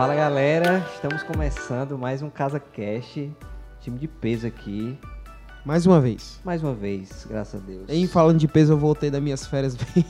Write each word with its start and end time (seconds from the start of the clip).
Fala 0.00 0.14
galera, 0.14 0.82
estamos 0.94 1.22
começando 1.22 1.98
mais 1.98 2.22
um 2.22 2.30
Casa 2.30 2.58
Cash, 2.58 3.28
time 3.82 3.98
de 3.98 4.08
peso 4.08 4.46
aqui, 4.46 4.96
Mais 5.62 5.84
uma 5.84 6.00
vez. 6.00 6.40
mais 6.42 6.62
uma 6.62 6.72
vez, 6.72 7.26
graças 7.28 7.60
a 7.60 7.66
Deus. 7.66 7.82
Em 7.86 8.06
falando 8.06 8.38
de 8.38 8.48
peso, 8.48 8.72
eu 8.72 8.78
voltei 8.78 9.10
das 9.10 9.20
minhas 9.22 9.46
férias 9.46 9.74
bem. 9.76 10.02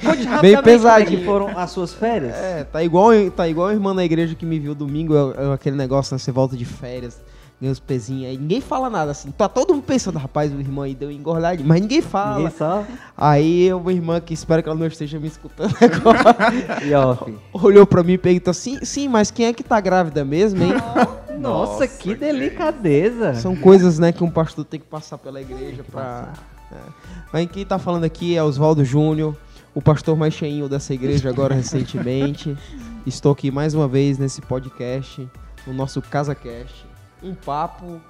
Conte 0.00 0.40
Bem 0.40 0.62
pesadinho. 0.62 1.22
é 1.22 1.24
foram 1.24 1.58
as 1.58 1.72
suas 1.72 1.92
férias? 1.92 2.32
É, 2.36 2.62
tá 2.62 2.80
igual, 2.84 3.10
tá 3.34 3.48
igual 3.48 3.66
a 3.66 3.72
irmã 3.72 3.92
na 3.92 4.04
igreja 4.04 4.36
que 4.36 4.46
me 4.46 4.60
viu 4.60 4.76
domingo, 4.76 5.12
é- 5.36 5.46
é 5.46 5.52
aquele 5.52 5.74
negócio, 5.74 6.14
né? 6.14 6.18
Você 6.20 6.30
volta 6.30 6.56
de 6.56 6.64
férias, 6.64 7.20
ganha 7.60 7.72
os 7.72 7.80
pezinhos, 7.80 8.26
aí 8.26 8.38
ninguém 8.38 8.60
fala 8.60 8.88
nada, 8.88 9.10
assim. 9.10 9.30
Tá 9.30 9.48
todo 9.48 9.74
mundo 9.74 9.82
pensando, 9.82 10.18
rapaz, 10.18 10.52
o 10.52 10.60
irmão 10.60 10.84
aí 10.84 10.94
deu 10.94 11.10
engordadinho, 11.10 11.68
mas 11.68 11.80
ninguém 11.80 12.00
fala. 12.00 12.36
Ninguém 12.36 12.56
só 12.56 12.84
Aí 13.16 13.72
uma 13.72 13.92
irmã 13.92 14.20
que 14.20 14.32
espero 14.32 14.62
que 14.62 14.68
ela 14.68 14.78
não 14.78 14.86
esteja 14.86 15.18
me 15.18 15.26
escutando 15.26 15.74
agora, 15.82 16.84
e 16.84 16.94
off. 16.94 17.34
olhou 17.52 17.86
pra 17.86 18.02
mim 18.02 18.12
e 18.12 18.18
perguntou, 18.18 18.54
sim, 18.54 18.84
sim, 18.84 19.08
mas 19.08 19.30
quem 19.30 19.46
é 19.46 19.52
que 19.52 19.62
tá 19.62 19.80
grávida 19.80 20.24
mesmo, 20.24 20.62
hein? 20.62 20.72
Nossa, 21.38 21.86
que 21.86 22.14
delicadeza. 22.14 23.34
São 23.34 23.56
coisas, 23.56 23.98
né, 23.98 24.12
que 24.12 24.22
um 24.22 24.30
pastor 24.30 24.64
tem 24.64 24.78
que 24.80 24.86
passar 24.86 25.18
pela 25.18 25.40
igreja 25.40 25.84
pra... 25.90 26.32
É. 26.70 26.76
Mas 27.32 27.50
quem 27.50 27.64
tá 27.64 27.78
falando 27.78 28.04
aqui 28.04 28.36
é 28.36 28.42
Oswaldo 28.42 28.84
Júnior, 28.84 29.34
o 29.74 29.80
pastor 29.80 30.16
mais 30.16 30.34
cheinho 30.34 30.68
dessa 30.68 30.92
igreja 30.92 31.28
agora 31.28 31.54
recentemente. 31.56 32.56
Estou 33.06 33.32
aqui 33.32 33.50
mais 33.50 33.74
uma 33.74 33.88
vez 33.88 34.18
nesse 34.18 34.42
podcast, 34.42 35.26
no 35.66 35.72
nosso 35.72 36.02
CasaCast. 36.02 36.87
Um 37.22 37.34
papo 37.34 38.00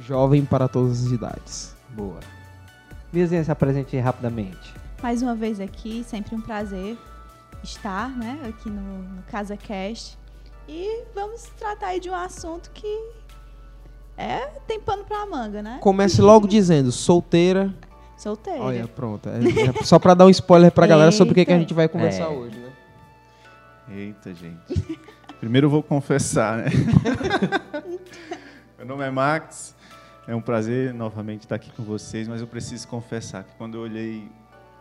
jovem 0.00 0.44
para 0.44 0.68
todas 0.68 1.04
as 1.06 1.12
idades. 1.12 1.74
Boa. 1.90 2.20
Vizinha, 3.12 3.42
se 3.42 3.50
apresente 3.50 3.96
rapidamente. 3.98 4.74
Mais 5.02 5.22
uma 5.22 5.34
vez 5.34 5.60
aqui, 5.60 6.04
sempre 6.06 6.34
um 6.34 6.40
prazer 6.40 6.96
estar, 7.62 8.10
né, 8.10 8.38
aqui 8.48 8.68
no, 8.68 8.98
no 9.02 9.22
Casa 9.24 9.56
Cast. 9.56 10.18
E 10.68 11.04
vamos 11.14 11.44
tratar 11.58 11.88
aí 11.88 12.00
de 12.00 12.10
um 12.10 12.14
assunto 12.14 12.70
que 12.72 12.86
é 14.16 14.46
tem 14.66 14.78
pano 14.80 15.04
pra 15.04 15.24
manga, 15.24 15.62
né? 15.62 15.78
Comece 15.80 16.20
logo 16.20 16.46
dizendo, 16.46 16.92
solteira. 16.92 17.72
Solteira. 18.16 18.60
Olha, 18.60 18.86
pronto. 18.88 19.28
É- 19.28 19.80
é 19.80 19.84
só 19.84 19.98
pra 19.98 20.12
dar 20.12 20.26
um 20.26 20.30
spoiler 20.30 20.70
pra 20.72 20.86
galera 20.86 21.10
sobre 21.12 21.32
o 21.32 21.34
que, 21.34 21.44
que 21.46 21.52
a 21.52 21.58
gente 21.58 21.72
vai 21.72 21.88
conversar 21.88 22.24
É. 22.24 22.28
hoje, 22.28 22.56
né? 22.58 22.72
Eita, 23.90 24.34
gente. 24.34 24.98
Primeiro 25.40 25.66
eu 25.66 25.70
vou 25.70 25.82
confessar, 25.82 26.58
né? 26.58 26.64
Meu 28.76 28.86
nome 28.86 29.04
é 29.04 29.10
Max. 29.10 29.74
É 30.26 30.34
um 30.34 30.40
prazer 30.40 30.92
novamente 30.92 31.42
estar 31.42 31.54
aqui 31.54 31.70
com 31.74 31.82
vocês, 31.82 32.28
mas 32.28 32.40
eu 32.40 32.46
preciso 32.46 32.86
confessar 32.88 33.44
que 33.44 33.54
quando 33.56 33.76
eu 33.76 33.82
olhei 33.82 34.28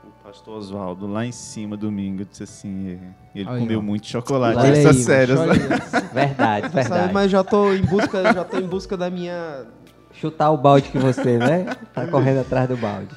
o 0.04 0.10
pastor 0.24 0.58
Oswaldo 0.58 1.08
lá 1.08 1.26
em 1.26 1.32
cima 1.32 1.78
domingo, 1.78 2.22
eu 2.22 2.26
disse 2.26 2.44
assim, 2.44 3.00
ele 3.34 3.48
Aí, 3.50 3.60
comeu 3.62 3.82
muito 3.82 4.08
chocolate 4.08 4.58
Olha 4.58 4.72
nessas 4.72 5.08
aí, 5.10 5.28
né? 5.28 5.34
aí. 5.54 6.02
Verdade, 6.14 6.62
Sabe, 6.74 6.74
verdade. 6.74 7.14
mas 7.14 7.32
já 7.32 7.44
tô 7.46 7.74
em 7.74 7.82
busca, 7.82 8.34
já 8.34 8.44
tô 8.44 8.58
em 8.58 8.68
busca 8.68 8.98
da 8.98 9.10
minha 9.10 9.66
Chutar 10.12 10.52
o 10.52 10.58
balde 10.58 10.90
que 10.90 10.98
você, 10.98 11.38
né? 11.38 11.66
Tá 11.94 12.08
correndo 12.08 12.40
atrás 12.42 12.68
do 12.68 12.76
balde. 12.76 13.16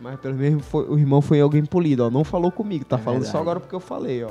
Mas 0.00 0.20
pelo 0.20 0.34
menos 0.36 0.64
foi- 0.66 0.84
o 0.88 0.96
irmão 0.98 1.20
foi 1.22 1.40
alguém 1.40 1.64
polido, 1.64 2.04
ó. 2.04 2.10
Não 2.10 2.22
falou 2.22 2.52
comigo, 2.52 2.84
tá 2.84 2.96
É 2.96 2.98
falando 3.00 3.20
verdade. 3.22 3.32
só 3.36 3.40
agora 3.40 3.58
porque 3.58 3.74
eu 3.74 3.80
falei, 3.80 4.22
ó. 4.22 4.30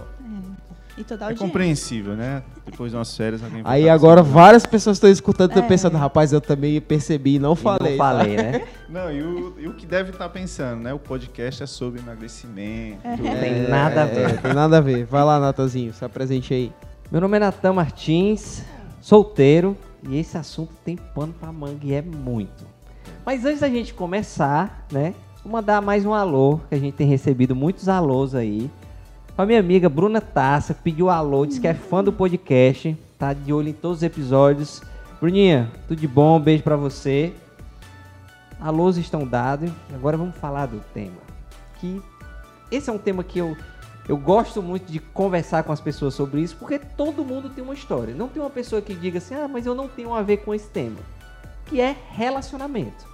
E 0.97 1.03
toda 1.03 1.27
a 1.27 1.31
É 1.31 1.35
compreensível, 1.35 2.15
né? 2.15 2.41
Depois 2.65 2.91
de 2.91 2.97
umas 2.97 3.15
férias 3.15 3.43
alguém 3.43 3.61
vai 3.61 3.73
Aí 3.75 3.87
agora 3.89 4.21
assim, 4.21 4.31
várias 4.31 4.65
pessoas 4.65 4.97
estão 4.97 5.09
escutando, 5.09 5.51
estão 5.51 5.63
É. 5.63 5.67
pensando, 5.67 5.95
rapaz, 5.97 6.33
eu 6.33 6.41
também 6.41 6.81
percebi 6.81 7.35
e 7.35 7.39
não 7.39 7.53
E 7.53 7.55
falei. 7.55 7.91
Não 7.91 7.97
tá? 7.97 8.03
falei, 8.03 8.35
né? 8.35 8.67
Não, 8.89 9.11
e 9.11 9.21
o, 9.21 9.53
e 9.59 9.67
o 9.67 9.73
que 9.73 9.85
deve 9.85 10.11
estar 10.11 10.29
pensando, 10.29 10.81
né? 10.81 10.93
O 10.93 10.99
podcast 10.99 11.61
é 11.61 11.65
sobre 11.65 11.99
emagrecimento. 11.99 12.99
Não 13.05 13.17
tem 13.39 13.67
nada 13.67 14.03
a 14.03 14.05
ver. 14.05 14.29
É, 14.29 14.33
tem 14.37 14.53
nada 14.53 14.77
a 14.77 14.81
ver. 14.81 15.05
Vai 15.05 15.23
lá, 15.23 15.39
Natazinho, 15.39 15.93
se 15.93 16.03
apresente 16.05 16.53
aí. 16.53 16.71
Meu 17.11 17.19
nome 17.21 17.35
é 17.37 17.39
Natan 17.41 17.73
Martins, 17.73 18.63
solteiro, 19.01 19.77
e 20.07 20.17
esse 20.17 20.37
assunto 20.37 20.71
tem 20.85 20.95
pano 20.95 21.33
pra 21.33 21.51
manga 21.51 21.79
e 21.85 21.93
é 21.93 22.01
muito. 22.01 22.65
Mas 23.25 23.43
antes 23.45 23.59
da 23.59 23.69
gente 23.69 23.93
começar, 23.93 24.85
né, 24.91 25.13
vou 25.43 25.51
mandar 25.51 25.81
mais 25.81 26.05
um 26.05 26.13
alô, 26.13 26.59
que 26.69 26.75
a 26.75 26.79
gente 26.79 26.93
tem 26.95 27.07
recebido 27.07 27.55
muitos 27.55 27.87
alôs 27.89 28.33
aí. 28.33 28.69
A 29.37 29.45
minha 29.45 29.59
amiga 29.59 29.87
Bruna 29.87 30.19
Tassa 30.19 30.73
pediu 30.73 31.11
alô, 31.11 31.45
disse 31.45 31.61
que 31.61 31.67
é 31.67 31.73
fã 31.75 32.03
do 32.03 32.11
podcast, 32.11 32.97
tá 33.19 33.33
de 33.33 33.53
olho 33.53 33.69
em 33.69 33.73
todos 33.73 33.97
os 33.97 34.03
episódios. 34.03 34.81
Bruninha, 35.19 35.71
tudo 35.87 36.01
de 36.01 36.07
bom, 36.07 36.39
beijo 36.39 36.63
pra 36.63 36.75
você. 36.75 37.31
Alôs 38.59 38.97
estão 38.97 39.27
dados, 39.27 39.71
agora 39.93 40.17
vamos 40.17 40.35
falar 40.37 40.65
do 40.65 40.79
tema. 40.91 41.17
Que 41.79 42.01
esse 42.71 42.89
é 42.89 42.93
um 42.93 42.97
tema 42.97 43.23
que 43.23 43.37
eu 43.37 43.55
eu 44.09 44.17
gosto 44.17 44.63
muito 44.63 44.91
de 44.91 44.99
conversar 44.99 45.63
com 45.63 45.71
as 45.71 45.81
pessoas 45.81 46.15
sobre 46.15 46.41
isso, 46.41 46.55
porque 46.55 46.79
todo 46.79 47.23
mundo 47.23 47.49
tem 47.49 47.63
uma 47.63 47.75
história. 47.75 48.15
Não 48.15 48.29
tem 48.29 48.41
uma 48.41 48.49
pessoa 48.49 48.81
que 48.81 48.95
diga 48.95 49.19
assim, 49.19 49.35
ah, 49.35 49.47
mas 49.47 49.67
eu 49.67 49.75
não 49.75 49.87
tenho 49.87 50.15
a 50.15 50.23
ver 50.23 50.37
com 50.37 50.51
esse 50.51 50.67
tema. 50.67 50.97
Que 51.65 51.79
é 51.79 51.95
relacionamento. 52.09 53.05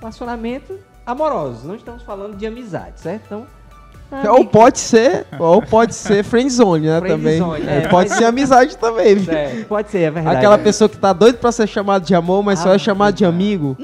Relacionamento 0.00 0.80
amoroso. 1.04 1.68
Não 1.68 1.76
estamos 1.76 2.02
falando 2.02 2.36
de 2.36 2.44
amizade, 2.44 3.00
certo? 3.00 3.24
Então. 3.26 3.65
Ah, 4.10 4.32
Ou 4.32 4.44
pode 4.44 4.78
ser, 4.78 5.26
ou 5.38 5.60
pode 5.60 5.94
ser 5.94 6.22
friendzone, 6.22 6.86
né, 6.86 7.00
também. 7.00 7.40
É, 7.66 7.78
é, 7.78 7.88
pode 7.88 8.08
mas- 8.10 8.18
ser 8.18 8.24
amizade 8.24 8.76
também. 8.76 9.16
é, 9.28 9.64
pode 9.64 9.90
ser, 9.90 10.02
é 10.02 10.10
verdade. 10.10 10.36
Aquela 10.36 10.58
pessoa 10.58 10.88
que 10.88 10.96
tá 10.96 11.12
doida 11.12 11.38
pra 11.38 11.50
ser 11.50 11.66
chamada 11.66 12.04
de 12.04 12.14
amor, 12.14 12.42
mas 12.42 12.60
só 12.60 12.70
é 12.70 12.74
Ave 12.74 12.84
chamada 12.84 13.12
de 13.12 13.24
amigo. 13.24 13.76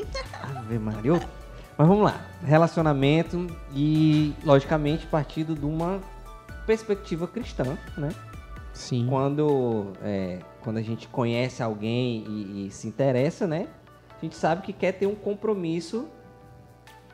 Ave 0.56 0.78
Maria. 0.78 1.20
Mas 1.76 1.88
vamos 1.88 2.04
lá. 2.04 2.14
Relacionamento 2.44 3.46
e, 3.74 4.32
logicamente, 4.44 5.06
partindo 5.06 5.54
de 5.54 5.64
uma 5.66 6.00
perspectiva 6.66 7.26
cristã, 7.26 7.76
né? 7.96 8.10
Sim. 8.72 9.06
quando, 9.08 9.88
é, 10.02 10.38
quando 10.62 10.78
a 10.78 10.82
gente 10.82 11.06
conhece 11.08 11.62
alguém 11.62 12.24
e, 12.26 12.66
e 12.66 12.70
se 12.70 12.88
interessa, 12.88 13.46
né? 13.46 13.66
A 14.16 14.24
gente 14.24 14.34
sabe 14.36 14.62
que 14.62 14.72
quer 14.72 14.92
ter 14.92 15.06
um 15.06 15.14
compromisso 15.14 16.06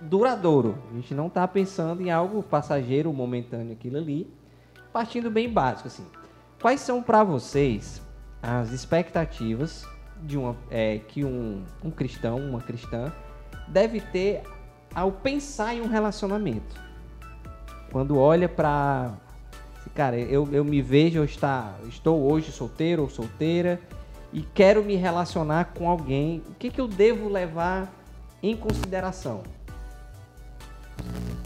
duradouro. 0.01 0.79
A 0.91 0.95
gente 0.95 1.15
não 1.15 1.27
está 1.27 1.47
pensando 1.47 2.03
em 2.03 2.11
algo 2.11 2.43
passageiro, 2.43 3.13
momentâneo, 3.13 3.73
aquilo 3.73 3.99
ali. 3.99 4.31
Partindo 4.93 5.31
bem 5.31 5.49
básico, 5.49 5.89
assim. 5.89 6.07
Quais 6.61 6.81
são 6.81 7.03
para 7.03 7.23
vocês 7.23 8.03
as 8.43 8.73
expectativas 8.73 9.87
de 10.23 10.37
uma, 10.37 10.57
é, 10.71 10.99
que 10.99 11.25
um, 11.25 11.65
um 11.85 11.91
cristão, 11.91 12.39
uma 12.39 12.61
cristã, 12.61 13.13
deve 13.69 14.01
ter 14.01 14.43
ao 14.95 15.13
pensar 15.13 15.75
em 15.75 15.81
um 15.81 15.89
relacionamento? 15.89 16.81
Quando 17.91 18.19
olha 18.19 18.49
para 18.49 19.15
Cara, 19.95 20.17
eu, 20.17 20.49
eu 20.53 20.65
me 20.65 20.81
vejo, 20.81 21.19
eu 21.19 21.25
está, 21.25 21.75
estou 21.89 22.23
hoje 22.23 22.53
solteiro 22.53 23.03
ou 23.03 23.11
solteira 23.11 23.81
e 24.33 24.43
quero 24.43 24.85
me 24.85 24.95
relacionar 24.95 25.73
com 25.77 25.89
alguém. 25.89 26.43
O 26.49 26.55
que, 26.55 26.71
que 26.71 26.81
eu 26.81 26.87
devo 26.87 27.29
levar 27.29 27.93
em 28.41 28.57
consideração? 28.57 29.43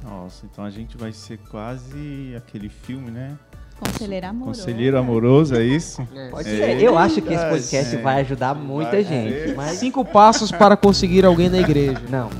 Nossa, 0.04 0.46
então 0.50 0.64
a 0.64 0.70
gente 0.70 0.96
vai 0.96 1.12
ser 1.12 1.38
quase 1.50 2.34
aquele 2.36 2.68
filme, 2.68 3.10
né? 3.10 3.36
Conselheiro 3.78 4.26
amoroso. 4.28 4.60
Conselheiro 4.60 4.98
amoroso, 4.98 5.54
é 5.56 5.62
isso? 5.64 6.06
Pode 6.30 6.48
É. 6.48 6.76
ser. 6.76 6.82
Eu 6.82 6.96
acho 6.96 7.20
que 7.20 7.32
esse 7.34 7.44
podcast 7.48 7.96
É. 7.96 8.00
vai 8.00 8.20
ajudar 8.20 8.54
muita 8.54 8.92
Vai 8.92 9.04
gente. 9.04 9.32
ser. 9.48 9.56
Mas 9.56 9.78
Cinco 9.78 10.04
passos 10.04 10.52
para 10.52 10.76
conseguir 10.76 11.24
alguém 11.24 11.48
na 11.48 11.58
igreja. 11.58 12.00
não. 12.08 12.30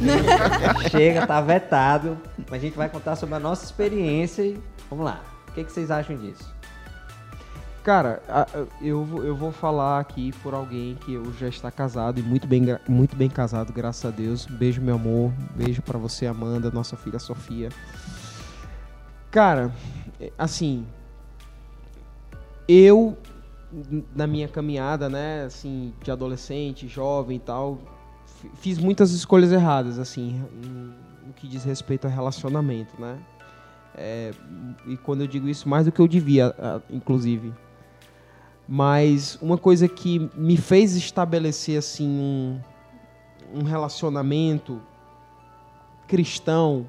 Chega, 0.90 1.26
tá 1.26 1.40
vetado. 1.40 2.18
Mas 2.50 2.60
a 2.60 2.64
gente 2.64 2.76
vai 2.76 2.88
contar 2.88 3.16
sobre 3.16 3.34
a 3.34 3.38
nossa 3.40 3.64
experiência 3.64 4.42
e 4.42 4.58
vamos 4.88 5.04
lá. 5.04 5.22
O 5.48 5.52
que, 5.52 5.64
que 5.64 5.72
vocês 5.72 5.90
acham 5.90 6.16
disso? 6.16 6.52
Cara, 7.82 8.22
eu, 8.82 9.06
eu 9.24 9.34
vou 9.34 9.50
falar 9.50 10.00
aqui 10.00 10.32
por 10.42 10.52
alguém 10.52 10.96
que 10.96 11.14
eu 11.14 11.32
já 11.38 11.48
está 11.48 11.70
casado 11.70 12.20
e 12.20 12.22
muito 12.22 12.46
bem, 12.46 12.62
muito 12.86 13.16
bem 13.16 13.30
casado, 13.30 13.72
graças 13.72 14.04
a 14.04 14.10
Deus. 14.14 14.44
Beijo, 14.44 14.82
meu 14.82 14.96
amor. 14.96 15.32
Beijo 15.56 15.80
pra 15.80 15.98
você, 15.98 16.26
Amanda, 16.26 16.70
nossa 16.70 16.94
filha 16.94 17.18
Sofia. 17.18 17.70
Cara, 19.30 19.72
é, 20.20 20.30
assim, 20.36 20.86
eu 22.68 23.16
na 24.14 24.26
minha 24.26 24.48
caminhada, 24.48 25.08
né, 25.08 25.44
assim, 25.44 25.94
de 26.02 26.10
adolescente, 26.10 26.86
jovem 26.88 27.36
e 27.36 27.40
tal, 27.40 27.78
fi- 28.26 28.50
fiz 28.56 28.78
muitas 28.78 29.12
escolhas 29.12 29.52
erradas, 29.52 29.98
assim, 29.98 30.42
no 31.26 31.32
que 31.32 31.46
diz 31.46 31.64
respeito 31.64 32.06
a 32.06 32.10
relacionamento, 32.10 33.00
né? 33.00 33.16
É, 33.94 34.32
e 34.86 34.96
quando 34.96 35.20
eu 35.22 35.26
digo 35.26 35.48
isso, 35.48 35.68
mais 35.68 35.86
do 35.86 35.92
que 35.92 36.00
eu 36.00 36.08
devia, 36.08 36.54
inclusive. 36.90 37.52
Mas 38.72 39.36
uma 39.42 39.58
coisa 39.58 39.88
que 39.88 40.30
me 40.32 40.56
fez 40.56 40.94
estabelecer 40.94 41.76
assim 41.76 42.08
um, 42.08 42.60
um 43.52 43.64
relacionamento 43.64 44.80
cristão 46.06 46.86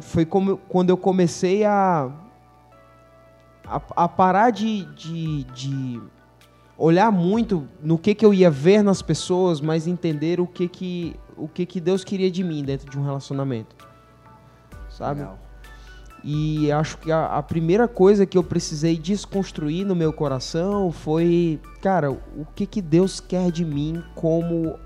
foi 0.00 0.24
como, 0.24 0.56
quando 0.56 0.88
eu 0.88 0.96
comecei 0.96 1.66
a, 1.66 2.10
a, 3.66 3.82
a 3.94 4.08
parar 4.08 4.48
de, 4.48 4.86
de, 4.94 5.44
de 5.44 6.02
olhar 6.78 7.12
muito 7.12 7.68
no 7.82 7.98
que, 7.98 8.14
que 8.14 8.24
eu 8.24 8.32
ia 8.32 8.50
ver 8.50 8.82
nas 8.82 9.02
pessoas, 9.02 9.60
mas 9.60 9.86
entender 9.86 10.40
o 10.40 10.46
que 10.46 10.66
que, 10.66 11.14
o 11.36 11.46
que 11.46 11.66
que 11.66 11.78
Deus 11.78 12.02
queria 12.02 12.30
de 12.30 12.42
mim 12.42 12.64
dentro 12.64 12.90
de 12.90 12.98
um 12.98 13.04
relacionamento. 13.04 13.76
Sabe? 14.88 15.28
E 16.24 16.70
acho 16.72 16.98
que 16.98 17.12
a, 17.12 17.26
a 17.26 17.42
primeira 17.42 17.86
coisa 17.86 18.26
que 18.26 18.36
eu 18.36 18.42
precisei 18.42 18.96
desconstruir 18.96 19.86
no 19.86 19.94
meu 19.94 20.12
coração 20.12 20.90
foi, 20.90 21.60
cara, 21.80 22.10
o 22.10 22.46
que 22.54 22.66
que 22.66 22.82
Deus 22.82 23.20
quer 23.20 23.50
de 23.50 23.64
mim 23.64 24.02
como 24.14 24.78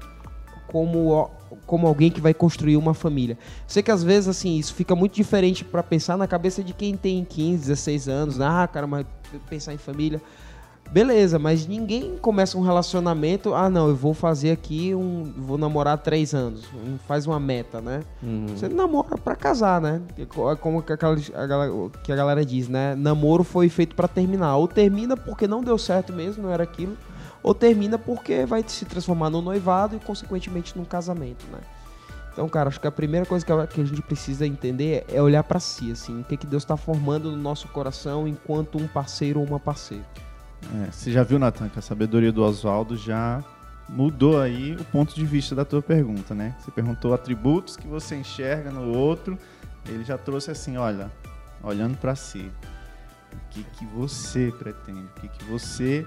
como 0.67 1.31
como 1.67 1.87
alguém 1.87 2.11
que 2.11 2.21
vai 2.21 2.33
construir 2.33 2.77
uma 2.77 2.95
família. 2.95 3.37
Sei 3.67 3.83
que 3.83 3.91
às 3.91 4.03
vezes 4.03 4.29
assim, 4.29 4.59
isso 4.59 4.75
fica 4.75 4.97
muito 4.97 5.15
diferente 5.15 5.65
para 5.65 5.83
pensar 5.83 6.17
na 6.17 6.27
cabeça 6.27 6.63
de 6.63 6.73
quem 6.73 6.97
tem 6.97 7.25
15, 7.25 7.69
16 7.69 8.09
anos, 8.09 8.41
ah, 8.41 8.67
cara, 8.67 8.87
mas 8.87 9.07
pensar 9.49 9.75
em 9.75 9.79
família. 9.79 10.21
Beleza, 10.93 11.39
mas 11.39 11.67
ninguém 11.67 12.19
começa 12.19 12.59
um 12.59 12.61
relacionamento. 12.61 13.55
Ah, 13.55 13.71
não, 13.71 13.89
eu 13.89 13.97
vou 13.97 14.13
fazer 14.13 14.51
aqui 14.51 14.95
um. 14.95 15.33
Vou 15.39 15.57
namorar 15.57 15.97
três 15.97 16.35
anos. 16.35 16.69
Faz 17.09 17.27
uma 17.27 17.41
meta, 17.41 17.81
né? 17.81 18.03
Uhum. 18.23 18.49
Você 18.49 18.69
namora 18.69 19.17
pra 19.17 19.35
casar, 19.35 19.81
né? 19.81 20.03
Como 20.61 20.83
que, 20.83 20.93
aquela, 20.93 21.17
a 21.35 21.47
galera, 21.47 21.73
que 22.05 22.13
a 22.13 22.17
galera 22.17 22.45
diz, 22.45 22.69
né? 22.69 22.95
Namoro 22.95 23.43
foi 23.43 23.71
feito 23.71 23.97
para 23.97 24.07
terminar. 24.07 24.57
Ou 24.57 24.69
termina 24.69 25.17
porque 25.17 25.47
não 25.47 25.63
deu 25.63 25.79
certo 25.79 26.13
mesmo, 26.13 26.43
não 26.43 26.51
era 26.51 26.65
aquilo. 26.65 26.95
Ou 27.43 27.55
termina 27.55 27.99
porque 27.99 28.45
vai 28.45 28.63
se 28.67 28.85
transformar 28.85 29.31
no 29.31 29.41
noivado 29.41 29.97
e, 29.97 29.99
consequentemente, 29.99 30.77
num 30.77 30.85
casamento, 30.85 31.47
né? 31.51 31.61
Então, 32.35 32.47
cara, 32.51 32.69
acho 32.69 32.79
que 32.79 32.87
a 32.87 32.93
primeira 32.93 33.25
coisa 33.25 33.47
que 33.47 33.81
a 33.81 33.85
gente 33.85 34.03
precisa 34.03 34.47
entender 34.47 35.07
é 35.09 35.23
olhar 35.23 35.43
para 35.43 35.59
si, 35.59 35.91
assim, 35.91 36.21
o 36.21 36.25
que, 36.25 36.37
que 36.37 36.47
Deus 36.47 36.63
está 36.63 36.77
formando 36.77 37.31
no 37.31 37.37
nosso 37.37 37.67
coração 37.69 38.29
enquanto 38.29 38.77
um 38.77 38.87
parceiro 38.87 39.41
ou 39.41 39.47
uma 39.47 39.59
parceira. 39.59 40.05
É, 40.75 40.91
você 40.91 41.11
já 41.11 41.23
viu, 41.23 41.39
Natan, 41.39 41.69
que 41.69 41.79
a 41.79 41.83
sabedoria 41.83 42.33
do 42.33 42.43
Oswaldo 42.43 42.97
já 42.97 43.43
mudou 43.89 44.41
aí 44.41 44.75
o 44.75 44.85
ponto 44.85 45.15
de 45.15 45.25
vista 45.25 45.55
da 45.55 45.65
tua 45.65 45.83
pergunta, 45.83 46.35
né? 46.35 46.55
Você 46.59 46.71
perguntou 46.71 47.13
atributos 47.13 47.77
que 47.77 47.87
você 47.87 48.17
enxerga 48.17 48.71
no 48.71 48.97
outro, 48.97 49.39
ele 49.87 50.05
já 50.05 50.17
trouxe 50.17 50.51
assim, 50.51 50.77
olha, 50.77 51.11
olhando 51.63 51.97
para 51.99 52.15
si, 52.15 52.51
o 53.33 53.37
que 53.51 53.65
que 53.65 53.85
você 53.87 54.53
pretende, 54.59 55.05
o 55.05 55.21
que 55.21 55.29
que 55.29 55.45
você 55.45 56.07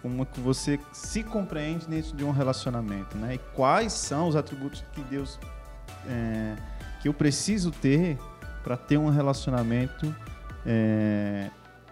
como 0.00 0.26
que 0.26 0.40
você 0.40 0.80
se 0.92 1.22
compreende 1.22 1.86
dentro 1.86 2.16
de 2.16 2.24
um 2.24 2.32
relacionamento, 2.32 3.16
né? 3.16 3.36
E 3.36 3.38
quais 3.54 3.92
são 3.92 4.26
os 4.26 4.34
atributos 4.34 4.84
que 4.92 5.00
Deus 5.02 5.38
é, 6.08 6.56
que 7.00 7.08
eu 7.08 7.14
preciso 7.14 7.70
ter 7.70 8.18
para 8.64 8.76
ter 8.76 8.96
um 8.98 9.08
relacionamento 9.10 10.12
é, 10.66 11.48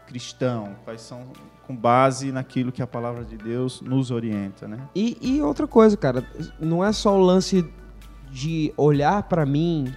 cristão? 0.09 0.75
Quais 0.85 1.01
são 1.03 1.33
com 1.71 1.77
base 1.77 2.33
naquilo 2.33 2.73
que 2.73 2.83
a 2.83 2.87
palavra 2.87 3.25
de 3.25 3.37
Deus 3.37 3.81
nos 3.81 4.11
orienta, 4.11 4.67
né? 4.67 4.79
E, 4.95 5.17
e 5.21 5.41
outra 5.41 5.69
coisa, 5.69 5.97
cara, 5.97 6.27
não 6.59 6.85
é 6.85 6.93
só 6.93 7.17
o 7.17 7.21
lance 7.21 7.65
de 8.29 8.73
olhar 8.77 9.23
para 9.25 9.47
mim. 9.47 9.93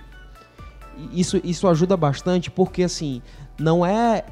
Isso, 1.12 1.42
isso 1.44 1.68
ajuda 1.68 1.98
bastante, 1.98 2.52
porque 2.52 2.84
assim, 2.84 3.24
não 3.60 3.84
é 3.84 4.24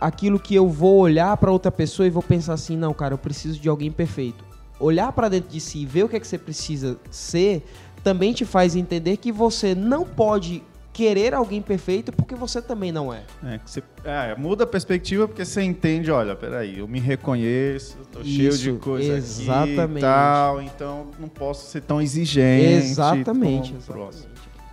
aquilo 0.00 0.40
que 0.40 0.56
eu 0.56 0.68
vou 0.68 0.98
olhar 0.98 1.36
para 1.36 1.52
outra 1.52 1.70
pessoa 1.70 2.04
e 2.06 2.10
vou 2.10 2.22
pensar 2.22 2.54
assim, 2.54 2.76
não, 2.76 2.92
cara, 2.92 3.14
eu 3.14 3.18
preciso 3.18 3.60
de 3.60 3.68
alguém 3.68 3.92
perfeito. 3.92 4.44
Olhar 4.80 5.12
para 5.12 5.28
dentro 5.28 5.48
de 5.48 5.60
si 5.60 5.82
e 5.82 5.86
ver 5.86 6.04
o 6.04 6.08
que 6.08 6.16
é 6.16 6.20
que 6.20 6.26
você 6.26 6.36
precisa 6.36 6.98
ser 7.10 7.64
também 8.02 8.32
te 8.32 8.44
faz 8.44 8.74
entender 8.74 9.16
que 9.18 9.30
você 9.30 9.74
não 9.74 10.04
pode 10.04 10.64
querer 10.96 11.34
alguém 11.34 11.60
perfeito 11.60 12.10
porque 12.10 12.34
você 12.34 12.62
também 12.62 12.90
não 12.90 13.12
é. 13.12 13.22
É, 13.44 13.60
você, 13.62 13.82
é, 14.02 14.34
muda 14.34 14.64
a 14.64 14.66
perspectiva 14.66 15.28
porque 15.28 15.44
você 15.44 15.60
entende, 15.62 16.10
olha, 16.10 16.34
peraí, 16.34 16.78
eu 16.78 16.88
me 16.88 16.98
reconheço, 16.98 17.98
tô 18.10 18.24
cheio 18.24 18.56
de 18.56 18.72
coisa 18.78 19.18
exatamente. 19.18 19.82
aqui 19.82 19.98
e 19.98 20.00
tal, 20.00 20.62
então 20.62 21.10
não 21.18 21.28
posso 21.28 21.66
ser 21.70 21.82
tão 21.82 22.00
exigente. 22.00 22.86
Exatamente. 22.86 23.74
exatamente. 23.74 24.28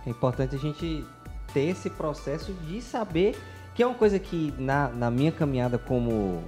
É 0.06 0.08
importante 0.08 0.56
a 0.56 0.58
gente 0.58 1.04
ter 1.52 1.68
esse 1.68 1.90
processo 1.90 2.54
de 2.66 2.80
saber 2.80 3.36
que 3.74 3.82
é 3.82 3.86
uma 3.86 3.94
coisa 3.94 4.18
que 4.18 4.54
na, 4.58 4.88
na 4.88 5.10
minha 5.10 5.30
caminhada 5.30 5.76
como 5.76 6.42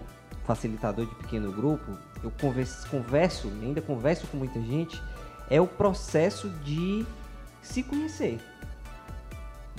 facilitador 0.46 1.04
de 1.04 1.14
pequeno 1.16 1.52
grupo, 1.52 1.98
eu 2.24 2.32
converso, 2.40 2.88
converso, 2.88 3.52
ainda 3.60 3.82
converso 3.82 4.26
com 4.28 4.38
muita 4.38 4.58
gente, 4.58 4.98
é 5.50 5.60
o 5.60 5.66
processo 5.66 6.48
de 6.64 7.04
se 7.60 7.82
conhecer 7.82 8.38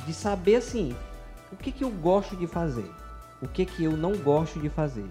de 0.06 0.14
saber 0.14 0.56
assim, 0.56 0.96
o 1.52 1.56
que 1.56 1.72
que 1.72 1.84
eu 1.84 1.90
gosto 1.90 2.36
de 2.36 2.48
fazer, 2.48 2.90
o 3.42 3.48
que 3.48 3.66
que 3.66 3.84
eu 3.84 3.96
não 3.96 4.16
gosto 4.16 4.60
de 4.60 4.70
fazer, 4.70 5.06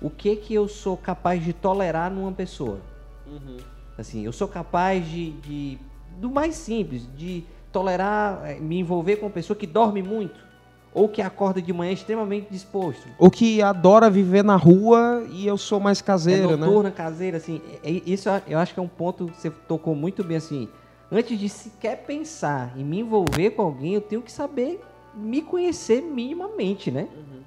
o 0.00 0.10
que 0.10 0.36
que 0.36 0.54
eu 0.54 0.68
sou 0.68 0.96
capaz 0.96 1.42
de 1.44 1.52
tolerar 1.52 2.10
numa 2.10 2.32
pessoa. 2.32 2.78
Uhum. 3.26 3.58
Assim, 3.96 4.24
eu 4.24 4.32
sou 4.32 4.48
capaz 4.48 5.06
de, 5.06 5.32
de, 5.32 5.78
do 6.18 6.30
mais 6.30 6.56
simples, 6.56 7.08
de 7.16 7.44
tolerar, 7.72 8.42
eh, 8.44 8.60
me 8.60 8.78
envolver 8.78 9.16
com 9.16 9.26
uma 9.26 9.32
pessoa 9.32 9.56
que 9.56 9.66
dorme 9.66 10.02
muito 10.02 10.44
ou 10.92 11.08
que 11.08 11.20
acorda 11.20 11.60
de 11.60 11.72
manhã 11.72 11.92
extremamente 11.92 12.46
disposto. 12.48 13.08
Ou 13.18 13.28
que 13.28 13.60
adora 13.60 14.08
viver 14.08 14.44
na 14.44 14.54
rua 14.54 15.26
e 15.28 15.44
eu 15.44 15.58
sou 15.58 15.80
mais 15.80 16.00
caseiro, 16.00 16.52
é 16.52 16.56
noturna, 16.56 16.90
né? 16.90 16.94
caseira, 16.94 17.36
assim. 17.38 17.60
É, 17.82 17.90
isso 17.90 18.28
eu 18.46 18.58
acho 18.60 18.72
que 18.72 18.78
é 18.78 18.82
um 18.82 18.88
ponto 18.88 19.26
que 19.26 19.40
você 19.40 19.50
tocou 19.50 19.96
muito 19.96 20.22
bem, 20.22 20.36
assim 20.36 20.68
antes 21.14 21.38
de 21.38 21.48
sequer 21.48 22.04
pensar 22.04 22.76
em 22.76 22.84
me 22.84 22.98
envolver 22.98 23.50
com 23.50 23.62
alguém, 23.62 23.94
eu 23.94 24.00
tenho 24.00 24.20
que 24.20 24.32
saber 24.32 24.80
me 25.14 25.40
conhecer 25.40 26.02
minimamente, 26.02 26.90
né? 26.90 27.08
Uhum. 27.14 27.40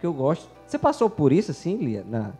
Que 0.00 0.06
eu 0.06 0.12
gosto. 0.12 0.48
Você 0.64 0.78
passou 0.78 1.10
por 1.10 1.32
isso, 1.32 1.50
assim, 1.50 1.76
Lia? 1.76 2.04
Na, 2.08 2.32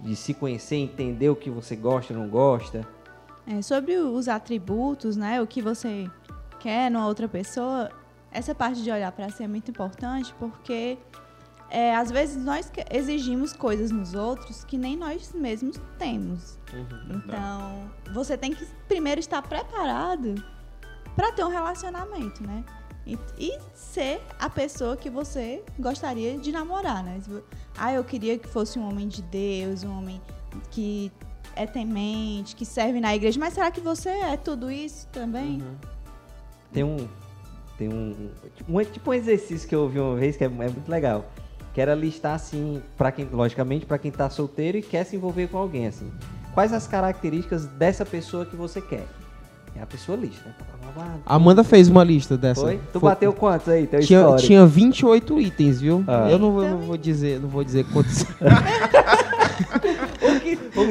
de 0.00 0.16
se 0.16 0.32
conhecer, 0.32 0.76
entender 0.76 1.28
o 1.28 1.36
que 1.36 1.50
você 1.50 1.76
gosta, 1.76 2.14
não 2.14 2.28
gosta? 2.28 2.88
É, 3.46 3.60
sobre 3.60 3.96
os 3.96 4.28
atributos, 4.28 5.16
né? 5.16 5.42
O 5.42 5.46
que 5.46 5.60
você 5.60 6.08
quer 6.58 6.90
numa 6.90 7.06
outra 7.06 7.28
pessoa, 7.28 7.90
essa 8.30 8.54
parte 8.54 8.82
de 8.82 8.90
olhar 8.90 9.12
para 9.12 9.28
si 9.28 9.42
é 9.42 9.48
muito 9.48 9.70
importante 9.70 10.34
porque 10.38 10.96
é, 11.72 11.96
às 11.96 12.10
vezes 12.10 12.36
nós 12.44 12.70
exigimos 12.90 13.54
coisas 13.54 13.90
nos 13.90 14.12
outros 14.12 14.62
que 14.62 14.76
nem 14.76 14.94
nós 14.94 15.32
mesmos 15.32 15.80
temos. 15.98 16.58
Uhum, 16.70 17.16
então, 17.16 17.90
você 18.12 18.36
tem 18.36 18.52
que 18.52 18.66
primeiro 18.86 19.18
estar 19.18 19.40
preparado 19.40 20.34
para 21.16 21.32
ter 21.32 21.42
um 21.42 21.48
relacionamento, 21.48 22.46
né? 22.46 22.62
E, 23.06 23.18
e, 23.38 23.58
ser 23.74 24.20
a 24.38 24.50
pessoa 24.50 24.98
que 24.98 25.08
você 25.08 25.64
gostaria 25.78 26.36
de 26.36 26.52
namorar, 26.52 27.02
né? 27.02 27.18
Ah, 27.76 27.90
eu 27.90 28.04
queria 28.04 28.38
que 28.38 28.46
fosse 28.46 28.78
um 28.78 28.86
homem 28.86 29.08
de 29.08 29.22
Deus, 29.22 29.82
um 29.82 29.96
homem 29.96 30.20
que 30.70 31.10
é 31.56 31.66
temente, 31.66 32.54
que 32.54 32.66
serve 32.66 33.00
na 33.00 33.16
igreja. 33.16 33.40
Mas 33.40 33.54
será 33.54 33.70
que 33.70 33.80
você 33.80 34.10
é 34.10 34.36
tudo 34.36 34.70
isso 34.70 35.08
também? 35.08 35.62
Uhum. 35.62 35.76
Tem 36.70 36.84
um 36.84 37.08
tem 37.78 37.88
um, 37.88 38.30
um, 38.68 38.84
tipo 38.84 39.10
um 39.10 39.14
exercício 39.14 39.66
que 39.66 39.74
eu 39.74 39.80
ouvi 39.80 39.98
uma 39.98 40.14
vez 40.14 40.36
que 40.36 40.44
é, 40.44 40.46
é 40.46 40.50
muito 40.50 40.88
legal 40.88 41.24
que 41.72 41.80
era 41.80 41.94
listar 41.94 42.34
assim, 42.34 42.82
para 42.96 43.10
quem, 43.12 43.28
logicamente, 43.32 43.86
para 43.86 43.98
quem 43.98 44.10
está 44.10 44.28
solteiro 44.28 44.78
e 44.78 44.82
quer 44.82 45.04
se 45.04 45.16
envolver 45.16 45.48
com 45.48 45.58
alguém 45.58 45.86
assim. 45.86 46.10
Quais 46.54 46.72
as 46.72 46.86
características 46.86 47.64
dessa 47.66 48.04
pessoa 48.04 48.44
que 48.44 48.54
você 48.54 48.80
quer? 48.80 49.06
É 49.74 49.82
a 49.82 49.86
pessoa 49.86 50.18
lista, 50.18 50.46
né? 50.46 50.54
A 51.24 51.36
Amanda 51.36 51.64
fez 51.64 51.88
uma 51.88 52.04
lista 52.04 52.36
dessa. 52.36 52.60
Foi? 52.60 52.78
Tu 52.92 53.00
Foi. 53.00 53.08
bateu 53.08 53.32
quantos 53.32 53.68
aí? 53.68 53.86
Teu 53.86 54.00
tinha, 54.00 54.36
tinha 54.36 54.66
28 54.66 55.40
itens, 55.40 55.80
viu? 55.80 56.04
Ah. 56.06 56.28
Eu 56.30 56.38
não 56.38 56.52
vou, 56.52 56.68
não 56.68 56.78
vou 56.78 56.96
dizer, 56.98 57.40
não 57.40 57.48
vou 57.48 57.64
dizer 57.64 57.86
quantos. 57.90 58.26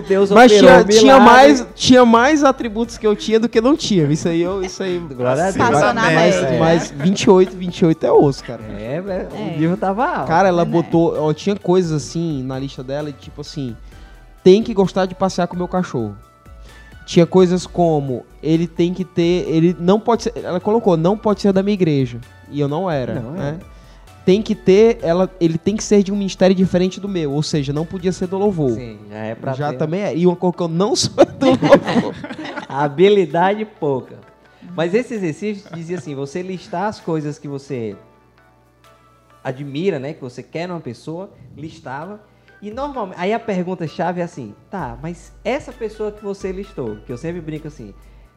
Deus 0.08 0.30
Mas 0.30 0.52
tinha, 0.52 0.84
tinha, 0.84 1.20
mais, 1.20 1.68
tinha 1.76 2.06
mais 2.06 2.44
atributos 2.44 2.98
que 2.98 3.08
eu 3.08 3.16
tinha 3.16 3.40
do 3.40 3.50
que 3.50 3.60
não 3.60 3.76
tinha. 3.76 4.06
Isso 4.06 4.28
aí, 4.28 4.42
eu, 4.42 4.64
isso 4.64 4.84
aí. 4.84 5.00
Glória 5.00 5.46
a 5.46 5.52
Deus. 5.52 5.94
Na 5.94 6.06
média. 6.06 6.60
Mas 6.60 6.92
28, 6.92 7.56
28 7.56 8.06
é 8.06 8.12
osso, 8.12 8.44
cara. 8.44 8.62
É. 8.64 8.96
É. 8.96 9.28
O 9.32 9.60
nível 9.60 9.78
tava 9.78 10.06
alto. 10.06 10.28
Cara, 10.28 10.50
ela 10.50 10.62
é, 10.62 10.66
botou. 10.66 11.16
Ó, 11.18 11.34
tinha 11.34 11.56
coisas 11.56 11.92
assim 11.92 12.44
na 12.44 12.60
lista 12.60 12.84
dela, 12.84 13.12
tipo 13.12 13.42
assim. 13.42 13.76
Tem 14.44 14.62
que 14.62 14.74
gostar 14.74 15.06
de 15.06 15.16
passear 15.16 15.48
com 15.48 15.56
o 15.56 15.58
meu 15.58 15.68
cachorro. 15.68 16.16
Tinha 17.06 17.26
coisas 17.26 17.66
como 17.66 18.26
ele 18.42 18.68
tem 18.68 18.94
que 18.94 19.04
ter, 19.04 19.46
ele 19.48 19.76
não 19.80 20.00
pode 20.00 20.24
ser, 20.24 20.34
ela 20.38 20.60
colocou, 20.60 20.96
não 20.96 21.18
pode 21.18 21.42
ser 21.42 21.52
da 21.52 21.62
minha 21.62 21.74
igreja. 21.74 22.20
E 22.50 22.60
eu 22.60 22.68
não 22.68 22.90
era, 22.90 23.16
não, 23.16 23.32
né? 23.32 23.58
É. 23.60 23.71
Tem 24.26 24.42
que 24.42 24.54
ter, 24.54 25.00
ela, 25.02 25.30
ele 25.40 25.58
tem 25.58 25.76
que 25.76 25.84
ser 25.84 26.04
de 26.04 26.12
um 26.12 26.16
ministério 26.16 26.56
diferente 26.56 27.00
do 27.00 27.10
meu, 27.10 27.32
ou 27.32 27.42
seja, 27.42 27.74
não 27.74 27.86
podia 27.86 28.12
ser 28.12 28.28
do 28.28 28.38
louvor. 28.38 28.72
Sim, 28.72 29.00
já 29.10 29.18
é 29.18 29.36
pra 29.36 29.54
Já 29.54 29.72
ter. 29.72 29.78
também 29.78 30.02
é. 30.02 30.16
E 30.16 30.28
uma 30.28 30.36
coisa 30.36 30.56
que 30.56 30.64
eu 30.64 30.68
não 30.68 30.94
sou 30.96 31.26
do 31.26 31.46
louvor. 31.48 32.16
habilidade 32.70 33.66
pouca. 33.66 34.20
Mas 34.76 34.94
esse 34.94 35.16
exercício 35.16 35.70
dizia 35.74 35.98
assim, 35.98 36.16
você 36.16 36.42
listar 36.42 36.84
as 36.84 37.00
coisas 37.00 37.40
que 37.40 37.48
você 37.48 37.96
admira, 39.44 40.00
né, 40.00 40.14
que 40.14 40.22
você 40.22 40.44
quer 40.44 40.68
numa 40.68 40.80
pessoa, 40.80 41.32
listava 41.58 42.22
e 42.62 42.70
normalmente, 42.70 43.20
aí 43.20 43.34
a 43.34 43.40
pergunta 43.40 43.88
chave 43.88 44.22
é 44.22 44.24
assim, 44.24 44.54
tá, 44.70 44.98
mas 45.02 45.34
essa 45.44 45.72
pessoa 45.72 46.12
que 46.12 46.24
você 46.24 46.52
listou, 46.52 46.98
que 46.98 47.12
eu 47.12 47.18
sempre 47.18 47.42
brinco 47.42 47.68
assim, 47.68 47.92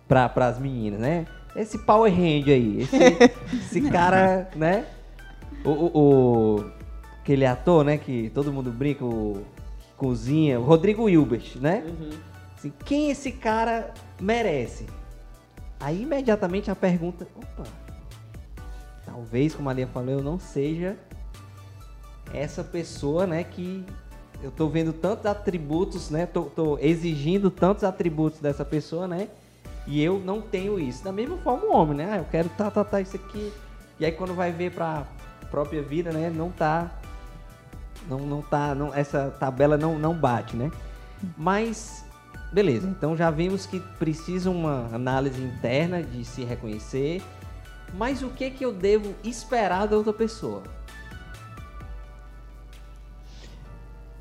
para 0.08 0.32
as 0.36 0.58
meninas, 0.58 0.98
né? 0.98 1.26
Esse 1.54 1.78
Power 1.78 2.10
Hand 2.10 2.48
aí, 2.48 2.80
esse, 2.80 2.96
esse 3.54 3.80
cara, 3.82 4.48
né? 4.56 4.86
O, 5.64 5.70
o, 5.70 5.90
o, 5.94 6.70
aquele 7.20 7.46
ator, 7.46 7.84
né, 7.84 7.98
que 7.98 8.30
todo 8.30 8.52
mundo 8.52 8.70
brinca, 8.70 9.04
o 9.04 9.44
cozinha, 9.96 10.58
o 10.60 10.62
Rodrigo 10.62 11.08
Hilbert, 11.08 11.56
né? 11.60 11.84
Uhum. 11.86 12.10
Assim, 12.56 12.72
quem 12.84 13.10
esse 13.10 13.32
cara 13.32 13.92
merece? 14.20 14.86
Aí 15.80 16.02
imediatamente 16.02 16.70
a 16.70 16.76
pergunta, 16.76 17.26
opa, 17.36 17.68
talvez, 19.04 19.54
como 19.54 19.68
a 19.68 19.72
Lia 19.72 19.86
falou, 19.86 20.10
eu 20.10 20.22
não 20.22 20.38
seja 20.38 20.96
essa 22.32 22.64
pessoa, 22.64 23.26
né, 23.26 23.44
que 23.44 23.84
eu 24.42 24.50
tô 24.50 24.68
vendo 24.68 24.92
tantos 24.92 25.26
atributos, 25.26 26.10
né, 26.10 26.26
tô, 26.26 26.44
tô 26.44 26.78
exigindo 26.78 27.50
tantos 27.50 27.84
atributos 27.84 28.40
dessa 28.40 28.64
pessoa, 28.64 29.06
né, 29.06 29.28
e 29.86 30.02
eu 30.02 30.18
não 30.18 30.40
tenho 30.40 30.78
isso. 30.80 31.04
Da 31.04 31.12
mesma 31.12 31.36
forma 31.38 31.66
o 31.66 31.72
homem, 31.72 31.98
né, 31.98 32.12
ah, 32.12 32.16
eu 32.18 32.24
quero 32.24 32.48
tá, 32.50 32.70
tá, 32.70 32.84
tá, 32.84 33.00
isso 33.00 33.16
aqui, 33.16 33.52
e 34.00 34.04
aí 34.04 34.12
quando 34.12 34.34
vai 34.34 34.50
ver 34.50 34.72
pra 34.72 35.06
própria 35.54 35.80
vida, 35.82 36.10
né, 36.10 36.32
não 36.34 36.50
tá, 36.50 36.90
não, 38.08 38.18
não 38.18 38.42
tá, 38.42 38.74
não, 38.74 38.92
essa 38.92 39.30
tabela 39.38 39.78
não, 39.78 39.96
não 39.96 40.12
bate, 40.12 40.56
né, 40.56 40.68
mas 41.38 42.04
beleza, 42.52 42.88
então 42.88 43.16
já 43.16 43.30
vimos 43.30 43.64
que 43.64 43.78
precisa 43.78 44.50
uma 44.50 44.88
análise 44.92 45.40
interna 45.40 46.02
de 46.02 46.24
se 46.24 46.42
reconhecer, 46.42 47.22
mas 47.96 48.20
o 48.20 48.30
que 48.30 48.50
que 48.50 48.64
eu 48.64 48.72
devo 48.72 49.14
esperar 49.22 49.86
da 49.86 49.96
outra 49.96 50.12
pessoa? 50.12 50.64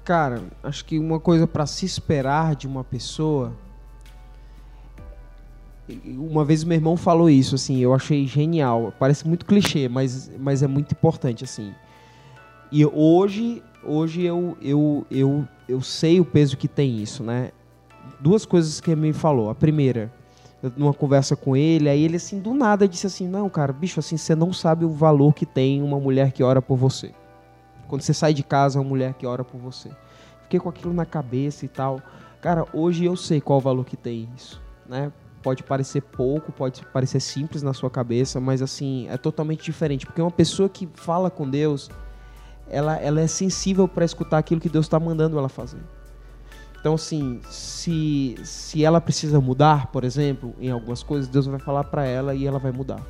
Cara, 0.04 0.44
acho 0.62 0.86
que 0.86 1.00
uma 1.00 1.20
coisa 1.20 1.48
para 1.48 1.66
se 1.66 1.84
esperar 1.84 2.56
de 2.56 2.68
uma 2.68 2.84
pessoa. 2.84 3.54
Uma 6.06 6.46
vez 6.46 6.64
meu 6.64 6.76
irmão 6.78 6.96
falou 6.96 7.30
isso, 7.30 7.56
assim, 7.56 7.80
eu 7.80 7.94
achei 7.94 8.26
genial. 8.26 8.94
Parece 8.98 9.28
muito 9.28 9.46
clichê, 9.46 9.90
mas, 9.90 10.32
mas 10.40 10.64
é 10.64 10.68
muito 10.68 10.94
importante, 10.94 11.44
assim. 11.44 11.74
E 12.72 12.86
hoje, 12.86 13.62
hoje 13.84 14.22
eu, 14.24 14.58
eu, 14.62 15.06
eu, 15.12 15.48
eu 15.68 15.82
sei 15.82 16.20
o 16.20 16.26
peso 16.26 16.56
que 16.56 16.68
tem 16.68 17.02
isso, 17.02 17.22
né? 17.22 17.52
Duas 18.20 18.46
coisas 18.46 18.80
que 18.80 18.92
ele 18.92 19.02
me 19.02 19.14
falou. 19.14 19.50
A 19.50 19.56
primeira, 19.56 20.12
numa 20.78 20.94
conversa 20.94 21.36
com 21.36 21.56
ele, 21.56 21.90
aí 21.90 22.02
ele, 22.02 22.16
assim, 22.16 22.40
do 22.40 22.54
nada 22.54 22.88
disse 22.88 23.06
assim: 23.06 23.28
Não, 23.28 23.50
cara, 23.50 23.74
bicho, 23.74 24.00
assim, 24.00 24.16
você 24.16 24.34
não 24.34 24.54
sabe 24.54 24.86
o 24.86 24.90
valor 24.90 25.34
que 25.34 25.46
tem 25.46 25.82
uma 25.82 26.00
mulher 26.00 26.32
que 26.32 26.42
ora 26.42 26.62
por 26.62 26.78
você. 26.78 27.12
Quando 27.88 28.02
você 28.02 28.14
sai 28.14 28.34
de 28.34 28.44
casa, 28.44 28.80
uma 28.80 28.88
mulher 28.88 29.14
que 29.14 29.26
ora 29.28 29.44
por 29.44 29.60
você. 29.60 29.90
Fiquei 30.44 30.60
com 30.60 30.70
aquilo 30.70 30.94
na 30.94 31.06
cabeça 31.06 31.66
e 31.66 31.68
tal. 31.68 32.02
Cara, 32.42 32.66
hoje 32.74 33.06
eu 33.06 33.16
sei 33.16 33.42
qual 33.42 33.60
o 33.60 33.62
valor 33.62 33.86
que 33.86 33.98
tem 33.98 34.30
isso, 34.36 34.62
né? 34.88 35.12
Pode 35.44 35.62
parecer 35.62 36.02
pouco, 36.02 36.52
pode 36.52 36.84
parecer 36.86 37.20
simples 37.20 37.62
na 37.62 37.74
sua 37.74 37.90
cabeça, 37.90 38.40
mas 38.40 38.62
assim, 38.62 39.08
é 39.10 39.18
totalmente 39.18 39.64
diferente. 39.64 40.06
Porque 40.06 40.22
uma 40.22 40.32
pessoa 40.32 40.70
que 40.70 40.90
fala 40.96 41.30
com 41.30 41.48
Deus, 41.48 41.90
ela, 42.70 42.96
ela 42.96 43.20
é 43.20 43.28
sensível 43.28 43.88
para 43.88 44.06
escutar 44.06 44.38
aquilo 44.38 44.62
que 44.62 44.70
Deus 44.70 44.86
está 44.86 45.00
mandando 45.00 45.38
ela 45.38 45.50
fazer. 45.50 45.82
Então, 46.80 46.96
assim, 46.96 47.40
se, 47.50 48.36
se 48.44 48.84
ela 48.84 49.00
precisa 49.00 49.40
mudar, 49.40 49.88
por 49.88 50.04
exemplo, 50.04 50.54
em 50.60 50.72
algumas 50.72 51.04
coisas, 51.04 51.28
Deus 51.28 51.46
vai 51.46 51.60
falar 51.60 51.84
para 51.86 52.06
ela 52.06 52.34
e 52.34 52.48
ela 52.48 52.60
vai 52.60 52.72
mudar. 52.72 53.02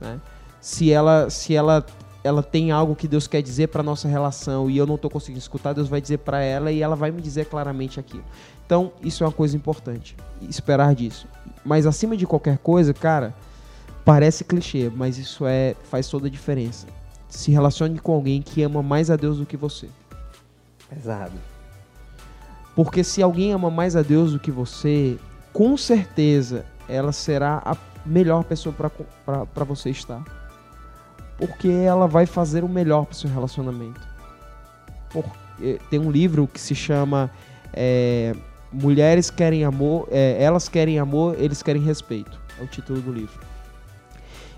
Né? 0.00 0.20
Se 0.60 0.92
ela, 0.92 1.28
se 1.30 1.54
ela 1.54 1.84
ela 2.26 2.42
tem 2.42 2.72
algo 2.72 2.96
que 2.96 3.06
Deus 3.06 3.28
quer 3.28 3.40
dizer 3.40 3.68
para 3.68 3.82
nossa 3.82 4.08
relação 4.08 4.68
e 4.68 4.76
eu 4.76 4.84
não 4.84 4.96
estou 4.96 5.08
conseguindo 5.08 5.38
escutar, 5.38 5.72
Deus 5.72 5.88
vai 5.88 6.00
dizer 6.00 6.18
para 6.18 6.40
ela 6.40 6.72
e 6.72 6.82
ela 6.82 6.96
vai 6.96 7.10
me 7.12 7.22
dizer 7.22 7.46
claramente 7.46 8.00
aquilo. 8.00 8.24
Então, 8.64 8.92
isso 9.00 9.22
é 9.22 9.26
uma 9.26 9.32
coisa 9.32 9.56
importante, 9.56 10.16
esperar 10.42 10.92
disso. 10.94 11.28
Mas 11.66 11.86
acima 11.86 12.16
de 12.16 12.26
qualquer 12.26 12.58
coisa, 12.58 12.94
cara, 12.94 13.34
parece 14.04 14.44
clichê, 14.44 14.90
mas 14.94 15.18
isso 15.18 15.44
é 15.46 15.74
faz 15.90 16.08
toda 16.08 16.28
a 16.28 16.30
diferença. 16.30 16.86
Se 17.28 17.50
relacione 17.50 17.98
com 17.98 18.14
alguém 18.14 18.40
que 18.40 18.62
ama 18.62 18.82
mais 18.82 19.10
a 19.10 19.16
Deus 19.16 19.38
do 19.38 19.44
que 19.46 19.56
você. 19.56 19.88
Pesado. 20.88 21.32
Porque 22.74 23.02
se 23.02 23.22
alguém 23.22 23.52
ama 23.52 23.70
mais 23.70 23.96
a 23.96 24.02
Deus 24.02 24.32
do 24.32 24.38
que 24.38 24.50
você, 24.50 25.18
com 25.52 25.76
certeza 25.76 26.64
ela 26.88 27.10
será 27.10 27.60
a 27.64 27.76
melhor 28.06 28.44
pessoa 28.44 28.72
para 28.72 29.64
você 29.64 29.90
estar 29.90 30.22
porque 31.38 31.68
ela 31.68 32.06
vai 32.06 32.26
fazer 32.26 32.64
o 32.64 32.68
melhor 32.68 33.04
para 33.04 33.12
o 33.12 33.16
seu 33.16 33.30
relacionamento. 33.30 34.00
Porque 35.10 35.78
tem 35.90 35.98
um 35.98 36.10
livro 36.10 36.46
que 36.46 36.60
se 36.60 36.74
chama 36.74 37.30
é, 37.72 38.34
Mulheres 38.78 39.30
Querem 39.30 39.64
Amor, 39.64 40.06
é, 40.10 40.36
Elas 40.38 40.68
Querem 40.68 40.98
Amor, 40.98 41.34
Eles 41.38 41.62
Querem 41.62 41.80
Respeito. 41.80 42.38
É 42.60 42.62
o 42.62 42.66
título 42.66 43.00
do 43.00 43.10
livro. 43.10 43.40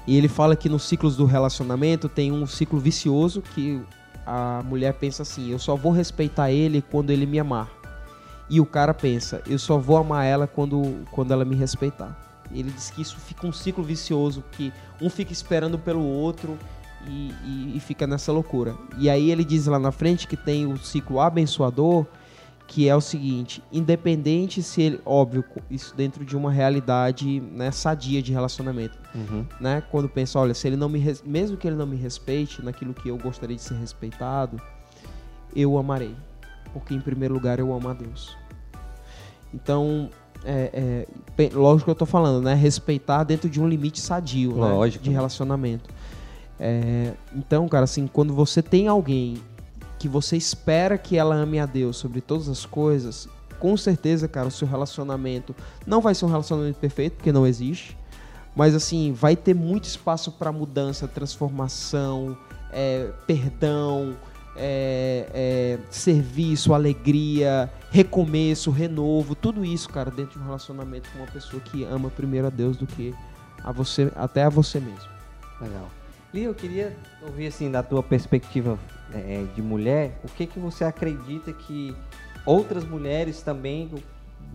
E 0.08 0.16
ele 0.16 0.26
fala 0.26 0.56
que 0.56 0.68
nos 0.68 0.82
ciclos 0.82 1.16
do 1.16 1.24
relacionamento 1.24 2.08
tem 2.08 2.32
um 2.32 2.44
ciclo 2.44 2.80
vicioso 2.80 3.40
que 3.40 3.80
a 4.26 4.60
mulher 4.64 4.94
pensa 4.94 5.22
assim: 5.22 5.50
eu 5.50 5.58
só 5.58 5.76
vou 5.76 5.92
respeitar 5.92 6.50
ele 6.50 6.82
quando 6.82 7.10
ele 7.10 7.26
me 7.26 7.38
amar. 7.38 7.70
E 8.50 8.60
o 8.60 8.66
cara 8.66 8.92
pensa: 8.92 9.40
eu 9.46 9.58
só 9.58 9.78
vou 9.78 9.96
amar 9.96 10.26
ela 10.26 10.48
quando, 10.48 11.04
quando 11.12 11.32
ela 11.32 11.44
me 11.44 11.54
respeitar. 11.54 12.16
Ele 12.52 12.72
diz 12.72 12.90
que 12.90 13.02
isso 13.02 13.18
fica 13.20 13.46
um 13.46 13.52
ciclo 13.52 13.84
vicioso, 13.84 14.42
que 14.52 14.72
um 15.00 15.08
fica 15.08 15.32
esperando 15.32 15.78
pelo 15.78 16.02
outro 16.02 16.58
e, 17.06 17.32
e, 17.44 17.72
e, 17.76 17.80
fica 17.80 18.04
nessa 18.04 18.32
loucura. 18.32 18.74
E 18.98 19.08
aí 19.08 19.30
ele 19.30 19.44
diz 19.44 19.66
lá 19.66 19.78
na 19.78 19.92
frente 19.92 20.26
que 20.26 20.36
tem 20.36 20.66
o 20.66 20.76
ciclo 20.76 21.20
abençoador, 21.20 22.06
que 22.68 22.86
é 22.88 22.94
o 22.94 23.00
seguinte: 23.00 23.62
independente 23.72 24.62
se 24.62 24.82
ele, 24.82 25.00
óbvio, 25.04 25.42
isso 25.68 25.96
dentro 25.96 26.24
de 26.24 26.36
uma 26.36 26.52
realidade 26.52 27.40
né, 27.40 27.72
sadia 27.72 28.22
de 28.22 28.30
relacionamento, 28.30 28.96
uhum. 29.14 29.44
né? 29.58 29.82
Quando 29.90 30.08
pensa, 30.08 30.38
olha, 30.38 30.54
se 30.54 30.68
ele 30.68 30.76
não 30.76 30.88
me, 30.88 31.02
mesmo 31.24 31.56
que 31.56 31.66
ele 31.66 31.76
não 31.76 31.86
me 31.86 31.96
respeite 31.96 32.62
naquilo 32.62 32.94
que 32.94 33.08
eu 33.08 33.16
gostaria 33.16 33.56
de 33.56 33.62
ser 33.62 33.74
respeitado, 33.74 34.60
eu 35.56 35.72
o 35.72 35.78
amarei, 35.78 36.14
porque 36.72 36.94
em 36.94 37.00
primeiro 37.00 37.34
lugar 37.34 37.58
eu 37.58 37.72
amo 37.72 37.88
a 37.88 37.94
Deus. 37.94 38.36
Então 39.52 40.10
é, 40.44 41.06
é, 41.38 41.50
lógico 41.54 41.86
que 41.86 41.90
eu 41.90 41.94
tô 41.94 42.06
falando, 42.06 42.44
né? 42.44 42.54
Respeitar 42.54 43.24
dentro 43.24 43.48
de 43.48 43.60
um 43.60 43.66
limite 43.66 43.98
sadio, 43.98 44.54
né? 44.54 44.88
De 44.90 45.10
relacionamento. 45.10 45.88
É, 46.60 47.14
então, 47.34 47.66
cara, 47.66 47.84
assim, 47.84 48.06
quando 48.06 48.34
você 48.34 48.60
tem 48.60 48.88
alguém 48.88 49.38
que 49.98 50.08
você 50.08 50.36
espera 50.36 50.96
que 50.96 51.16
ela 51.16 51.34
ame 51.34 51.58
a 51.58 51.66
Deus 51.66 51.96
sobre 51.96 52.20
todas 52.20 52.48
as 52.48 52.64
coisas, 52.64 53.28
com 53.58 53.76
certeza, 53.76 54.28
cara, 54.28 54.48
o 54.48 54.50
seu 54.50 54.68
relacionamento 54.68 55.54
não 55.86 56.00
vai 56.00 56.14
ser 56.14 56.24
um 56.24 56.28
relacionamento 56.28 56.78
perfeito, 56.78 57.16
porque 57.16 57.32
não 57.32 57.46
existe. 57.46 57.96
Mas 58.54 58.74
assim, 58.74 59.12
vai 59.12 59.36
ter 59.36 59.54
muito 59.54 59.84
espaço 59.84 60.32
para 60.32 60.50
mudança, 60.52 61.06
transformação, 61.06 62.36
é, 62.72 63.10
perdão, 63.26 64.16
é, 64.56 65.28
é, 65.32 65.78
serviço, 65.90 66.74
alegria, 66.74 67.72
recomeço, 67.90 68.70
renovo, 68.70 69.34
tudo 69.34 69.64
isso, 69.64 69.88
cara, 69.88 70.10
dentro 70.10 70.38
de 70.38 70.44
um 70.44 70.46
relacionamento 70.46 71.08
com 71.10 71.18
uma 71.18 71.28
pessoa 71.28 71.60
que 71.62 71.84
ama 71.84 72.10
primeiro 72.10 72.46
a 72.48 72.50
Deus 72.50 72.76
do 72.76 72.86
que 72.86 73.14
a 73.62 73.72
você, 73.72 74.10
até 74.16 74.44
a 74.44 74.48
você 74.48 74.80
mesmo. 74.80 75.08
Legal. 75.60 75.88
Lia, 76.32 76.44
eu 76.44 76.54
queria 76.54 76.96
ouvir 77.22 77.46
assim 77.46 77.70
da 77.70 77.82
tua 77.82 78.02
perspectiva 78.02 78.78
é, 79.14 79.44
de 79.54 79.62
mulher, 79.62 80.20
o 80.22 80.28
que 80.28 80.46
que 80.46 80.58
você 80.58 80.84
acredita 80.84 81.52
que 81.52 81.96
outras 82.44 82.84
mulheres 82.84 83.42
também 83.42 83.90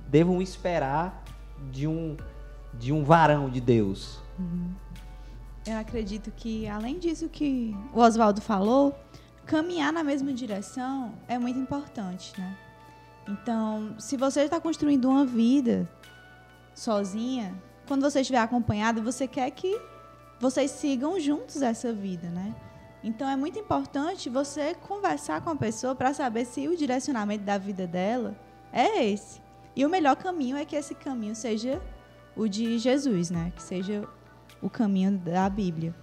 devam 0.08 0.42
esperar 0.42 1.24
de 1.72 1.88
um 1.88 2.16
de 2.74 2.92
um 2.92 3.04
varão 3.04 3.50
de 3.50 3.62
Deus? 3.62 4.20
Uhum. 4.38 4.72
Eu 5.66 5.78
acredito 5.78 6.32
que 6.32 6.68
além 6.68 7.00
disso 7.00 7.30
que 7.30 7.76
o 7.94 8.00
Oswaldo 8.00 8.42
falou, 8.42 8.98
caminhar 9.46 9.94
na 9.94 10.04
mesma 10.04 10.34
direção 10.34 11.14
é 11.28 11.38
muito 11.38 11.58
importante, 11.60 12.34
né? 12.40 12.58
Então, 13.28 13.96
se 14.00 14.18
você 14.18 14.42
está 14.42 14.60
construindo 14.60 15.10
uma 15.10 15.26
vida 15.26 15.90
sozinha, 16.76 17.56
quando 17.88 18.02
você 18.02 18.22
estiver 18.22 18.40
acompanhado, 18.40 19.02
você 19.02 19.28
quer 19.28 19.50
que 19.52 19.80
vocês 20.44 20.72
sigam 20.72 21.18
juntos 21.22 21.62
essa 21.62 21.94
vida, 21.94 22.28
né? 22.28 22.54
Então 23.02 23.30
é 23.30 23.36
muito 23.36 23.58
importante 23.58 24.30
você 24.30 24.76
conversar 24.76 25.40
com 25.40 25.50
a 25.50 25.56
pessoa 25.56 25.96
para 25.96 26.14
saber 26.14 26.44
se 26.44 26.68
o 26.68 26.76
direcionamento 26.76 27.46
da 27.46 27.58
vida 27.58 27.88
dela 27.88 28.36
é 28.72 29.06
esse. 29.06 29.42
E 29.74 29.86
o 29.86 29.90
melhor 29.90 30.18
caminho 30.18 30.58
é 30.58 30.66
que 30.66 30.76
esse 30.76 30.94
caminho 30.96 31.34
seja 31.34 31.82
o 32.36 32.46
de 32.50 32.78
Jesus, 32.78 33.30
né? 33.30 33.54
Que 33.56 33.64
seja 33.64 34.06
o 34.62 34.70
caminho 34.70 35.18
da 35.18 35.50
Bíblia. 35.50 35.96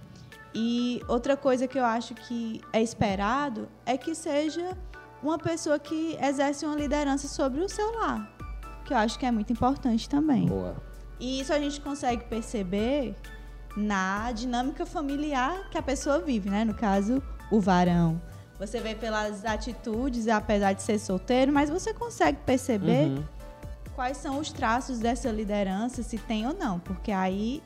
E 0.55 1.01
outra 1.07 1.37
coisa 1.37 1.67
que 1.67 1.77
eu 1.77 1.85
acho 1.85 2.15
que 2.15 2.61
é 2.73 2.81
esperado 2.81 3.69
é 3.85 3.95
que 3.95 4.15
seja 4.15 4.75
uma 5.21 5.37
pessoa 5.37 5.77
que 5.77 6.17
exerce 6.19 6.65
uma 6.65 6.75
liderança 6.75 7.27
sobre 7.27 7.61
o 7.61 7.69
seu 7.69 7.91
lar, 7.91 8.35
que 8.85 8.91
eu 8.91 8.97
acho 8.97 9.19
que 9.19 9.25
é 9.25 9.31
muito 9.31 9.53
importante 9.53 10.09
também. 10.09 10.47
Boa. 10.47 10.75
E 11.19 11.39
isso 11.39 11.53
a 11.53 11.59
gente 11.59 11.79
consegue 11.79 12.25
perceber 12.25 13.15
na 13.75 14.31
dinâmica 14.31 14.85
familiar 14.85 15.69
que 15.69 15.77
a 15.77 15.81
pessoa 15.81 16.19
vive, 16.19 16.49
né? 16.49 16.65
No 16.65 16.73
caso, 16.73 17.21
o 17.49 17.59
varão. 17.59 18.21
Você 18.59 18.79
vê 18.79 18.93
pelas 18.93 19.43
atitudes, 19.43 20.27
apesar 20.27 20.73
de 20.73 20.83
ser 20.83 20.99
solteiro, 20.99 21.51
mas 21.51 21.69
você 21.69 21.93
consegue 21.93 22.37
perceber 22.45 23.07
uhum. 23.07 23.23
quais 23.95 24.17
são 24.17 24.39
os 24.39 24.51
traços 24.51 24.99
dessa 24.99 25.31
liderança, 25.31 26.03
se 26.03 26.17
tem 26.17 26.45
ou 26.45 26.53
não, 26.53 26.79
porque 26.79 27.11
aí 27.11 27.63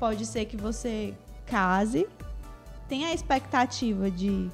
pode 0.00 0.26
ser 0.26 0.46
que 0.46 0.56
você 0.56 1.14
case, 1.46 2.08
tem 2.88 3.04
a 3.06 3.14
expectativa 3.14 4.10
de 4.10 4.50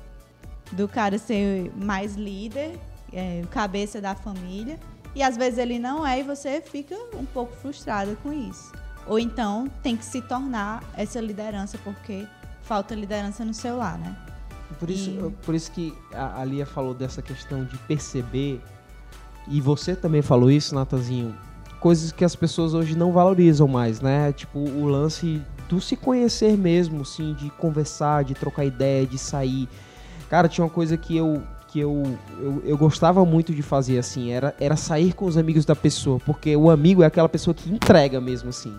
do 0.73 0.89
cara 0.89 1.19
ser 1.19 1.71
mais 1.77 2.15
líder, 2.15 2.79
é, 3.13 3.43
cabeça 3.51 4.01
da 4.01 4.15
família, 4.15 4.79
e 5.15 5.23
às 5.23 5.37
vezes 5.37 5.59
ele 5.59 5.79
não 5.79 6.07
é 6.07 6.21
e 6.21 6.23
você 6.23 6.61
fica 6.61 6.97
um 7.15 7.27
pouco 7.27 7.55
frustrada 7.57 8.17
com 8.23 8.33
isso. 8.33 8.73
Ou 9.07 9.19
então 9.19 9.69
tem 9.83 9.97
que 9.97 10.05
se 10.05 10.21
tornar 10.23 10.83
essa 10.97 11.21
liderança 11.21 11.77
porque 11.83 12.27
falta 12.63 12.95
liderança 12.95 13.45
no 13.45 13.53
seu 13.53 13.77
lar, 13.77 13.99
né? 13.99 14.17
Por 14.79 14.89
isso, 14.89 15.11
E- 15.11 15.45
por 15.45 15.55
isso 15.55 15.71
que 15.73 15.93
a 16.15 16.43
Lia 16.45 16.65
falou 16.65 16.95
dessa 16.95 17.21
questão 17.21 17.65
de 17.65 17.77
perceber, 17.79 18.61
e 19.49 19.61
você 19.61 19.95
também 19.97 20.23
falou 20.23 20.51
isso, 20.51 20.75
Natazinho, 20.75 21.35
coisas 21.81 22.13
que 22.13 22.25
as 22.25 22.35
pessoas 22.37 22.73
hoje 22.75 22.97
não 22.97 23.13
valorizam 23.13 23.67
mais, 23.69 24.01
né? 24.01 24.33
Tipo, 24.33 24.61
o 24.61 24.87
lance 24.87 25.43
do 25.69 25.81
se 25.81 25.97
conhecer 25.97 26.57
mesmo, 26.57 27.03
assim, 27.03 27.35
de 27.35 27.51
conversar, 27.51 28.23
de 28.25 28.35
trocar 28.35 28.65
ideia, 28.65 29.05
de 29.07 29.19
sair. 29.19 29.69
Cara, 30.31 30.49
tinha 30.49 30.65
uma 30.65 30.71
coisa 30.71 30.97
que 30.97 31.17
eu 31.17 31.43
que 31.69 31.81
eu, 31.81 32.03
eu, 32.39 32.63
eu 32.67 32.77
gostava 32.77 33.25
muito 33.25 33.55
de 33.55 33.63
fazer, 33.63 33.99
assim, 33.99 34.31
era, 34.31 34.55
era 34.61 34.77
sair 34.77 35.15
com 35.15 35.25
os 35.25 35.39
amigos 35.39 35.65
da 35.65 35.75
pessoa, 35.75 36.21
porque 36.21 36.55
o 36.55 36.69
amigo 36.71 37.03
é 37.03 37.07
aquela 37.07 37.31
pessoa 37.31 37.55
que 37.55 37.71
entrega 37.73 38.21
mesmo, 38.21 38.51
assim. 38.51 38.77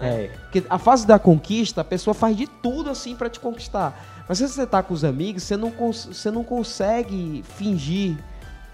Né? 0.00 0.24
É. 0.24 0.28
Porque 0.42 0.64
a 0.68 0.78
fase 0.78 1.06
da 1.06 1.18
conquista, 1.18 1.80
a 1.80 1.84
pessoa 1.84 2.14
faz 2.14 2.36
de 2.36 2.46
tudo 2.46 2.90
assim 2.90 3.14
pra 3.14 3.28
te 3.28 3.38
conquistar. 3.40 4.24
Mas 4.28 4.38
se 4.38 4.48
você 4.48 4.66
tá 4.66 4.82
com 4.82 4.94
os 4.94 5.04
amigos, 5.04 5.42
você 5.42 5.56
não, 5.56 5.70
você 5.70 6.30
não 6.30 6.44
consegue 6.44 7.42
fingir. 7.56 8.16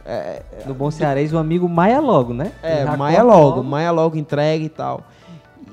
É, 0.05 0.43
No 0.67 0.75
bom 0.75 0.91
cearês, 0.91 1.33
o 1.33 1.39
amigo 1.39 1.69
maia 1.69 1.99
logo, 1.99 2.33
né? 2.33 2.53
é, 2.63 2.85
maia 2.97 3.23
corta 3.25 3.37
logo, 3.39 3.63
maia 3.65 3.91
logo, 3.91 4.17
entrega 4.17 4.63
e 4.65 4.69
tal. 4.69 5.03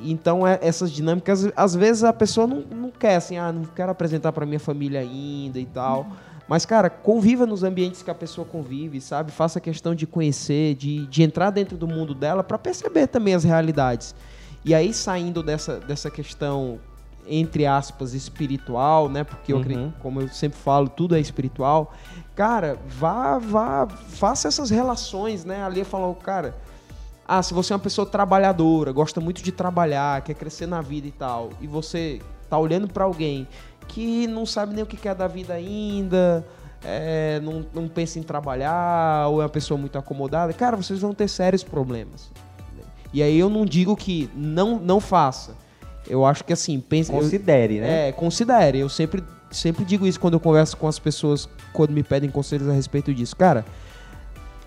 Então, 0.01 0.45
é- 0.45 0.59
essas 0.61 0.91
dinâmicas, 0.91 1.49
às 1.55 1.75
vezes 1.75 2.03
a 2.03 2.11
pessoa 2.11 2.47
não, 2.47 2.61
não 2.71 2.89
quer, 2.89 3.15
assim, 3.15 3.37
ah, 3.37 3.51
não 3.51 3.63
quero 3.63 3.91
apresentar 3.91 4.31
pra 4.31 4.45
minha 4.45 4.59
família 4.59 4.99
ainda 4.99 5.59
e 5.59 5.65
tal. 5.65 6.07
Mas, 6.47 6.65
cara, 6.65 6.89
conviva 6.89 7.45
nos 7.45 7.63
ambientes 7.63 8.01
que 8.01 8.11
a 8.11 8.15
pessoa 8.15 8.45
convive, 8.45 8.99
sabe? 8.99 9.31
Faça 9.31 9.59
questão 9.61 9.95
de 9.95 10.05
conhecer, 10.05 10.75
de, 10.75 11.07
de 11.07 11.23
entrar 11.23 11.51
dentro 11.51 11.77
do 11.77 11.87
mundo 11.87 12.13
dela 12.13 12.43
pra 12.43 12.57
perceber 12.57 13.07
também 13.07 13.33
as 13.33 13.43
realidades. 13.45 14.13
E 14.65 14.73
aí, 14.73 14.93
saindo 14.93 15.43
dessa, 15.43 15.79
dessa 15.79 16.09
questão, 16.09 16.79
entre 17.27 17.65
aspas, 17.65 18.13
espiritual, 18.13 19.09
né? 19.09 19.23
Porque, 19.23 19.51
eu 19.51 19.57
Uhum. 19.57 19.61
acredito, 19.61 19.93
como 19.99 20.21
eu 20.21 20.27
sempre 20.29 20.57
falo, 20.59 20.87
tudo 20.89 21.15
é 21.15 21.19
espiritual. 21.19 21.93
Cara, 22.35 22.77
vá, 22.87 23.37
vá, 23.39 23.87
faça 23.87 24.47
essas 24.47 24.69
relações, 24.69 25.43
né? 25.45 25.63
Ali 25.63 25.83
falou, 25.83 26.15
cara, 26.15 26.55
ah, 27.27 27.41
se 27.43 27.53
você 27.53 27.73
é 27.73 27.75
uma 27.75 27.81
pessoa 27.81 28.05
trabalhadora, 28.05 28.91
gosta 28.91 29.19
muito 29.21 29.41
de 29.43 29.51
trabalhar, 29.51 30.21
quer 30.21 30.33
crescer 30.33 30.65
na 30.65 30.81
vida 30.81 31.07
e 31.07 31.11
tal, 31.11 31.49
e 31.61 31.67
você 31.67 32.21
tá 32.49 32.57
olhando 32.57 32.87
pra 32.87 33.03
alguém 33.05 33.47
que 33.87 34.27
não 34.27 34.45
sabe 34.45 34.73
nem 34.73 34.83
o 34.83 34.87
que 34.87 34.97
quer 34.97 35.13
da 35.15 35.27
vida 35.27 35.53
ainda, 35.53 36.45
é, 36.83 37.39
não, 37.41 37.65
não 37.73 37.87
pensa 37.87 38.17
em 38.19 38.23
trabalhar, 38.23 39.27
ou 39.29 39.41
é 39.41 39.43
uma 39.43 39.49
pessoa 39.49 39.77
muito 39.77 39.97
acomodada, 39.97 40.51
cara, 40.53 40.75
vocês 40.75 40.99
vão 40.99 41.13
ter 41.13 41.27
sérios 41.27 41.63
problemas. 41.63 42.29
E 43.13 43.21
aí 43.21 43.37
eu 43.37 43.49
não 43.49 43.65
digo 43.65 43.95
que 43.95 44.29
não, 44.35 44.79
não 44.79 44.99
faça. 44.99 45.55
Eu 46.07 46.25
acho 46.25 46.43
que 46.43 46.51
assim, 46.51 46.79
pense, 46.79 47.11
eu- 47.11 47.19
Considere, 47.19 47.79
né? 47.79 48.09
é, 48.09 48.11
considere. 48.11 48.79
Eu 48.79 48.89
sempre, 48.89 49.23
sempre 49.51 49.85
digo 49.85 50.05
isso 50.07 50.19
quando 50.19 50.33
eu 50.33 50.39
converso 50.39 50.75
com 50.75 50.87
as 50.87 50.97
pessoas, 50.99 51.47
quando 51.71 51.91
me 51.91 52.03
pedem 52.03 52.29
conselhos 52.29 52.67
a 52.67 52.73
respeito 52.73 53.13
disso. 53.13 53.35
Cara, 53.35 53.63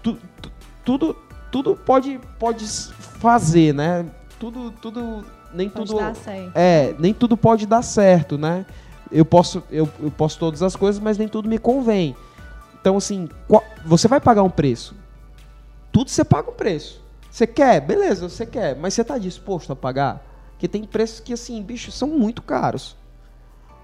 tu- 0.02 0.16
tu- 0.40 0.52
tudo, 0.84 1.16
tudo 1.50 1.74
pode, 1.76 2.20
pode 2.38 2.64
fazer, 3.20 3.74
né? 3.74 4.06
Tudo, 4.38 4.70
tudo, 4.80 5.24
nem 5.52 5.68
Pode 5.68 5.86
tudo... 5.88 5.98
dar 5.98 6.14
certo. 6.14 6.52
É, 6.54 6.94
nem 6.98 7.12
tudo 7.12 7.36
pode 7.36 7.66
dar 7.66 7.82
certo, 7.82 8.38
né? 8.38 8.64
Eu 9.10 9.24
posso, 9.24 9.62
eu, 9.70 9.88
eu 10.00 10.10
posso 10.10 10.38
todas 10.38 10.62
as 10.62 10.74
coisas, 10.76 11.00
mas 11.02 11.16
nem 11.18 11.26
tudo 11.28 11.48
me 11.48 11.58
convém. 11.58 12.14
Então, 12.80 12.96
assim, 12.96 13.28
qual- 13.48 13.64
você 13.84 14.06
vai 14.08 14.20
pagar 14.20 14.42
um 14.42 14.50
preço. 14.50 14.94
Tudo 15.92 16.10
você 16.10 16.24
paga 16.24 16.50
um 16.50 16.54
preço. 16.54 17.02
Você 17.36 17.46
quer? 17.46 17.82
Beleza, 17.82 18.30
você 18.30 18.46
quer. 18.46 18.74
Mas 18.74 18.94
você 18.94 19.04
tá 19.04 19.18
disposto 19.18 19.70
a 19.70 19.76
pagar? 19.76 20.24
Porque 20.52 20.66
tem 20.66 20.84
preços 20.84 21.20
que, 21.20 21.34
assim, 21.34 21.62
bicho, 21.62 21.92
são 21.92 22.08
muito 22.08 22.40
caros. 22.40 22.96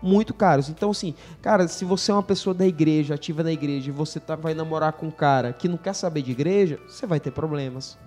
Muito 0.01 0.33
caros. 0.33 0.71
Então, 0.71 0.91
assim, 0.91 1.15
cara, 1.43 1.69
se 1.69 1.85
você 1.85 2.11
é 2.11 2.15
uma 2.15 2.23
pessoa 2.23 2.55
da 2.55 2.67
igreja, 2.67 3.13
ativa 3.13 3.43
na 3.43 3.53
igreja, 3.53 3.91
e 3.91 3.93
você 3.93 4.19
tá, 4.19 4.37
vai 4.37 4.55
namorar 4.55 4.95
com 4.95 5.05
um 5.05 5.11
cara 5.11 5.53
que 5.53 5.69
não 5.69 5.77
quer 5.77 5.93
saber 5.93 6.23
de 6.23 6.31
igreja, 6.31 6.81
você 6.89 7.07
vai 7.07 7.21
ter 7.21 7.31
problemas. 7.31 7.99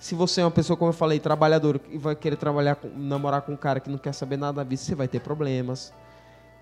Se 0.00 0.16
você 0.16 0.40
é 0.40 0.44
uma 0.44 0.50
pessoa, 0.50 0.76
como 0.76 0.88
eu 0.88 0.94
falei, 0.94 1.20
trabalhadora 1.20 1.80
e 1.88 1.96
vai 1.96 2.16
querer 2.16 2.34
trabalhar 2.34 2.74
com, 2.74 2.88
namorar 2.88 3.42
com 3.42 3.52
um 3.52 3.56
cara 3.56 3.78
que 3.78 3.88
não 3.88 3.98
quer 3.98 4.12
saber 4.12 4.36
nada 4.36 4.54
da 4.54 4.64
vida, 4.64 4.82
você 4.82 4.96
vai 4.96 5.06
ter 5.06 5.20
problemas. 5.20 5.92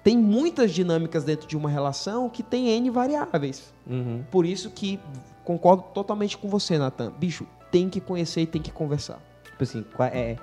Tem 0.05 0.18
muitas 0.18 0.73
dinâmicas 0.73 1.25
dentro 1.25 1.49
de 1.49 1.57
uma 1.57 1.71
relação 1.71 2.29
que 2.29 2.42
tem 2.42 2.68
N 2.68 2.90
variáveis. 2.90 3.73
Uhum. 3.87 4.23
Por 4.31 4.45
isso 4.45 4.68
que 4.68 5.01
concordo 5.42 5.85
totalmente 5.95 6.37
com 6.37 6.51
você, 6.51 6.77
Natan. 6.77 7.14
Bicho, 7.18 7.47
tem 7.71 7.89
que 7.89 8.01
conhecer 8.01 8.43
e 8.43 8.47
tem 8.47 8.61
que 8.63 8.71
conversar. 8.73 9.21
Tipo 9.45 9.63
assim, 9.65 9.85
é, 10.13 10.37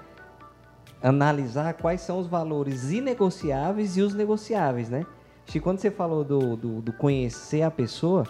analisar 1.02 1.74
quais 1.76 2.02
são 2.02 2.20
os 2.20 2.28
valores 2.28 2.92
inegociáveis 2.92 3.98
e 3.98 4.02
os 4.02 4.14
negociáveis, 4.14 4.90
né? 4.90 5.06
Acho 5.44 5.54
que 5.54 5.60
quando 5.60 5.80
você 5.80 5.90
falou 5.92 6.24
do, 6.24 6.58
do, 6.58 6.82
do 6.82 6.94
conhecer 6.94 7.62
a 7.62 7.72
pessoa, 7.72 8.26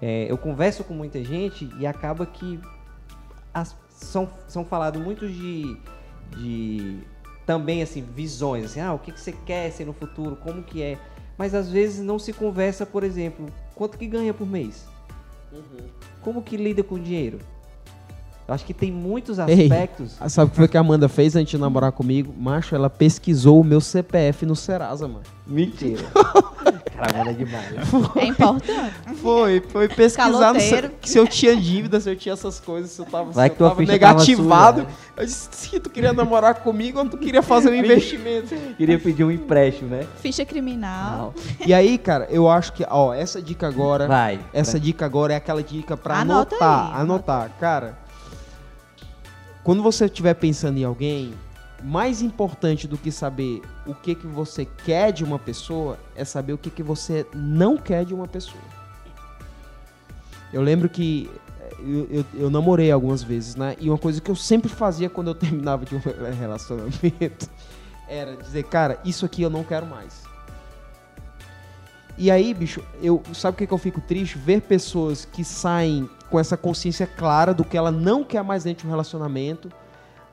é, 0.00 0.30
eu 0.30 0.38
converso 0.38 0.84
com 0.84 0.94
muita 0.94 1.22
gente 1.24 1.68
e 1.78 1.86
acaba 1.86 2.24
que 2.24 2.60
as- 3.52 3.76
são, 3.88 4.28
são 4.46 4.64
falados 4.64 5.00
muito 5.02 5.26
de, 5.28 5.76
de 6.36 6.98
também 7.46 7.82
assim 7.82 8.02
visões, 8.02 8.64
assim, 8.64 8.80
ah, 8.80 8.92
o 8.94 8.98
que, 8.98 9.12
que 9.12 9.20
você 9.20 9.32
quer 9.32 9.70
ser 9.70 9.84
no 9.84 9.92
futuro, 9.92 10.36
como 10.36 10.62
que 10.62 10.82
é, 10.82 10.98
mas 11.36 11.54
às 11.54 11.68
vezes 11.68 12.04
não 12.04 12.18
se 12.18 12.32
conversa, 12.32 12.86
por 12.86 13.02
exemplo, 13.02 13.46
quanto 13.74 13.98
que 13.98 14.06
ganha 14.06 14.32
por 14.32 14.46
mês, 14.46 14.86
como 16.20 16.42
que 16.42 16.56
lida 16.56 16.82
com 16.82 16.94
o 16.94 17.00
dinheiro. 17.00 17.38
Eu 18.52 18.54
acho 18.54 18.66
que 18.66 18.74
tem 18.74 18.92
muitos 18.92 19.38
Ei. 19.38 19.62
aspectos. 19.64 20.16
Ah, 20.20 20.28
Sabe 20.28 20.48
o 20.48 20.50
que 20.50 20.56
foi 20.58 20.68
que 20.68 20.76
a 20.76 20.80
Amanda 20.80 21.08
fez 21.08 21.34
antes 21.34 21.52
de 21.52 21.56
namorar 21.58 21.90
comigo? 21.90 22.34
Macho, 22.38 22.74
ela 22.74 22.90
pesquisou 22.90 23.58
o 23.62 23.64
meu 23.64 23.80
CPF 23.80 24.44
no 24.44 24.54
Serasa, 24.54 25.08
mano. 25.08 25.22
Mentira. 25.46 26.04
Caramba, 26.94 27.30
é 27.30 27.32
demais. 27.32 27.66
É 28.16 28.26
importante. 28.26 28.94
Foi, 29.16 29.60
foi 29.60 29.88
pesquisar 29.88 30.52
no 30.52 30.60
se, 30.60 30.90
se 31.02 31.18
eu 31.18 31.26
tinha 31.26 31.56
dívida, 31.56 31.98
se 31.98 32.10
eu 32.10 32.14
tinha 32.14 32.34
essas 32.34 32.60
coisas, 32.60 32.90
se 32.92 33.00
eu 33.00 33.06
tava, 33.06 33.32
Vai 33.32 33.48
se 33.48 33.56
que 33.56 33.62
eu 33.62 33.68
tava 33.68 33.80
tava 33.80 33.90
negativado. 33.92 34.80
suja, 34.82 34.88
né? 34.88 34.94
eu 35.16 35.24
disse, 35.26 35.48
se 35.50 35.80
tu 35.80 35.90
queria 35.90 36.12
namorar 36.12 36.54
comigo 36.56 36.98
ou 37.00 37.08
tu 37.08 37.16
queria 37.18 37.42
fazer 37.42 37.70
um 37.70 37.74
investimento. 37.74 38.54
Queria 38.76 38.98
pedir 38.98 39.24
um 39.24 39.30
empréstimo, 39.32 39.90
né? 39.90 40.06
Ficha 40.20 40.44
criminal. 40.44 41.34
E 41.66 41.74
aí, 41.74 41.98
cara, 41.98 42.28
eu 42.30 42.48
acho 42.48 42.72
que, 42.72 42.84
ó, 42.88 43.12
essa 43.12 43.42
dica 43.42 43.66
agora, 43.66 44.06
Vai. 44.06 44.38
essa 44.52 44.78
dica 44.78 45.04
agora 45.04 45.32
é 45.32 45.36
aquela 45.36 45.62
dica 45.62 45.96
pra 45.96 46.20
Anota 46.20 46.54
anotar, 46.54 46.94
aí. 46.94 47.00
anotar. 47.00 47.50
Cara, 47.58 47.98
quando 49.64 49.82
você 49.82 50.06
estiver 50.06 50.34
pensando 50.34 50.78
em 50.78 50.84
alguém, 50.84 51.34
mais 51.82 52.22
importante 52.22 52.86
do 52.86 52.96
que 52.96 53.10
saber 53.10 53.62
o 53.86 53.94
que 53.94 54.14
que 54.14 54.26
você 54.26 54.64
quer 54.64 55.12
de 55.12 55.24
uma 55.24 55.38
pessoa 55.38 55.98
é 56.14 56.24
saber 56.24 56.52
o 56.52 56.58
que 56.58 56.70
que 56.70 56.82
você 56.82 57.26
não 57.34 57.76
quer 57.76 58.04
de 58.04 58.14
uma 58.14 58.26
pessoa. 58.26 58.62
Eu 60.52 60.62
lembro 60.62 60.88
que 60.88 61.30
eh, 61.60 61.74
eu, 61.80 62.08
eu, 62.10 62.24
eu 62.34 62.50
namorei 62.50 62.90
algumas 62.90 63.22
vezes, 63.22 63.56
né? 63.56 63.76
E 63.80 63.88
uma 63.88 63.98
coisa 63.98 64.20
que 64.20 64.30
eu 64.30 64.36
sempre 64.36 64.68
fazia 64.68 65.08
quando 65.08 65.28
eu 65.28 65.34
terminava 65.36 65.84
de 65.84 65.94
um 65.94 66.00
relacionamento 66.38 67.48
era 68.06 68.36
dizer, 68.36 68.64
cara, 68.64 69.00
isso 69.04 69.24
aqui 69.24 69.42
eu 69.42 69.50
não 69.50 69.64
quero 69.64 69.86
mais. 69.86 70.31
E 72.16 72.30
aí, 72.30 72.52
bicho, 72.52 72.82
eu 73.02 73.22
sabe 73.32 73.54
o 73.54 73.58
que, 73.58 73.66
que 73.66 73.72
eu 73.72 73.78
fico 73.78 74.00
triste? 74.00 74.38
Ver 74.38 74.62
pessoas 74.62 75.24
que 75.24 75.44
saem 75.44 76.08
com 76.30 76.38
essa 76.38 76.56
consciência 76.56 77.06
clara 77.06 77.52
do 77.52 77.64
que 77.64 77.76
ela 77.76 77.90
não 77.90 78.24
quer 78.24 78.42
mais 78.42 78.64
dentro 78.64 78.82
de 78.82 78.86
um 78.88 78.90
relacionamento, 78.90 79.70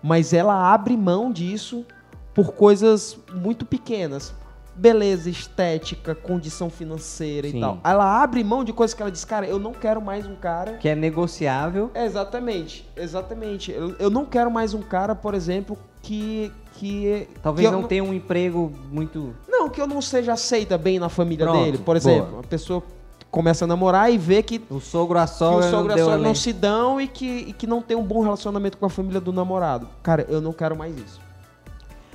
mas 0.01 0.33
ela 0.33 0.73
abre 0.73 0.95
mão 0.95 1.31
disso 1.31 1.85
por 2.33 2.53
coisas 2.53 3.17
muito 3.33 3.65
pequenas. 3.65 4.33
Beleza, 4.75 5.29
estética, 5.29 6.15
condição 6.15 6.69
financeira 6.69 7.49
Sim. 7.49 7.57
e 7.57 7.59
tal. 7.59 7.79
Ela 7.83 8.23
abre 8.23 8.41
mão 8.45 8.63
de 8.63 8.71
coisas 8.71 8.93
que 8.93 9.01
ela 9.01 9.11
diz, 9.11 9.25
cara, 9.25 9.45
eu 9.45 9.59
não 9.59 9.73
quero 9.73 10.01
mais 10.01 10.25
um 10.25 10.35
cara 10.35 10.77
Que 10.77 10.87
é 10.87 10.95
negociável. 10.95 11.91
é, 11.93 12.05
exatamente, 12.05 12.89
exatamente. 12.95 13.71
Eu, 13.73 13.93
eu 13.99 14.09
não 14.09 14.25
quero 14.25 14.49
mais 14.49 14.73
um 14.73 14.81
cara, 14.81 15.13
por 15.13 15.33
exemplo, 15.33 15.77
que. 16.01 16.49
que 16.75 17.27
Talvez 17.43 17.67
que 17.67 17.75
eu 17.75 17.77
não 17.77 17.87
tenha 17.87 18.03
um 18.03 18.13
emprego 18.13 18.71
muito. 18.89 19.35
Não, 19.59 19.69
que 19.69 19.81
eu 19.81 19.87
não 19.87 20.01
seja 20.01 20.33
aceita 20.33 20.77
bem 20.77 20.99
na 20.99 21.09
família 21.09 21.45
Pronto, 21.45 21.65
dele. 21.65 21.77
Por 21.79 21.97
exemplo, 21.97 22.27
boa. 22.27 22.37
uma 22.37 22.43
pessoa 22.43 22.81
começa 23.29 23.65
a 23.65 23.67
namorar 23.67 24.11
e 24.11 24.17
vê 24.17 24.41
que, 24.41 24.61
O 24.69 24.79
sogro, 24.79 25.19
a 25.19 25.25
o 25.25 25.27
sogra, 25.27 25.69
sogro 25.69 25.91
e 25.91 25.95
não 25.95 26.01
a 26.01 26.05
sogra 26.05 26.17
não 26.17 26.33
se 26.35 26.53
dão 26.53 27.01
e 27.01 27.07
que, 27.09 27.25
e 27.25 27.53
que 27.53 27.67
não 27.67 27.81
tem 27.81 27.97
um 27.97 28.03
bom 28.03 28.21
relacionamento 28.23 28.77
com 28.77 28.85
a 28.85 28.89
família 28.89 29.19
do 29.19 29.33
namorado. 29.33 29.89
Cara, 30.01 30.25
eu 30.29 30.39
não 30.39 30.53
quero 30.53 30.77
mais 30.77 30.97
isso. 30.97 31.19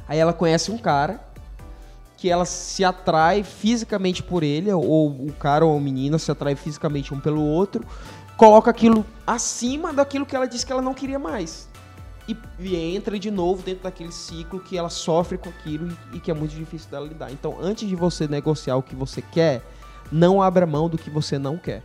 Aí 0.09 0.19
ela 0.19 0.33
conhece 0.33 0.71
um 0.71 0.79
cara 0.79 1.21
que 2.17 2.31
ela 2.31 2.47
se 2.47 2.83
atrai 2.83 3.43
fisicamente 3.43 4.23
por 4.23 4.43
ele, 4.43 4.73
ou 4.73 5.09
o 5.11 5.33
cara 5.39 5.67
ou 5.67 5.77
a 5.77 5.81
menina 5.81 6.19
se 6.19 6.31
atrai 6.31 6.55
fisicamente 6.55 7.13
um 7.13 7.21
pelo 7.21 7.43
outro, 7.43 7.85
coloca 8.39 8.71
aquilo 8.71 9.05
acima 9.27 9.93
daquilo 9.93 10.25
que 10.25 10.35
ela 10.35 10.47
disse 10.47 10.65
que 10.65 10.73
ela 10.73 10.81
não 10.81 10.95
queria 10.95 11.19
mais. 11.19 11.69
E, 12.27 12.37
e 12.59 12.77
entra 12.77 13.19
de 13.19 13.31
novo 13.31 13.63
dentro 13.63 13.85
daquele 13.85 14.13
ciclo 14.13 14.61
que 14.61 14.79
ela 14.79 14.89
sofre 14.89 15.37
com 15.37 15.51
aquilo 15.51 15.97
e, 16.13 16.17
e 16.17 16.21
que 16.21 16.31
é 16.31 16.35
muito 16.35 16.55
difícil 16.55 16.91
dela 16.91 17.07
lidar. 17.07 17.31
Então, 17.31 17.57
antes 17.61 17.89
de 17.89 17.95
você 17.95 18.27
negociar 18.27 18.77
o 18.77 18.83
que 18.83 18.95
você 18.95 19.21
quer, 19.21 19.63
não 20.11 20.43
abra 20.43 20.67
mão 20.67 20.89
do 20.89 20.97
que 20.97 21.11
você 21.11 21.39
não 21.39 21.59
quer. 21.59 21.83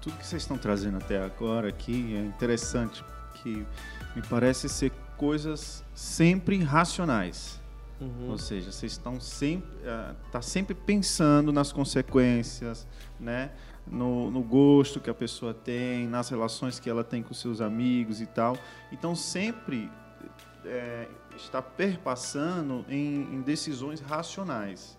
Tudo 0.00 0.16
que 0.16 0.26
vocês 0.26 0.42
estão 0.42 0.56
trazendo 0.56 0.98
até 0.98 1.22
agora 1.22 1.68
aqui 1.68 2.14
é 2.14 2.20
interessante, 2.20 3.04
que 3.42 3.66
me 4.14 4.22
parece 4.28 4.68
ser 4.68 4.92
coisas 5.16 5.84
sempre 5.94 6.62
racionais. 6.62 7.60
Ou 8.26 8.38
seja, 8.38 8.72
vocês 8.72 8.92
estão 8.92 9.20
sempre, 9.20 9.68
ah, 9.86 10.14
tá 10.32 10.40
sempre 10.40 10.74
pensando 10.74 11.52
nas 11.52 11.70
consequências, 11.70 12.86
né? 13.18 13.50
No, 13.90 14.30
no 14.30 14.40
gosto 14.40 15.00
que 15.00 15.10
a 15.10 15.14
pessoa 15.14 15.52
tem, 15.52 16.06
nas 16.06 16.28
relações 16.28 16.78
que 16.78 16.88
ela 16.88 17.02
tem 17.02 17.22
com 17.24 17.34
seus 17.34 17.60
amigos 17.60 18.20
e 18.20 18.26
tal. 18.26 18.56
Então 18.92 19.16
sempre 19.16 19.90
é, 20.64 21.08
está 21.36 21.60
perpassando 21.60 22.84
em, 22.88 23.22
em 23.34 23.40
decisões 23.40 24.00
racionais, 24.00 24.96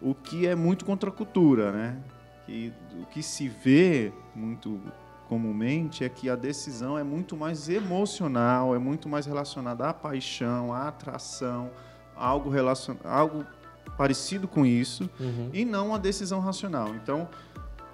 o 0.00 0.14
que 0.14 0.46
é 0.46 0.54
muito 0.54 0.84
contra 0.84 1.10
a 1.10 1.12
cultura, 1.12 1.72
né? 1.72 1.98
Que, 2.46 2.72
o 3.00 3.06
que 3.06 3.22
se 3.22 3.48
vê 3.48 4.12
muito 4.34 4.80
comumente 5.28 6.04
é 6.04 6.08
que 6.08 6.28
a 6.28 6.36
decisão 6.36 6.98
é 6.98 7.02
muito 7.02 7.36
mais 7.36 7.68
emocional, 7.68 8.74
é 8.74 8.78
muito 8.78 9.08
mais 9.08 9.26
relacionada 9.26 9.88
à 9.88 9.94
paixão, 9.94 10.72
à 10.72 10.88
atração, 10.88 11.70
algo, 12.14 12.50
relacion... 12.50 12.96
algo 13.04 13.44
parecido 13.96 14.46
com 14.46 14.66
isso, 14.66 15.08
Uhum. 15.18 15.50
e 15.52 15.64
não 15.64 15.94
a 15.94 15.98
decisão 15.98 16.40
racional. 16.40 16.88
Então, 16.94 17.28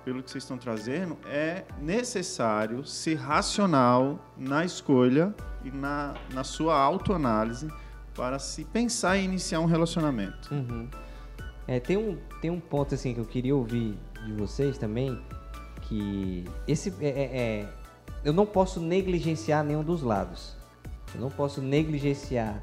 pelo 0.05 0.23
que 0.23 0.31
vocês 0.31 0.45
estão 0.45 0.57
trazendo, 0.59 1.17
é 1.27 1.65
necessário 1.81 2.85
ser 2.85 3.17
racional 3.17 4.19
na 4.37 4.65
escolha 4.65 5.35
e 5.65 5.71
na, 5.71 6.15
na 6.33 6.45
sua 6.45 6.77
autoanálise 6.79 7.69
para 8.15 8.39
se 8.39 8.65
pensar 8.65 9.17
em 9.17 9.25
iniciar 9.25 9.61
um 9.61 9.67
relacionamento. 9.67 10.53
Uhum. 10.53 10.89
É, 11.67 11.79
tem 11.79 11.97
um, 11.97 12.17
tem 12.41 12.51
um 12.51 12.59
ponto 12.61 12.95
assim 12.95 13.13
que 13.15 13.21
eu 13.21 13.25
queria 13.27 13.55
ouvir 13.55 13.99
de 14.25 14.33
vocês 14.33 14.79
também, 14.79 15.21
que 15.83 16.45
esse 16.67 16.93
é, 17.01 17.07
é- 17.09 17.39
é- 17.39 17.69
eu 18.25 18.33
não 18.33 18.47
posso 18.47 18.81
negligenciar 18.81 19.63
nenhum 19.63 19.83
dos 19.85 20.03
lados. 20.03 20.57
Eu 21.15 21.21
não 21.21 21.31
posso 21.31 21.61
negligenciar 21.63 22.63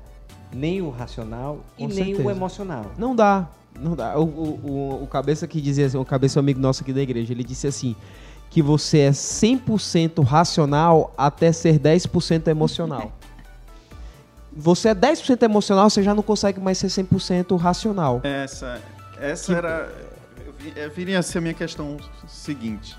nem 0.51 0.81
o 0.81 0.89
racional 0.89 1.63
e 1.77 1.83
Com 1.87 1.93
nem 1.93 2.13
o 2.13 2.17
certeza. 2.17 2.31
emocional. 2.31 2.91
Não 2.97 3.15
dá, 3.15 3.47
não 3.79 3.95
dá. 3.95 4.17
O, 4.17 4.23
o, 4.23 5.03
o, 5.03 5.07
cabeça 5.07 5.47
que 5.47 5.59
dizia 5.61 5.85
assim, 5.85 5.97
o 5.97 6.05
cabeça 6.05 6.39
amigo 6.39 6.59
nosso 6.59 6.83
aqui 6.83 6.93
da 6.93 7.01
igreja, 7.01 7.33
ele 7.33 7.43
disse 7.43 7.67
assim, 7.67 7.95
que 8.49 8.61
você 8.61 8.99
é 8.99 9.11
100% 9.11 10.23
racional 10.23 11.13
até 11.17 11.51
ser 11.51 11.79
10% 11.79 12.47
emocional. 12.47 13.11
Você 14.57 14.87
é 14.87 14.95
10% 14.95 15.43
emocional, 15.43 15.89
você 15.89 16.01
já 16.01 16.15
não 16.15 16.23
consegue 16.23 16.61
mais 16.61 16.77
ser 16.77 16.87
100% 16.87 17.57
racional. 17.57 18.21
Essa, 18.23 18.81
essa 19.19 19.51
era. 19.53 19.93
eu 20.45 20.53
vi- 20.53 20.73
é, 20.77 20.87
Viria 20.87 21.19
a 21.19 21.21
ser 21.21 21.39
a 21.39 21.41
minha 21.41 21.53
questão 21.53 21.97
seguinte. 22.25 22.95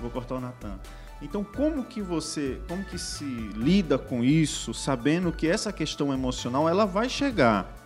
Vou 0.00 0.08
cortar 0.08 0.36
o 0.36 0.40
Natan. 0.40 0.78
Então, 1.20 1.42
como 1.42 1.84
que 1.84 2.00
você, 2.00 2.60
como 2.68 2.84
que 2.84 2.96
se 2.96 3.24
lida 3.24 3.98
com 3.98 4.22
isso, 4.22 4.72
sabendo 4.72 5.32
que 5.32 5.48
essa 5.48 5.72
questão 5.72 6.12
emocional 6.14 6.68
ela 6.68 6.86
vai 6.86 7.08
chegar, 7.08 7.79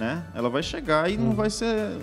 né? 0.00 0.24
Ela 0.34 0.48
vai 0.48 0.62
chegar 0.62 1.10
e 1.10 1.18
não 1.18 1.32
vai 1.32 1.50
ser, 1.50 1.98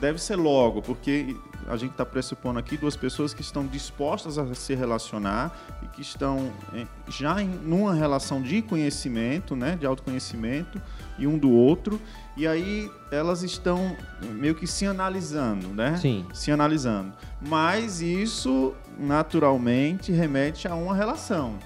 deve 0.00 0.20
ser 0.20 0.34
logo, 0.34 0.82
porque 0.82 1.36
a 1.68 1.76
gente 1.76 1.92
está 1.92 2.04
pressupondo 2.04 2.58
aqui 2.58 2.76
duas 2.76 2.96
pessoas 2.96 3.32
que 3.32 3.40
estão 3.40 3.64
dispostas 3.64 4.36
a 4.38 4.54
se 4.56 4.74
relacionar 4.74 5.56
e 5.80 5.86
que 5.86 6.02
estão 6.02 6.50
eh, 6.74 6.84
já 7.06 7.40
em 7.40 7.46
numa 7.46 7.94
relação 7.94 8.42
de 8.42 8.60
conhecimento, 8.60 9.54
né, 9.54 9.76
de 9.76 9.86
autoconhecimento 9.86 10.82
e 11.16 11.28
um 11.28 11.38
do 11.38 11.52
outro, 11.52 12.00
e 12.36 12.44
aí 12.44 12.90
elas 13.12 13.44
estão 13.44 13.96
meio 14.32 14.56
que 14.56 14.66
se 14.66 14.84
analisando, 14.84 15.68
né? 15.68 15.96
Sim. 15.98 16.26
Se 16.32 16.50
analisando. 16.50 17.12
Mas 17.40 18.00
isso 18.00 18.74
naturalmente 18.98 20.10
remete 20.10 20.66
a 20.66 20.74
uma 20.74 20.96
relação 20.96 21.56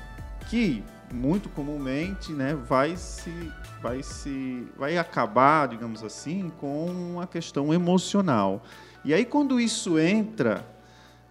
que 0.51 0.85
muito 1.12 1.49
comumente, 1.49 2.33
né, 2.33 2.55
vai 2.55 2.97
se 2.97 3.53
vai 3.81 4.03
se 4.03 4.66
vai 4.77 4.99
acabar, 4.99 5.69
digamos 5.69 6.03
assim, 6.03 6.51
com 6.59 6.87
uma 6.87 7.27
questão 7.27 7.73
emocional. 7.73 8.62
E 9.05 9.14
aí 9.14 9.25
quando 9.25 9.61
isso 9.61 9.99
entra, 9.99 10.66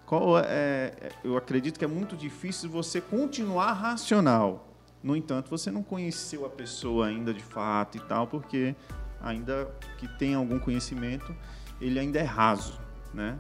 qual 0.06 0.40
é, 0.40 0.44
é- 0.46 1.12
eu 1.24 1.36
acredito 1.36 1.78
que 1.78 1.86
é 1.86 1.88
muito 1.88 2.16
difícil 2.16 2.70
você 2.70 3.02
continuar 3.02 3.74
racional. 3.74 4.70
No 5.04 5.16
entanto, 5.16 5.50
você 5.50 5.70
não 5.70 5.84
conheceu 5.84 6.46
a 6.46 6.50
pessoa 6.50 7.08
ainda 7.08 7.34
de 7.34 7.44
fato 7.44 7.98
e 7.98 8.00
tal, 8.02 8.26
porque 8.26 8.76
ainda 9.22 9.70
que 9.98 10.08
tenha 10.08 10.38
algum 10.38 10.58
conhecimento, 10.58 11.36
ele 11.80 12.00
ainda 12.00 12.20
é 12.20 12.24
raso, 12.24 12.80
né? 13.14 13.38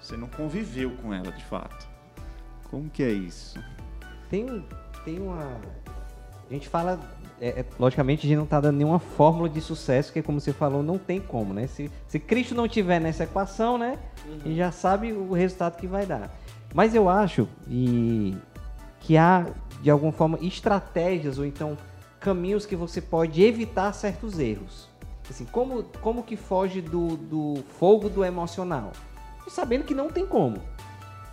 Você 0.00 0.16
não 0.16 0.28
conviveu 0.28 0.90
com 0.96 1.12
ela 1.12 1.32
de 1.32 1.44
fato. 1.44 1.88
Como 2.70 2.90
que 2.90 3.02
é 3.02 3.10
isso? 3.10 3.58
Tem, 4.28 4.64
tem 5.04 5.20
uma. 5.20 5.60
A 6.48 6.52
gente 6.52 6.68
fala. 6.68 6.98
é, 7.40 7.60
é, 7.60 7.64
logicamente, 7.78 8.26
a 8.26 8.28
gente 8.28 8.36
não 8.36 8.44
está 8.44 8.60
dando 8.60 8.76
nenhuma 8.76 8.98
fórmula 8.98 9.48
de 9.48 9.60
sucesso, 9.60 10.12
que 10.12 10.22
como 10.22 10.40
você 10.40 10.52
falou, 10.52 10.82
não 10.82 10.98
tem 10.98 11.20
como, 11.20 11.52
né? 11.52 11.66
Se, 11.66 11.90
se 12.08 12.18
Cristo 12.18 12.54
não 12.54 12.66
tiver 12.66 13.00
nessa 13.00 13.24
equação, 13.24 13.78
né? 13.78 13.98
A 14.26 14.48
gente 14.48 14.56
já 14.56 14.72
sabe 14.72 15.12
o 15.12 15.32
resultado 15.32 15.76
que 15.76 15.86
vai 15.86 16.06
dar. 16.06 16.30
Mas 16.72 16.94
eu 16.94 17.08
acho 17.08 17.48
e 17.68 18.36
que 19.00 19.16
há, 19.16 19.46
de 19.82 19.90
alguma 19.90 20.12
forma, 20.12 20.38
estratégias 20.40 21.38
ou 21.38 21.44
então 21.44 21.76
caminhos 22.18 22.64
que 22.64 22.74
você 22.74 23.00
pode 23.00 23.42
evitar 23.42 23.92
certos 23.92 24.38
erros. 24.38 24.88
Assim, 25.28 25.44
como, 25.44 25.84
como 26.00 26.22
que 26.22 26.36
foge 26.36 26.80
do, 26.80 27.16
do 27.16 27.62
fogo 27.78 28.08
do 28.08 28.24
emocional? 28.24 28.92
Sabendo 29.48 29.84
que 29.84 29.94
não 29.94 30.08
tem 30.08 30.26
como. 30.26 30.58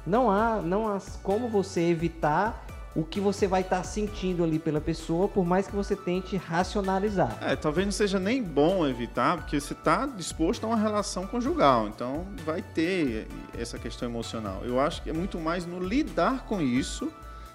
Não 0.06 0.30
há, 0.30 0.62
não 0.62 0.88
há 0.88 1.00
como 1.24 1.48
você 1.48 1.82
evitar 1.82 2.66
o 2.94 3.04
que 3.06 3.20
você 3.22 3.48
vai 3.48 3.62
estar 3.62 3.84
sentindo 3.84 4.44
ali 4.44 4.60
pela 4.60 4.82
pessoa, 4.82 5.28
por 5.28 5.46
mais 5.46 5.66
que 5.66 5.74
você 5.76 5.96
tente 5.96 6.36
racionalizar. 6.36 7.38
É, 7.42 7.56
talvez 7.56 7.88
não 7.88 7.92
seja 7.92 8.20
nem 8.20 8.44
bom 8.44 8.86
evitar, 8.86 9.38
porque 9.38 9.60
você 9.60 9.74
está 9.74 10.06
disposto 10.06 10.66
a 10.66 10.68
uma 10.68 10.76
relação 10.78 11.26
conjugal, 11.26 11.88
então 11.88 12.26
vai 12.46 12.62
ter 12.62 13.28
essa 13.58 13.80
questão 13.80 14.10
emocional. 14.10 14.62
Eu 14.66 14.80
acho 14.80 15.02
que 15.02 15.10
é 15.10 15.14
muito 15.14 15.40
mais 15.40 15.66
no 15.66 15.80
lidar 15.80 16.46
com 16.46 16.62
isso, 16.62 17.10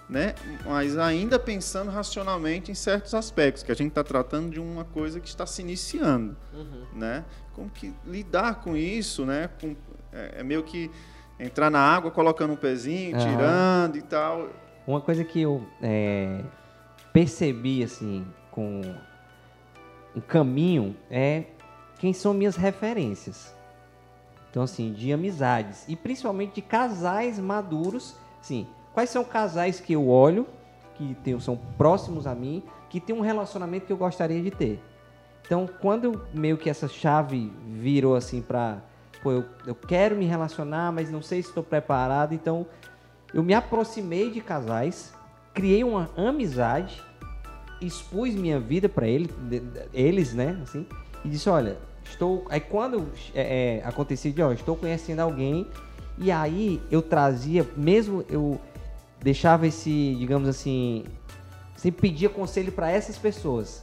né? 0.09 0.35
Mas 0.64 0.96
ainda 0.96 1.38
pensando 1.38 1.90
racionalmente 1.90 2.70
em 2.70 2.75
certos 2.75 3.12
aspectos, 3.12 3.62
que 3.62 3.70
a 3.72 3.75
gente 3.75 3.88
está 3.88 4.03
tratando 4.05 4.51
de 4.51 4.61
uma 4.61 4.85
coisa 4.85 5.20
que 5.20 5.29
está 5.29 5.44
se 5.44 5.61
iniciando, 5.61 6.35
né? 6.94 7.25
Como 7.53 7.68
que 7.68 7.92
lidar 8.07 8.57
com 8.62 8.75
isso, 8.77 9.27
né? 9.27 9.51
Com- 9.61 9.77
é, 10.12 10.37
é 10.38 10.42
meio 10.42 10.62
que 10.62 10.90
entrar 11.38 11.70
na 11.70 11.81
água, 11.81 12.11
colocando 12.11 12.55
um 12.55 12.57
pezinho, 12.57 13.14
Aham. 13.16 13.27
tirando 13.31 13.96
e 13.96 14.03
tal. 14.03 14.49
Uma 14.87 15.01
coisa 15.01 15.25
que 15.25 15.40
eu 15.40 15.66
é, 15.83 16.42
percebi 17.12 17.83
assim 17.83 18.27
com 18.51 18.81
um 20.14 20.20
caminho 20.20 20.96
é 21.11 21.44
quem 21.99 22.12
são 22.12 22.33
minhas 22.33 22.57
referências. 22.57 23.55
Então 24.51 24.62
assim, 24.62 24.92
de 24.92 25.12
amizades 25.12 25.85
e 25.88 25.96
principalmente 25.96 26.55
de 26.55 26.62
casais 26.62 27.38
maduros, 27.38 28.16
sim. 28.40 28.66
Quais 28.94 29.11
são 29.11 29.25
casais 29.25 29.81
que 29.81 29.92
eu 29.92 30.09
olho 30.09 30.46
que 30.96 31.14
tem, 31.22 31.38
são 31.38 31.57
próximos 31.77 32.27
a 32.27 32.35
mim, 32.35 32.62
que 32.88 33.01
tem 33.01 33.14
um 33.14 33.20
relacionamento 33.20 33.87
que 33.87 33.92
eu 33.92 33.96
gostaria 33.96 34.42
de 34.42 34.51
ter. 34.51 34.83
Então, 35.44 35.68
quando 35.81 36.27
meio 36.33 36.57
que 36.57 36.68
essa 36.68 36.88
chave 36.88 37.53
virou 37.66 38.16
assim 38.16 38.42
pra, 38.42 38.79
pô, 39.22 39.31
eu, 39.31 39.44
eu 39.66 39.75
quero 39.75 40.16
me 40.16 40.25
relacionar, 40.25 40.90
mas 40.90 41.11
não 41.11 41.22
sei 41.22 41.42
se 41.42 41.49
estou 41.49 41.62
preparado, 41.62 42.35
então 42.35 42.66
eu 43.37 43.42
me 43.42 43.53
aproximei 43.53 44.31
de 44.31 44.40
casais, 44.40 45.12
criei 45.53 45.85
uma 45.85 46.09
amizade, 46.16 47.03
expus 47.83 48.35
minha 48.35 48.59
vida 48.59 48.88
para 48.88 49.07
ele, 49.07 49.29
eles, 49.92 50.33
né, 50.33 50.59
assim, 50.62 50.87
e 51.22 51.29
disse, 51.29 51.46
olha, 51.51 51.77
estou, 52.03 52.46
aí 52.49 52.61
quando 52.61 53.07
é, 53.35 53.77
é, 53.83 53.87
acontecia 53.87 54.33
de, 54.33 54.40
ó, 54.40 54.53
estou 54.53 54.75
conhecendo 54.75 55.20
alguém, 55.20 55.66
e 56.16 56.33
aí 56.33 56.81
eu 56.90 57.03
trazia, 57.03 57.68
mesmo 57.77 58.25
eu 58.31 58.59
deixava 59.20 59.66
esse, 59.66 60.16
digamos 60.18 60.49
assim, 60.49 61.05
sempre 61.77 62.09
pedia 62.09 62.31
conselho 62.31 62.72
para 62.72 62.90
essas 62.90 63.18
pessoas, 63.18 63.83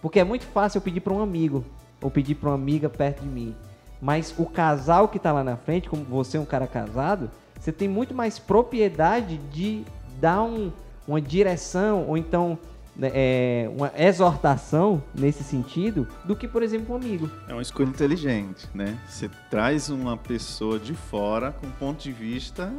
porque 0.00 0.20
é 0.20 0.24
muito 0.24 0.46
fácil 0.46 0.78
eu 0.78 0.82
pedir 0.82 1.00
para 1.00 1.12
um 1.12 1.20
amigo 1.20 1.64
ou 2.00 2.12
pedir 2.12 2.36
para 2.36 2.50
uma 2.50 2.54
amiga 2.54 2.88
perto 2.88 3.22
de 3.22 3.28
mim. 3.28 3.56
Mas 4.00 4.32
o 4.38 4.46
casal 4.46 5.08
que 5.08 5.16
está 5.16 5.32
lá 5.32 5.42
na 5.42 5.56
frente, 5.56 5.90
como 5.90 6.04
você 6.04 6.36
é 6.36 6.40
um 6.40 6.44
cara 6.44 6.68
casado, 6.68 7.28
você 7.58 7.72
tem 7.72 7.88
muito 7.88 8.14
mais 8.14 8.38
propriedade 8.38 9.38
de 9.52 9.84
dar 10.20 10.42
um- 10.42 10.72
uma 11.06 11.20
direção 11.20 12.06
ou 12.08 12.16
então 12.16 12.58
né, 12.96 13.12
é, 13.14 13.70
uma 13.76 13.92
exortação 13.96 15.00
nesse 15.14 15.44
sentido 15.44 16.08
do 16.24 16.34
que, 16.34 16.48
por 16.48 16.64
exemplo, 16.64 16.94
um 16.94 16.98
amigo. 16.98 17.30
É 17.46 17.52
uma 17.52 17.62
escolha 17.62 17.86
inteligente, 17.88 18.66
né? 18.74 18.98
Você 19.08 19.30
traz 19.48 19.88
uma 19.88 20.16
pessoa 20.16 20.80
de 20.80 20.94
fora 20.94 21.52
com 21.52 21.68
um 21.68 21.70
ponto 21.70 22.02
de 22.02 22.10
vista 22.10 22.72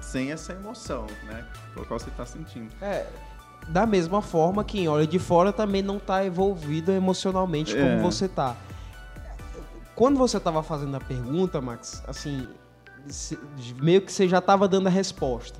sem 0.00 0.30
essa 0.30 0.52
emoção, 0.52 1.06
né? 1.24 1.44
Por 1.74 1.84
qual 1.84 1.98
você 1.98 2.08
está 2.10 2.24
sentindo. 2.24 2.68
É, 2.80 3.06
da 3.66 3.84
mesma 3.84 4.22
forma, 4.22 4.62
quem 4.62 4.86
olha 4.86 5.04
de 5.04 5.18
fora 5.18 5.52
também 5.52 5.82
não 5.82 5.98
tá 5.98 6.24
envolvido 6.24 6.92
emocionalmente 6.92 7.76
É. 7.76 7.80
como 7.82 8.00
você 8.08 8.28
tá. 8.28 8.54
Quando 9.96 10.16
você 10.16 10.38
tava 10.38 10.62
fazendo 10.62 10.96
a 10.96 11.00
pergunta, 11.00 11.60
Max, 11.60 12.02
assim, 12.06 12.46
meio 13.80 14.02
que 14.02 14.12
você 14.12 14.28
já 14.28 14.40
tava 14.40 14.66
dando 14.68 14.86
a 14.86 14.90
resposta. 14.90 15.58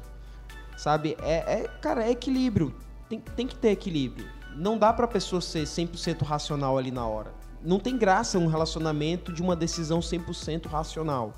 Sabe? 0.76 1.16
É, 1.22 1.62
é- 1.62 1.70
cara, 1.80 2.04
é 2.04 2.10
equilíbrio. 2.10 2.74
Tem, 3.08 3.20
tem 3.20 3.46
que 3.46 3.54
ter 3.56 3.70
equilíbrio. 3.70 4.28
Não 4.54 4.76
dá 4.78 4.92
pra 4.92 5.06
pessoa 5.06 5.40
ser 5.40 5.64
100% 5.64 6.22
racional 6.22 6.76
ali 6.78 6.90
na 6.90 7.06
hora. 7.06 7.32
não 7.62 7.80
tem 7.80 7.96
graça 7.98 8.38
um 8.38 8.46
relacionamento 8.46 9.32
de 9.32 9.42
uma 9.42 9.56
decisão 9.56 10.00
100% 10.00 10.66
racional. 10.66 11.32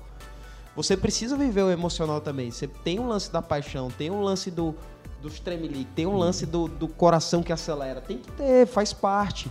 Você 0.75 0.95
precisa 0.95 1.35
viver 1.35 1.63
o 1.63 1.71
emocional 1.71 2.21
também. 2.21 2.51
Você 2.51 2.67
tem 2.67 2.99
um 2.99 3.07
lance 3.07 3.31
da 3.31 3.41
paixão, 3.41 3.89
tem 3.89 4.11
um 4.11 4.21
lance 4.21 4.51
do, 4.51 4.75
do 5.21 5.29
tremelique, 5.29 5.89
tem 5.95 6.05
um 6.05 6.15
lance 6.15 6.45
do, 6.45 6.67
do 6.67 6.87
coração 6.87 7.41
que 7.41 7.51
acelera. 7.51 7.99
Tem 7.99 8.17
que 8.17 8.31
ter, 8.33 8.67
faz 8.67 8.93
parte. 8.93 9.49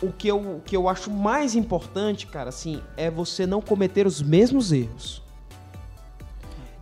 O 0.00 0.12
que, 0.12 0.28
eu, 0.28 0.38
o 0.38 0.60
que 0.60 0.76
eu 0.76 0.88
acho 0.88 1.10
mais 1.10 1.54
importante, 1.54 2.26
cara, 2.26 2.50
assim, 2.50 2.80
é 2.96 3.10
você 3.10 3.46
não 3.46 3.60
cometer 3.60 4.06
os 4.06 4.22
mesmos 4.22 4.72
erros. 4.72 5.22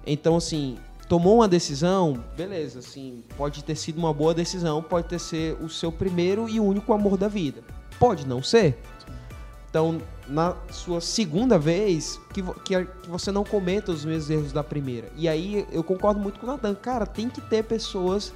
Então, 0.07 0.37
assim, 0.37 0.77
tomou 1.09 1.37
uma 1.37 1.49
decisão, 1.49 2.23
beleza, 2.37 2.81
assim, 2.81 3.25
pode 3.37 3.65
ter 3.65 3.75
sido 3.75 3.99
uma 3.99 4.13
boa 4.13 4.35
decisão, 4.35 4.83
pode 4.83 5.09
ter 5.09 5.19
sido 5.19 5.65
o 5.65 5.69
seu 5.71 5.91
primeiro 5.91 6.49
e 6.49 6.61
único 6.61 6.93
amor 6.93 7.17
da 7.17 7.29
vida. 7.29 7.63
Pode 7.99 8.27
não 8.27 8.43
ser. 8.43 8.79
Então, 9.71 10.01
na 10.29 10.57
sua 10.71 11.01
segunda 11.01 11.59
vez, 11.59 12.21
que, 12.33 12.43
que, 12.43 12.85
que, 12.85 13.11
você 13.11 13.31
não 13.31 13.45
cometa 13.45 13.93
os 13.93 14.05
mesmos 14.05 14.31
erros 14.31 14.53
da 14.53 14.65
primeira. 14.65 15.11
E 15.17 15.29
aí 15.29 15.67
eu 15.71 15.85
concordo 15.85 16.21
muito 16.21 16.41
com 16.41 16.47
o 16.47 16.51
Nathan. 16.51 16.75
Cara, 16.75 17.07
tem 17.07 17.29
que 17.29 17.41
ter 17.41 17.63
pessoas 17.65 18.33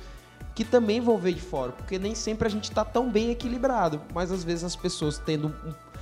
que 0.55 0.65
também 0.65 1.01
vão 1.01 1.17
ver 1.17 1.35
de 1.35 1.41
fora, 1.41 1.73
porque 1.73 1.99
nem 1.99 2.15
sempre 2.15 2.47
a 2.47 2.51
gente 2.51 2.65
está 2.65 2.85
tão 2.85 3.11
bem 3.11 3.31
equilibrado, 3.31 4.01
mas 4.15 4.31
às 4.33 4.45
vezes 4.45 4.65
as 4.65 4.77
pessoas 4.77 5.19
tendo. 5.19 5.55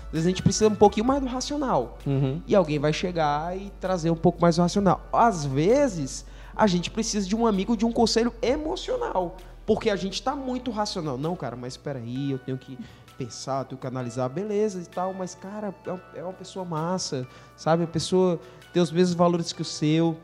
Às 0.07 0.13
vezes 0.13 0.27
a 0.27 0.31
gente 0.31 0.43
precisa 0.43 0.69
um 0.69 0.75
pouquinho 0.75 1.05
mais 1.05 1.21
do 1.21 1.27
racional. 1.27 1.99
Uhum. 2.07 2.41
E 2.47 2.55
alguém 2.55 2.79
vai 2.79 2.93
chegar 2.93 3.57
e 3.57 3.71
trazer 3.79 4.11
um 4.11 4.17
pouco 4.17 4.41
mais 4.41 4.57
do 4.57 4.63
racional. 4.63 5.03
Às 5.13 5.45
vezes, 5.45 6.25
a 6.57 6.67
gente 6.67 6.91
precisa 6.91 7.29
de 7.29 7.37
um 7.37 7.47
amigo, 7.47 7.77
de 7.77 7.85
um 7.85 7.93
conselho 7.93 8.33
emocional. 8.41 9.37
Porque 9.67 9.91
a 9.91 9.97
gente 9.97 10.15
está 10.15 10.35
muito 10.35 10.71
racional. 10.71 11.19
Não, 11.19 11.37
cara, 11.37 11.55
mas 11.55 11.75
espera 11.75 11.99
aí, 11.99 12.31
eu 12.31 12.39
tenho 12.39 12.57
que 12.57 12.79
pensar, 13.19 13.65
tenho 13.65 13.79
que 13.79 13.87
analisar, 13.87 14.29
beleza 14.29 14.81
e 14.81 14.87
tal, 14.87 15.13
mas, 15.13 15.35
cara, 15.35 15.75
é 16.15 16.23
uma 16.23 16.33
pessoa 16.33 16.65
massa, 16.65 17.27
sabe? 17.57 17.83
A 17.83 17.87
pessoa 17.87 18.41
tem 18.73 18.81
os 18.81 18.93
mesmos 18.93 19.15
valores 19.15 19.53
que 19.53 19.61
o 19.61 19.65
seu, 19.65 20.17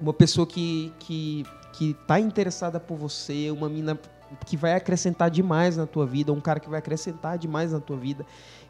uma 0.00 0.12
pessoa 0.12 0.46
que, 0.46 0.92
que, 0.98 1.44
que 1.72 1.94
tá 2.06 2.20
interessada 2.20 2.78
por 2.78 2.96
você, 2.96 3.50
uma 3.50 3.68
mina 3.68 3.98
que 4.46 4.56
vai 4.56 4.74
acrescentar 4.74 5.30
demais 5.30 5.76
na 5.76 5.86
tua 5.86 6.06
vida, 6.06 6.32
um 6.32 6.40
cara 6.40 6.60
que 6.60 6.68
vai 6.68 6.78
acrescentar 6.78 7.38
demais 7.38 7.72
na 7.72 7.80
tua 7.80 7.96
vida. 7.96 8.24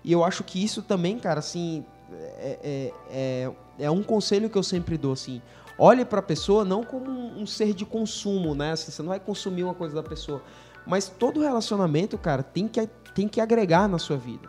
E 0.05 0.11
eu 0.13 0.25
acho 0.25 0.43
que 0.43 0.63
isso 0.63 0.83
também, 0.83 1.19
cara, 1.19 1.39
assim, 1.39 1.85
é, 2.13 2.59
é, 2.63 2.93
é, 3.11 3.85
é 3.87 3.91
um 3.91 4.03
conselho 4.03 4.51
que 4.51 4.59
eu 4.59 4.63
sempre 4.63 4.99
dou, 4.99 5.13
assim, 5.13 5.41
olhe 5.79 6.05
para 6.05 6.21
a 6.21 6.23
pessoa 6.23 6.65
não 6.65 6.83
como 6.83 7.11
um, 7.11 7.47
ser 7.47 7.75
de 7.75 7.85
consumo, 7.85 8.55
né? 8.55 8.73
Assim, 8.73 8.91
você 8.91 9.03
não 9.03 9.11
vai 9.11 9.21
consumir 9.21 9.65
uma 9.65 9.75
coisa 9.75 9.95
da 9.95 10.03
pessoa, 10.03 10.43
mas 10.87 11.09
todo 11.09 11.41
relacionamento, 11.41 12.19
cara, 12.19 12.43
tem 12.43 12.67
que 12.67 12.89
tem 13.15 13.29
que 13.29 13.41
agregar 13.41 13.89
na 13.89 13.99
sua 13.99 14.17
vida. 14.17 14.49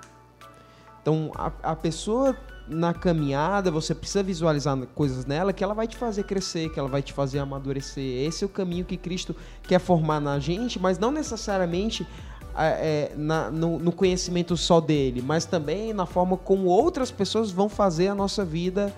Então, 1.01 1.31
a, 1.35 1.51
a 1.71 1.75
pessoa 1.75 2.37
na 2.67 2.93
caminhada, 2.93 3.69
você 3.69 3.93
precisa 3.93 4.23
visualizar 4.23 4.77
coisas 4.95 5.25
nela 5.25 5.51
que 5.51 5.63
ela 5.63 5.73
vai 5.73 5.87
te 5.87 5.97
fazer 5.97 6.23
crescer, 6.23 6.69
que 6.69 6.79
ela 6.79 6.87
vai 6.87 7.01
te 7.01 7.11
fazer 7.11 7.39
amadurecer. 7.39 8.25
Esse 8.25 8.43
é 8.43 8.47
o 8.47 8.49
caminho 8.49 8.85
que 8.85 8.95
Cristo 8.95 9.35
quer 9.63 9.79
formar 9.79 10.19
na 10.19 10.39
gente, 10.39 10.79
mas 10.79 10.97
não 10.97 11.11
necessariamente 11.11 12.07
é, 12.55 13.11
na, 13.17 13.49
no, 13.49 13.79
no, 13.79 13.91
conhecimento 13.91 14.55
só 14.55 14.79
dele, 14.79 15.21
mas 15.21 15.45
também 15.45 15.91
na 15.91 16.05
forma 16.05 16.37
como 16.37 16.67
outras 16.67 17.11
pessoas 17.11 17.51
vão 17.51 17.67
fazer 17.67 18.07
a 18.07 18.15
nossa 18.15 18.45
vida 18.45 18.93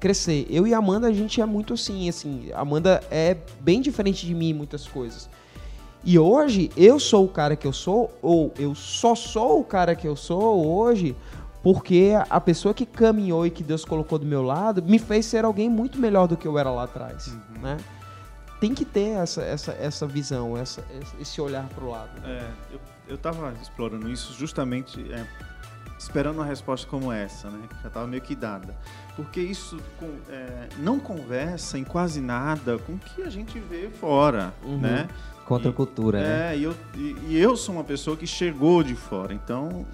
crescer. 0.00 0.46
Eu 0.50 0.66
e 0.66 0.74
Amanda, 0.74 1.06
a 1.06 1.12
gente 1.12 1.40
é 1.40 1.46
muito 1.46 1.74
assim, 1.74 2.08
assim. 2.08 2.50
Amanda 2.54 3.02
é 3.10 3.36
bem 3.60 3.80
diferente 3.80 4.26
de 4.26 4.34
mim 4.34 4.50
em 4.50 4.54
muitas 4.54 4.86
coisas. 4.86 5.28
E 6.04 6.18
hoje 6.18 6.70
eu 6.76 6.98
sou 6.98 7.24
o 7.24 7.28
cara 7.28 7.56
que 7.56 7.66
eu 7.66 7.72
sou, 7.72 8.10
ou 8.22 8.52
eu 8.58 8.74
só 8.74 9.14
sou 9.14 9.60
o 9.60 9.64
cara 9.64 9.94
que 9.94 10.06
eu 10.06 10.14
sou 10.14 10.66
hoje, 10.66 11.16
porque 11.62 12.12
a 12.28 12.40
pessoa 12.40 12.72
que 12.72 12.86
caminhou 12.86 13.46
e 13.46 13.50
que 13.50 13.62
Deus 13.62 13.84
colocou 13.84 14.18
do 14.18 14.26
meu 14.26 14.42
lado 14.42 14.82
me 14.82 14.98
fez 14.98 15.26
ser 15.26 15.44
alguém 15.44 15.68
muito 15.68 15.98
melhor 15.98 16.26
do 16.26 16.36
que 16.36 16.46
eu 16.46 16.58
era 16.58 16.70
lá 16.70 16.84
atrás, 16.84 17.28
uhum. 17.28 17.62
né? 17.62 17.76
Tem 18.60 18.74
que 18.74 18.84
ter 18.84 19.10
essa, 19.10 19.42
essa, 19.42 19.72
essa 19.72 20.06
visão, 20.06 20.56
essa, 20.56 20.84
esse 21.20 21.40
olhar 21.40 21.68
para 21.68 21.84
o 21.84 21.90
lado. 21.90 22.10
É, 22.24 22.50
eu, 22.72 22.80
eu 23.08 23.18
tava 23.18 23.52
explorando 23.62 24.10
isso 24.10 24.32
justamente 24.32 25.00
é, 25.12 25.24
esperando 25.98 26.36
uma 26.36 26.44
resposta 26.44 26.86
como 26.86 27.12
essa, 27.12 27.50
né? 27.50 27.68
Já 27.82 27.88
estava 27.88 28.06
meio 28.06 28.22
que 28.22 28.34
dada. 28.34 28.76
Porque 29.16 29.40
isso 29.40 29.78
é, 30.28 30.68
não 30.78 31.00
conversa 31.00 31.78
em 31.78 31.84
quase 31.84 32.20
nada 32.20 32.78
com 32.78 32.94
o 32.94 32.98
que 32.98 33.22
a 33.22 33.30
gente 33.30 33.58
vê 33.58 33.88
fora, 33.90 34.54
uhum. 34.62 34.78
né? 34.78 35.08
Contra 35.48 35.70
a 35.70 35.72
cultura, 35.72 36.18
é, 36.18 36.22
né? 36.22 36.58
E 36.58 36.62
eu, 36.62 36.76
e, 36.94 37.16
e, 37.28 37.38
eu 37.38 37.56
sou 37.56 37.74
uma 37.74 37.82
pessoa 37.82 38.18
que 38.18 38.26
chegou 38.26 38.82
de 38.82 38.94
fora, 38.94 39.32
então 39.32 39.86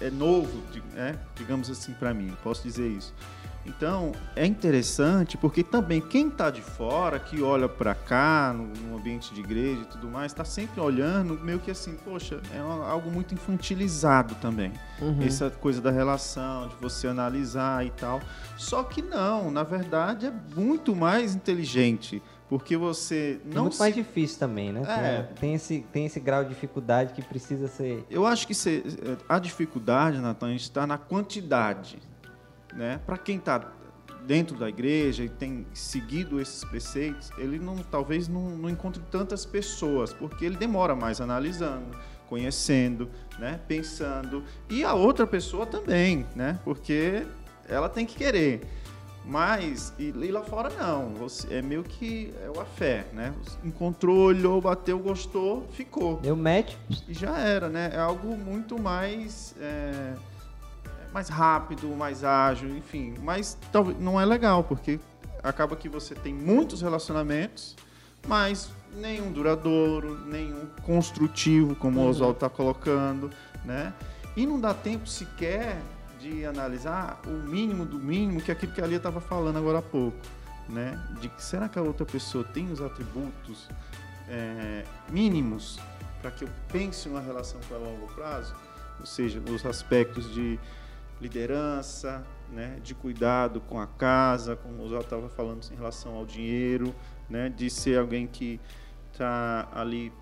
é 0.00 0.10
novo, 0.10 0.64
é, 0.96 1.14
digamos 1.36 1.70
assim, 1.70 1.92
para 1.92 2.12
mim, 2.12 2.32
posso 2.42 2.64
dizer 2.64 2.88
isso. 2.88 3.14
Então, 3.64 4.12
é 4.34 4.46
interessante 4.46 5.36
porque 5.36 5.62
também 5.62 6.00
quem 6.00 6.28
está 6.28 6.50
de 6.50 6.62
fora, 6.62 7.18
que 7.18 7.42
olha 7.42 7.68
para 7.68 7.94
cá, 7.94 8.54
no, 8.56 8.66
no, 8.66 8.96
ambiente 8.96 9.34
de 9.34 9.40
igreja 9.40 9.82
e 9.82 9.84
tudo 9.84 10.08
mais, 10.08 10.32
está 10.32 10.44
sempre 10.44 10.80
olhando 10.80 11.38
meio 11.40 11.58
que 11.58 11.70
assim, 11.70 11.96
poxa, 12.04 12.40
é 12.54 12.58
algo 12.58 13.10
muito 13.10 13.34
infantilizado 13.34 14.34
também. 14.36 14.72
Uhum. 15.00 15.22
Essa 15.22 15.50
coisa 15.50 15.80
da 15.80 15.90
relação, 15.90 16.68
de 16.68 16.74
você 16.80 17.08
analisar 17.08 17.84
e 17.84 17.90
tal. 17.90 18.20
Só 18.56 18.82
que 18.82 19.02
não, 19.02 19.50
na 19.50 19.62
verdade 19.62 20.26
é 20.26 20.32
muito 20.54 20.94
mais 20.94 21.34
inteligente 21.34 22.22
porque 22.48 22.76
você 22.76 23.40
não. 23.44 23.58
É 23.58 23.60
muito 23.62 23.74
se... 23.74 23.80
mais 23.80 23.94
difícil 23.94 24.38
também, 24.38 24.72
né? 24.72 24.82
É. 24.86 25.22
Tem, 25.22 25.34
tem, 25.34 25.54
esse, 25.54 25.86
tem 25.92 26.06
esse 26.06 26.20
grau 26.20 26.44
de 26.44 26.50
dificuldade 26.50 27.12
que 27.12 27.22
precisa 27.22 27.66
ser. 27.66 28.04
Eu 28.10 28.26
acho 28.26 28.46
que 28.46 28.54
se, 28.54 28.82
a 29.28 29.38
dificuldade, 29.38 30.18
Natan, 30.18 30.54
está 30.54 30.86
na 30.86 30.98
quantidade. 30.98 31.98
Né? 32.72 33.00
Para 33.06 33.16
quem 33.16 33.38
está 33.38 33.72
dentro 34.26 34.56
da 34.56 34.68
igreja 34.68 35.24
e 35.24 35.28
tem 35.28 35.66
seguido 35.72 36.40
esses 36.40 36.64
preceitos, 36.64 37.30
ele 37.38 37.58
não, 37.58 37.76
talvez 37.78 38.28
não, 38.28 38.50
não 38.50 38.68
encontre 38.68 39.02
tantas 39.10 39.46
pessoas, 39.46 40.12
porque 40.12 40.44
ele 40.44 40.56
demora 40.56 40.94
mais 40.94 41.20
analisando, 41.20 41.96
conhecendo, 42.28 43.08
né? 43.38 43.60
pensando. 43.68 44.44
E 44.68 44.84
a 44.84 44.94
outra 44.94 45.26
pessoa 45.26 45.64
também, 45.64 46.26
né? 46.34 46.58
porque 46.64 47.24
ela 47.68 47.88
tem 47.88 48.04
que 48.04 48.16
querer. 48.16 48.62
Mas, 49.26 49.92
e, 49.98 50.04
e, 50.04 50.30
lá 50.30 50.42
fora 50.42 50.70
não. 50.70 51.08
Você, 51.14 51.54
é 51.54 51.60
meio 51.60 51.82
que 51.82 52.32
é 52.44 52.48
o 52.48 52.60
a 52.60 52.64
fé, 52.64 53.06
né? 53.12 53.34
Encontrou, 53.64 54.18
olhou, 54.18 54.60
bateu, 54.60 54.98
gostou, 55.00 55.66
ficou. 55.72 56.18
Deu 56.18 56.36
match. 56.36 56.74
E 57.08 57.12
já 57.12 57.36
era, 57.36 57.68
né? 57.68 57.90
É 57.92 57.98
algo 57.98 58.36
muito 58.36 58.80
mais. 58.80 59.54
É, 59.60 60.14
mais 61.12 61.28
rápido, 61.28 61.88
mais 61.96 62.22
ágil, 62.22 62.76
enfim. 62.76 63.14
Mas 63.22 63.58
talvez 63.72 63.98
não 63.98 64.20
é 64.20 64.24
legal, 64.24 64.62
porque 64.62 65.00
acaba 65.42 65.74
que 65.74 65.88
você 65.88 66.14
tem 66.14 66.32
muitos 66.32 66.82
relacionamentos, 66.82 67.74
mas 68.28 68.70
nenhum 68.94 69.32
duradouro, 69.32 70.20
nenhum 70.26 70.66
construtivo, 70.84 71.74
como 71.74 72.00
uhum. 72.00 72.06
o 72.06 72.10
Oswaldo 72.10 72.36
está 72.36 72.48
colocando, 72.48 73.30
né? 73.64 73.92
E 74.36 74.46
não 74.46 74.60
dá 74.60 74.74
tempo 74.74 75.08
sequer 75.08 75.78
de 76.26 76.44
analisar 76.44 77.20
o 77.26 77.30
mínimo 77.30 77.84
do 77.84 77.98
mínimo, 77.98 78.40
que 78.40 78.50
é 78.50 78.54
aquilo 78.54 78.72
que 78.72 78.80
a 78.80 78.86
Lia 78.86 78.96
estava 78.96 79.20
falando 79.20 79.56
agora 79.56 79.78
há 79.78 79.82
pouco, 79.82 80.18
né? 80.68 81.00
De 81.20 81.28
que 81.28 81.42
será 81.42 81.68
que 81.68 81.78
a 81.78 81.82
outra 81.82 82.04
pessoa 82.04 82.42
tem 82.42 82.70
os 82.72 82.80
atributos 82.80 83.68
é, 84.28 84.84
mínimos 85.08 85.78
para 86.20 86.30
que 86.32 86.44
eu 86.44 86.48
pense 86.72 87.08
uma 87.08 87.20
relação 87.20 87.60
com 87.68 87.74
ela 87.76 87.86
a 87.86 87.90
longo 87.90 88.06
prazo? 88.08 88.54
Ou 88.98 89.06
seja, 89.06 89.40
os 89.40 89.64
aspectos 89.64 90.32
de 90.34 90.58
liderança, 91.20 92.26
né, 92.52 92.78
de 92.82 92.94
cuidado 92.94 93.60
com 93.60 93.80
a 93.80 93.86
casa, 93.86 94.56
como 94.56 94.82
o 94.82 94.88
Zé 94.88 94.98
estava 94.98 95.28
falando 95.28 95.66
em 95.72 95.74
relação 95.74 96.14
ao 96.14 96.26
dinheiro, 96.26 96.94
né, 97.28 97.48
de 97.48 97.70
ser 97.70 97.98
alguém 97.98 98.26
que 98.26 98.60
está 99.12 99.68
ali 99.74 100.12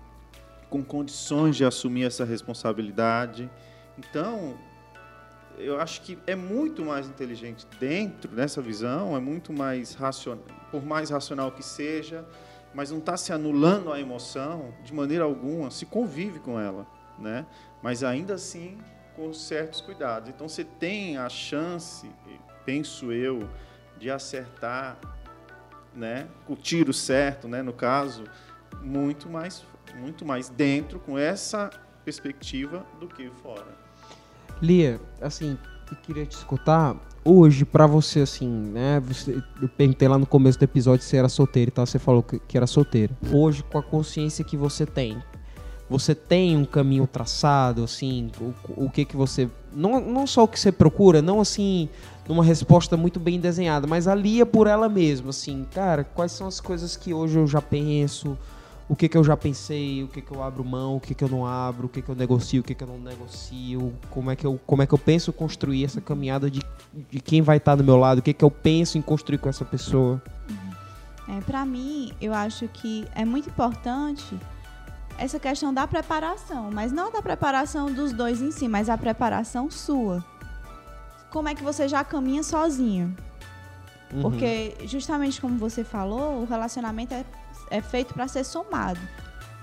com 0.69 0.83
condições 0.83 1.55
de 1.55 1.65
assumir 1.65 2.05
essa 2.05 2.23
responsabilidade. 2.23 3.49
Então, 3.97 4.57
eu 5.57 5.79
acho 5.79 6.01
que 6.01 6.17
é 6.27 6.35
muito 6.35 6.83
mais 6.83 7.07
inteligente 7.07 7.67
dentro 7.79 8.31
dessa 8.35 8.61
visão, 8.61 9.15
é 9.15 9.19
muito 9.19 9.53
mais 9.53 9.93
racional, 9.93 10.43
por 10.71 10.85
mais 10.85 11.09
racional 11.09 11.51
que 11.51 11.63
seja, 11.63 12.25
mas 12.73 12.91
não 12.91 12.99
está 12.99 13.15
se 13.15 13.31
anulando 13.31 13.91
a 13.91 13.99
emoção 13.99 14.73
de 14.83 14.93
maneira 14.93 15.23
alguma, 15.23 15.71
se 15.71 15.85
convive 15.85 16.39
com 16.39 16.59
ela, 16.59 16.85
né? 17.17 17.45
Mas 17.81 18.03
ainda 18.03 18.33
assim 18.33 18.77
com 19.15 19.33
certos 19.33 19.79
cuidados. 19.79 20.29
Então 20.29 20.47
você 20.49 20.63
tem 20.63 21.17
a 21.17 21.29
chance, 21.29 22.09
penso 22.65 23.11
eu, 23.11 23.49
de 23.97 24.11
acertar, 24.11 24.99
né, 25.93 26.27
o 26.49 26.55
tiro 26.55 26.91
certo, 26.91 27.47
né, 27.47 27.61
no 27.61 27.71
caso, 27.71 28.25
muito 28.81 29.29
mais, 29.29 29.65
muito 29.95 30.25
mais 30.25 30.49
dentro 30.49 30.99
com 30.99 31.17
essa 31.17 31.69
perspectiva 32.03 32.85
do 32.99 33.07
que 33.07 33.29
fora. 33.41 33.84
Lia, 34.61 34.99
assim, 35.21 35.57
eu 35.91 35.97
queria 36.03 36.25
te 36.25 36.37
escutar 36.37 36.95
hoje 37.23 37.65
para 37.65 37.87
você 37.87 38.21
assim, 38.21 38.47
né? 38.47 38.99
Você, 39.07 39.41
eu 39.61 39.67
perguntei 39.69 40.07
lá 40.07 40.17
no 40.17 40.25
começo 40.25 40.59
do 40.59 40.63
episódio 40.63 41.03
se 41.05 41.17
era 41.17 41.27
solteiro 41.27 41.71
tal, 41.71 41.85
você 41.85 41.99
falou 41.99 42.23
que, 42.23 42.39
que 42.39 42.55
era 42.57 42.67
solteiro. 42.67 43.15
Hoje 43.31 43.63
com 43.63 43.77
a 43.77 43.83
consciência 43.83 44.45
que 44.45 44.55
você 44.55 44.85
tem, 44.85 45.17
Você 45.89 46.15
tem 46.15 46.57
um 46.57 46.65
caminho 46.65 47.05
traçado, 47.05 47.83
assim, 47.83 48.31
o, 48.41 48.85
o 48.85 48.89
que 48.89 49.05
que 49.05 49.15
você... 49.15 49.47
Não, 49.71 49.99
não 49.99 50.25
só 50.25 50.43
o 50.43 50.47
que 50.47 50.59
você 50.59 50.71
procura, 50.71 51.21
não 51.21 51.39
assim, 51.39 51.89
numa 52.27 52.43
resposta 52.43 52.97
muito 52.97 53.19
bem 53.19 53.39
desenhada, 53.39 53.85
mas 53.85 54.07
ali 54.07 54.41
é 54.41 54.45
por 54.45 54.65
ela 54.65 54.89
mesma, 54.89 55.29
assim, 55.29 55.65
cara, 55.73 56.03
quais 56.03 56.31
são 56.31 56.47
as 56.47 56.59
coisas 56.59 56.95
que 56.97 57.13
hoje 57.13 57.37
eu 57.37 57.45
já 57.45 57.61
penso, 57.61 58.35
o 58.87 58.95
que 58.95 59.09
que 59.09 59.17
eu 59.17 59.23
já 59.23 59.35
pensei, 59.35 60.03
o 60.03 60.07
que 60.07 60.21
que 60.21 60.31
eu 60.31 60.43
abro 60.43 60.63
mão, 60.63 60.97
o 60.97 60.99
que 60.99 61.15
que 61.15 61.23
eu 61.23 61.29
não 61.29 61.45
abro, 61.45 61.87
o 61.87 61.89
que 61.89 62.01
que 62.01 62.09
eu 62.09 62.15
negocio, 62.15 62.61
o 62.61 62.63
que 62.63 62.75
que 62.75 62.83
eu 62.83 62.87
não 62.87 62.99
negocio, 62.99 63.93
como 64.11 64.29
é 64.29 64.35
que 64.35 64.45
eu, 64.45 64.59
como 64.65 64.83
é 64.83 64.85
que 64.85 64.93
eu 64.93 64.97
penso 64.97 65.33
construir 65.33 65.85
essa 65.85 65.99
caminhada 65.99 66.51
de, 66.51 66.61
de 66.93 67.19
quem 67.19 67.41
vai 67.41 67.57
estar 67.57 67.75
do 67.75 67.83
meu 67.83 67.97
lado, 67.97 68.19
o 68.19 68.21
que 68.21 68.33
que 68.33 68.45
eu 68.45 68.51
penso 68.51 68.97
em 68.97 69.01
construir 69.01 69.39
com 69.39 69.49
essa 69.49 69.65
pessoa. 69.65 70.21
É, 71.27 71.41
para 71.41 71.65
mim, 71.65 72.11
eu 72.21 72.33
acho 72.33 72.67
que 72.67 73.07
é 73.15 73.25
muito 73.25 73.49
importante 73.49 74.37
essa 75.17 75.39
questão 75.39 75.73
da 75.73 75.87
preparação, 75.87 76.69
mas 76.71 76.91
não 76.91 77.11
da 77.11 77.21
preparação 77.21 77.91
dos 77.91 78.13
dois 78.13 78.41
em 78.41 78.51
si, 78.51 78.67
mas 78.67 78.89
a 78.89 78.97
preparação 78.97 79.71
sua. 79.71 80.23
Como 81.31 81.49
é 81.49 81.55
que 81.55 81.63
você 81.63 81.87
já 81.87 82.03
caminha 82.03 82.43
sozinho? 82.43 83.15
Uhum. 84.13 84.21
Porque, 84.21 84.75
justamente 84.85 85.41
como 85.41 85.57
você 85.57 85.83
falou, 85.83 86.41
o 86.41 86.45
relacionamento 86.45 87.13
é, 87.13 87.25
é 87.69 87.81
feito 87.81 88.13
para 88.13 88.27
ser 88.27 88.43
somado. 88.43 88.99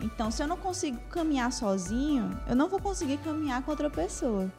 Então, 0.01 0.31
se 0.31 0.43
eu 0.43 0.49
não 0.49 0.57
consigo 0.57 0.99
caminhar 1.11 1.53
sozinho, 1.53 2.31
eu 2.49 2.57
não 2.57 2.69
vou 2.69 2.81
conseguir 2.81 3.19
caminhar 3.19 3.63
com 3.63 3.71
outra 3.71 3.89
pessoa. 3.89 4.51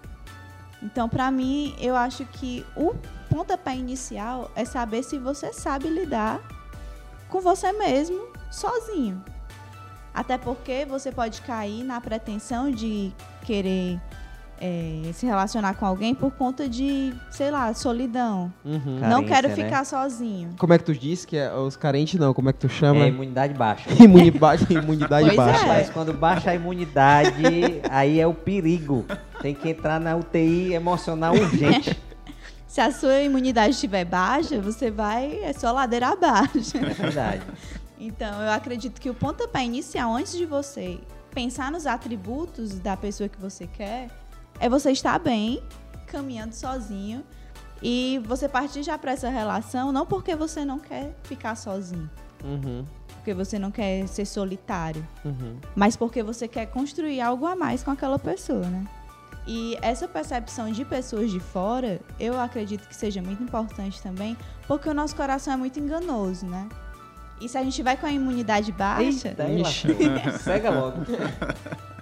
Então, 0.82 1.08
para 1.08 1.30
mim, 1.32 1.76
eu 1.80 1.96
acho 1.96 2.26
que 2.26 2.66
o 2.76 2.96
pontapé 3.30 3.76
inicial 3.76 4.52
é 4.56 4.66
saber 4.66 5.04
se 5.04 5.18
você 5.18 5.52
sabe 5.52 5.88
lidar 5.88 6.42
com 7.30 7.42
você 7.42 7.72
mesmo 7.72 8.28
sozinho. 8.52 9.24
Até 10.14 10.38
porque 10.38 10.86
você 10.86 11.12
pode 11.12 11.42
cair 11.42 11.84
na 11.84 12.00
pretensão 12.00 12.70
de 12.70 13.12
querer 13.44 14.00
é, 14.60 15.12
se 15.14 15.26
relacionar 15.26 15.74
com 15.76 15.86
alguém 15.86 16.16
por 16.16 16.32
conta 16.32 16.68
de, 16.70 17.14
sei 17.30 17.52
lá, 17.52 17.74
solidão. 17.74 18.54
Uhum. 18.64 18.80
Carência, 18.80 19.10
não 19.10 19.24
quero 19.24 19.48
né? 19.50 19.56
ficar 19.56 19.86
sozinho. 19.86 20.50
Como 20.58 20.74
é 20.74 20.78
que 20.78 20.84
tu 20.84 20.94
disse 20.94 21.28
que 21.28 21.38
é 21.38 21.54
os 21.54 21.76
carentes 21.76 22.20
não? 22.20 22.34
Como 22.34 22.50
é 22.50 22.54
que 22.54 22.60
tu 22.60 22.70
chama? 22.70 23.04
É 23.04 23.08
imunidade 23.08 23.54
baixa. 23.54 23.90
Imunidade, 24.02 24.74
imunidade 24.74 25.26
Pois 25.26 25.38
baixa. 25.38 25.66
é. 25.66 25.68
Mas 25.68 25.90
quando 25.90 26.14
baixa 26.14 26.52
a 26.52 26.56
imunidade, 26.56 27.44
aí 27.90 28.20
é 28.20 28.28
o 28.28 28.34
perigo. 28.34 29.06
Tem 29.42 29.54
que 29.54 29.70
entrar 29.70 30.00
na 30.00 30.16
UTI 30.16 30.74
emocional 30.74 31.34
urgente. 31.34 31.98
Se 32.68 32.82
a 32.82 32.92
sua 32.92 33.22
imunidade 33.22 33.76
estiver 33.76 34.04
baixa, 34.04 34.60
você 34.60 34.90
vai. 34.90 35.40
É 35.44 35.54
só 35.54 35.72
ladeira 35.72 36.08
abaixo. 36.10 36.78
É 36.78 36.94
verdade. 36.94 37.44
Então, 38.06 38.42
eu 38.42 38.52
acredito 38.52 39.00
que 39.00 39.10
o 39.10 39.14
pontapé 39.14 39.64
inicial, 39.64 40.14
antes 40.14 40.34
de 40.34 40.46
você 40.46 41.00
pensar 41.34 41.72
nos 41.72 41.88
atributos 41.88 42.78
da 42.78 42.98
pessoa 42.98 43.30
que 43.30 43.40
você 43.40 43.66
quer, 43.66 44.10
é 44.60 44.70
você 44.70 44.92
estar 44.92 45.20
bem, 45.20 45.62
caminhando 46.08 46.54
sozinho. 46.54 47.24
E 47.82 48.22
você 48.26 48.48
partir 48.48 48.82
já 48.82 48.98
para 48.98 49.12
essa 49.12 49.30
relação, 49.30 49.92
não 49.92 50.06
porque 50.06 50.36
você 50.36 50.64
não 50.64 50.80
quer 50.80 51.14
ficar 51.24 51.56
sozinho, 51.56 52.10
Uhum, 52.42 52.86
porque 53.16 53.34
você 53.34 53.58
não 53.58 53.72
quer 53.72 54.08
ser 54.08 54.26
solitário, 54.26 55.06
uhum. 55.24 55.58
mas 55.76 55.96
porque 55.96 56.22
você 56.24 56.48
quer 56.48 56.66
construir 56.68 57.20
algo 57.22 57.46
a 57.46 57.56
mais 57.56 57.84
com 57.84 57.92
aquela 57.92 58.20
pessoa, 58.20 58.66
né? 58.68 58.86
E 59.46 59.78
essa 59.82 60.08
percepção 60.08 60.72
de 60.72 60.86
pessoas 60.86 61.30
de 61.30 61.40
fora, 61.40 62.00
eu 62.18 62.40
acredito 62.40 62.88
que 62.88 62.96
seja 62.96 63.22
muito 63.22 63.44
importante 63.44 64.02
também, 64.02 64.38
porque 64.68 64.88
o 64.88 64.94
nosso 64.94 65.16
coração 65.16 65.54
é 65.54 65.58
muito 65.58 65.80
enganoso, 65.80 66.46
né? 66.46 66.68
E 67.42 67.50
se 67.50 67.58
a 67.58 67.64
gente 67.64 67.84
vai 67.84 67.98
com 67.98 68.06
a 68.06 68.12
imunidade 68.12 68.72
baixa, 68.72 69.30
Eita, 69.30 69.50
Ixi. 69.50 69.88
Cega 70.40 70.70
logo. 70.70 71.00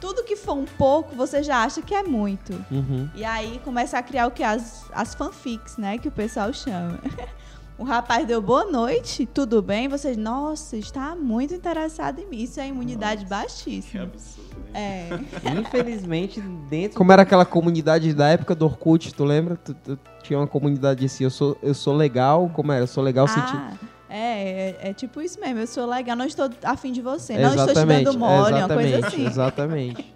tudo 0.00 0.24
que 0.24 0.36
for 0.36 0.54
um 0.54 0.64
pouco, 0.64 1.14
você 1.14 1.42
já 1.42 1.62
acha 1.62 1.82
que 1.82 1.94
é 1.94 2.02
muito. 2.02 2.52
Uhum. 2.70 3.08
E 3.14 3.24
aí 3.24 3.60
começa 3.64 3.98
a 3.98 4.02
criar 4.02 4.26
o 4.26 4.30
que? 4.30 4.42
As, 4.42 4.86
as 4.92 5.14
fanfics, 5.14 5.76
né? 5.76 5.98
Que 5.98 6.08
o 6.08 6.12
pessoal 6.12 6.52
chama. 6.52 6.98
O 7.78 7.82
rapaz 7.82 8.26
deu 8.26 8.42
boa 8.42 8.66
noite, 8.66 9.24
tudo 9.24 9.62
bem? 9.62 9.88
Você, 9.88 10.14
nossa, 10.14 10.76
está 10.76 11.16
muito 11.16 11.54
interessado 11.54 12.18
em 12.18 12.26
mim. 12.26 12.42
Isso 12.42 12.60
é 12.60 12.68
imunidade 12.68 13.24
Que 13.24 13.30
baixíssima. 13.30 14.02
absurdo. 14.02 14.50
né? 14.74 15.08
É. 15.08 15.08
Infelizmente, 15.58 16.42
dentro 16.68 16.98
Como 16.98 17.10
era 17.10 17.22
aquela 17.22 17.46
comunidade 17.46 18.12
da 18.12 18.28
época 18.28 18.54
do 18.54 18.66
Orkut, 18.66 19.14
tu 19.14 19.24
lembra? 19.24 19.56
Tu- 19.56 19.72
tu- 19.72 19.98
tinha 20.22 20.38
uma 20.38 20.46
comunidade 20.46 21.06
assim, 21.06 21.24
eu 21.24 21.30
sou, 21.30 21.56
eu 21.62 21.72
sou 21.72 21.96
legal, 21.96 22.50
como 22.52 22.70
era? 22.70 22.82
Eu 22.82 22.86
sou 22.86 23.02
legal 23.02 23.26
sentido. 23.26 23.56
Ah, 23.58 23.72
é, 24.10 24.76
é, 24.82 24.90
é 24.90 24.92
tipo 24.92 25.22
isso 25.22 25.40
mesmo. 25.40 25.60
Eu 25.60 25.66
sou 25.68 25.86
legal, 25.86 26.16
não 26.16 26.26
estou 26.26 26.50
afim 26.64 26.90
de 26.90 27.00
você. 27.00 27.38
Não 27.38 27.50
estou 27.54 27.68
te 27.68 27.86
dando 27.86 28.18
mole, 28.18 28.54
uma 28.54 28.68
coisa 28.68 28.88
exatamente, 28.88 29.06
assim. 29.06 29.26
exatamente. 29.26 30.14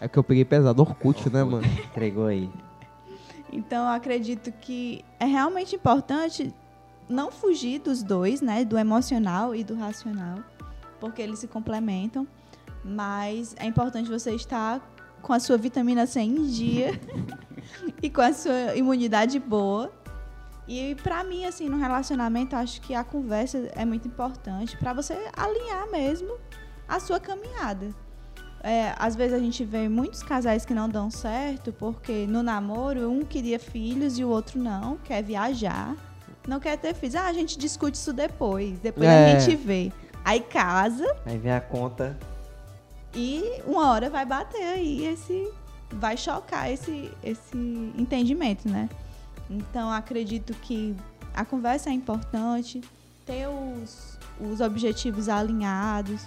É 0.00 0.08
que 0.08 0.18
eu 0.18 0.24
peguei 0.24 0.44
pesado 0.44 0.80
Orkut, 0.82 1.30
né, 1.30 1.44
mano? 1.44 1.64
entregou 1.64 2.26
aí. 2.26 2.50
Então, 3.52 3.84
eu 3.84 3.90
acredito 3.90 4.50
que 4.50 5.04
é 5.20 5.26
realmente 5.26 5.76
importante 5.76 6.52
não 7.08 7.30
fugir 7.30 7.78
dos 7.78 8.02
dois, 8.02 8.40
né? 8.40 8.64
Do 8.64 8.78
emocional 8.78 9.54
e 9.54 9.62
do 9.62 9.76
racional, 9.76 10.38
porque 10.98 11.20
eles 11.20 11.40
se 11.40 11.46
complementam. 11.46 12.26
Mas 12.82 13.54
é 13.58 13.66
importante 13.66 14.08
você 14.08 14.34
estar 14.34 14.80
com 15.20 15.32
a 15.32 15.38
sua 15.38 15.56
vitamina 15.56 16.06
C 16.06 16.20
em 16.20 16.46
dia 16.46 16.98
e 18.02 18.08
com 18.08 18.22
a 18.22 18.32
sua 18.32 18.74
imunidade 18.74 19.38
boa. 19.38 19.92
E 20.66 20.94
pra 21.02 21.24
mim, 21.24 21.44
assim, 21.44 21.68
no 21.68 21.76
relacionamento, 21.76 22.54
acho 22.54 22.80
que 22.80 22.94
a 22.94 23.02
conversa 23.02 23.68
é 23.74 23.84
muito 23.84 24.06
importante 24.06 24.76
para 24.76 24.92
você 24.92 25.16
alinhar 25.36 25.90
mesmo 25.90 26.36
a 26.88 27.00
sua 27.00 27.18
caminhada. 27.18 27.88
É, 28.62 28.94
às 28.96 29.16
vezes 29.16 29.34
a 29.34 29.40
gente 29.40 29.64
vê 29.64 29.88
muitos 29.88 30.22
casais 30.22 30.64
que 30.64 30.72
não 30.72 30.88
dão 30.88 31.10
certo 31.10 31.72
porque 31.72 32.26
no 32.28 32.44
namoro 32.44 33.10
um 33.10 33.24
queria 33.24 33.58
filhos 33.58 34.20
e 34.20 34.24
o 34.24 34.28
outro 34.28 34.56
não, 34.60 34.96
quer 34.98 35.20
viajar, 35.20 35.96
não 36.46 36.60
quer 36.60 36.76
ter 36.78 36.94
filhos. 36.94 37.16
Ah, 37.16 37.26
a 37.26 37.32
gente 37.32 37.58
discute 37.58 37.96
isso 37.96 38.12
depois, 38.12 38.78
depois 38.78 39.08
É. 39.08 39.34
a 39.34 39.38
gente 39.40 39.56
vê. 39.56 39.90
Aí 40.24 40.40
casa 40.40 41.04
Aí 41.26 41.36
vem 41.38 41.50
a 41.52 41.60
conta. 41.60 42.16
e 43.12 43.60
uma 43.66 43.90
hora 43.90 44.08
vai 44.08 44.24
bater 44.24 44.62
aí 44.62 45.06
esse. 45.06 45.50
Vai 45.94 46.16
chocar 46.16 46.70
esse, 46.70 47.10
esse 47.22 47.56
entendimento, 47.98 48.68
né? 48.68 48.88
Então 49.50 49.90
acredito 49.90 50.54
que 50.54 50.96
a 51.34 51.44
conversa 51.44 51.90
é 51.90 51.92
importante, 51.92 52.80
ter 53.24 53.46
os, 53.48 54.18
os 54.40 54.60
objetivos 54.60 55.28
alinhados, 55.28 56.26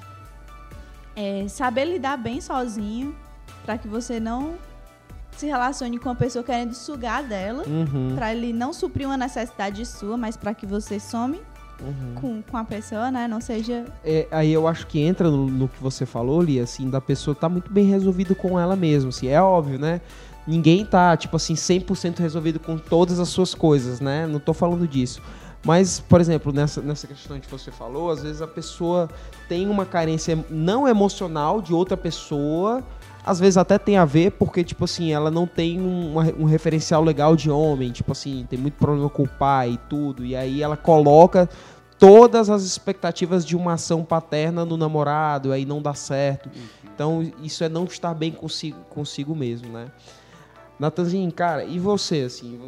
é, 1.16 1.48
saber 1.48 1.86
lidar 1.86 2.18
bem 2.18 2.42
sozinho, 2.42 3.16
para 3.64 3.78
que 3.78 3.88
você 3.88 4.20
não 4.20 4.56
se 5.36 5.46
relacione 5.46 5.98
com 6.00 6.10
uma 6.10 6.16
pessoa 6.16 6.44
querendo 6.44 6.74
sugar 6.74 7.24
dela, 7.24 7.64
Uhum, 7.68 8.16
para 8.16 8.34
ele 8.34 8.54
não 8.54 8.72
suprir 8.72 9.06
uma 9.06 9.18
necessidade 9.18 9.86
sua, 9.86 10.16
mas 10.16 10.38
para 10.38 10.54
que 10.54 10.66
você 10.66 11.00
some 11.00 11.42
uhum. 11.82 12.16
com, 12.16 12.42
com 12.42 12.58
a 12.58 12.64
pessoa, 12.64 13.12
né? 13.12 13.28
Não 13.28 13.42
seja. 13.42 13.86
É, 14.04 14.28
aí 14.32 14.52
eu 14.52 14.68
acho 14.68 14.88
que 14.88 15.00
entra 15.00 15.30
no, 15.30 15.48
no 15.48 15.68
que 15.68 15.82
você 15.82 16.06
falou, 16.06 16.42
Lia, 16.42 16.64
assim, 16.64 16.90
da 16.90 17.02
pessoa 17.02 17.36
tá 17.36 17.50
muito 17.50 17.72
bem 17.72 17.86
resolvido 17.86 18.36
com 18.36 18.60
ela 18.60 18.76
mesma, 18.76 19.10
assim, 19.10 19.28
é 19.28 19.42
óbvio, 19.42 19.78
né? 19.80 20.02
Ninguém 20.48 20.86
tá, 20.86 21.18
tipo 21.18 21.36
assim, 21.36 21.56
100% 21.56 22.20
resolvido 22.20 22.60
com 22.60 22.78
todas 22.78 23.20
as 23.20 23.30
suas 23.30 23.54
coisas, 23.56 24.00
né? 24.00 24.28
Não 24.28 24.40
tô 24.40 24.54
falando 24.54 24.88
disso. 24.88 25.22
Mas, 25.66 26.00
por 26.00 26.22
exemplo, 26.22 26.54
nessa, 26.54 26.80
nessa 26.82 27.08
questão 27.08 27.40
que 27.40 27.50
você 27.50 27.72
falou, 27.72 28.12
às 28.12 28.22
vezes 28.22 28.42
a 28.42 28.48
pessoa 28.48 29.10
tem 29.50 29.68
uma 29.68 29.84
carência 29.84 30.38
não 30.48 30.88
emocional 30.88 31.60
de 31.60 31.74
outra 31.74 31.98
pessoa, 31.98 32.84
às 33.26 33.40
vezes 33.40 33.58
até 33.58 33.80
tem 33.80 33.98
a 33.98 34.06
ver 34.06 34.34
porque, 34.34 34.64
tipo 34.64 34.86
assim, 34.86 35.12
ela 35.12 35.32
não 35.32 35.48
tem 35.48 35.82
um, 35.82 36.16
um 36.40 36.44
referencial 36.44 37.04
legal 37.04 37.36
de 37.36 37.50
homem, 37.50 37.92
tipo 37.92 38.12
assim, 38.12 38.46
tem 38.48 38.60
muito 38.60 38.76
problema 38.76 39.10
com 39.10 39.24
o 39.24 39.28
pai 39.28 39.72
e 39.72 39.78
tudo, 39.90 40.24
e 40.24 40.36
aí 40.36 40.62
ela 40.62 40.78
coloca 40.78 41.50
todas 41.98 42.52
as 42.52 42.62
expectativas 42.62 43.44
de 43.44 43.56
uma 43.56 43.74
ação 43.74 44.04
paterna 44.04 44.64
no 44.64 44.78
namorado, 44.78 45.52
aí 45.52 45.66
não 45.66 45.82
dá 45.82 45.96
certo. 45.96 46.48
Então, 46.84 47.28
isso 47.42 47.64
é 47.64 47.70
não 47.70 47.86
estar 47.86 48.14
bem 48.14 48.32
consigo, 48.32 48.78
consigo 48.90 49.36
mesmo, 49.36 49.70
né? 49.70 49.88
Natanzinho, 50.80 51.32
cara, 51.32 51.64
e 51.64 51.80
você, 51.80 52.22
assim, 52.24 52.60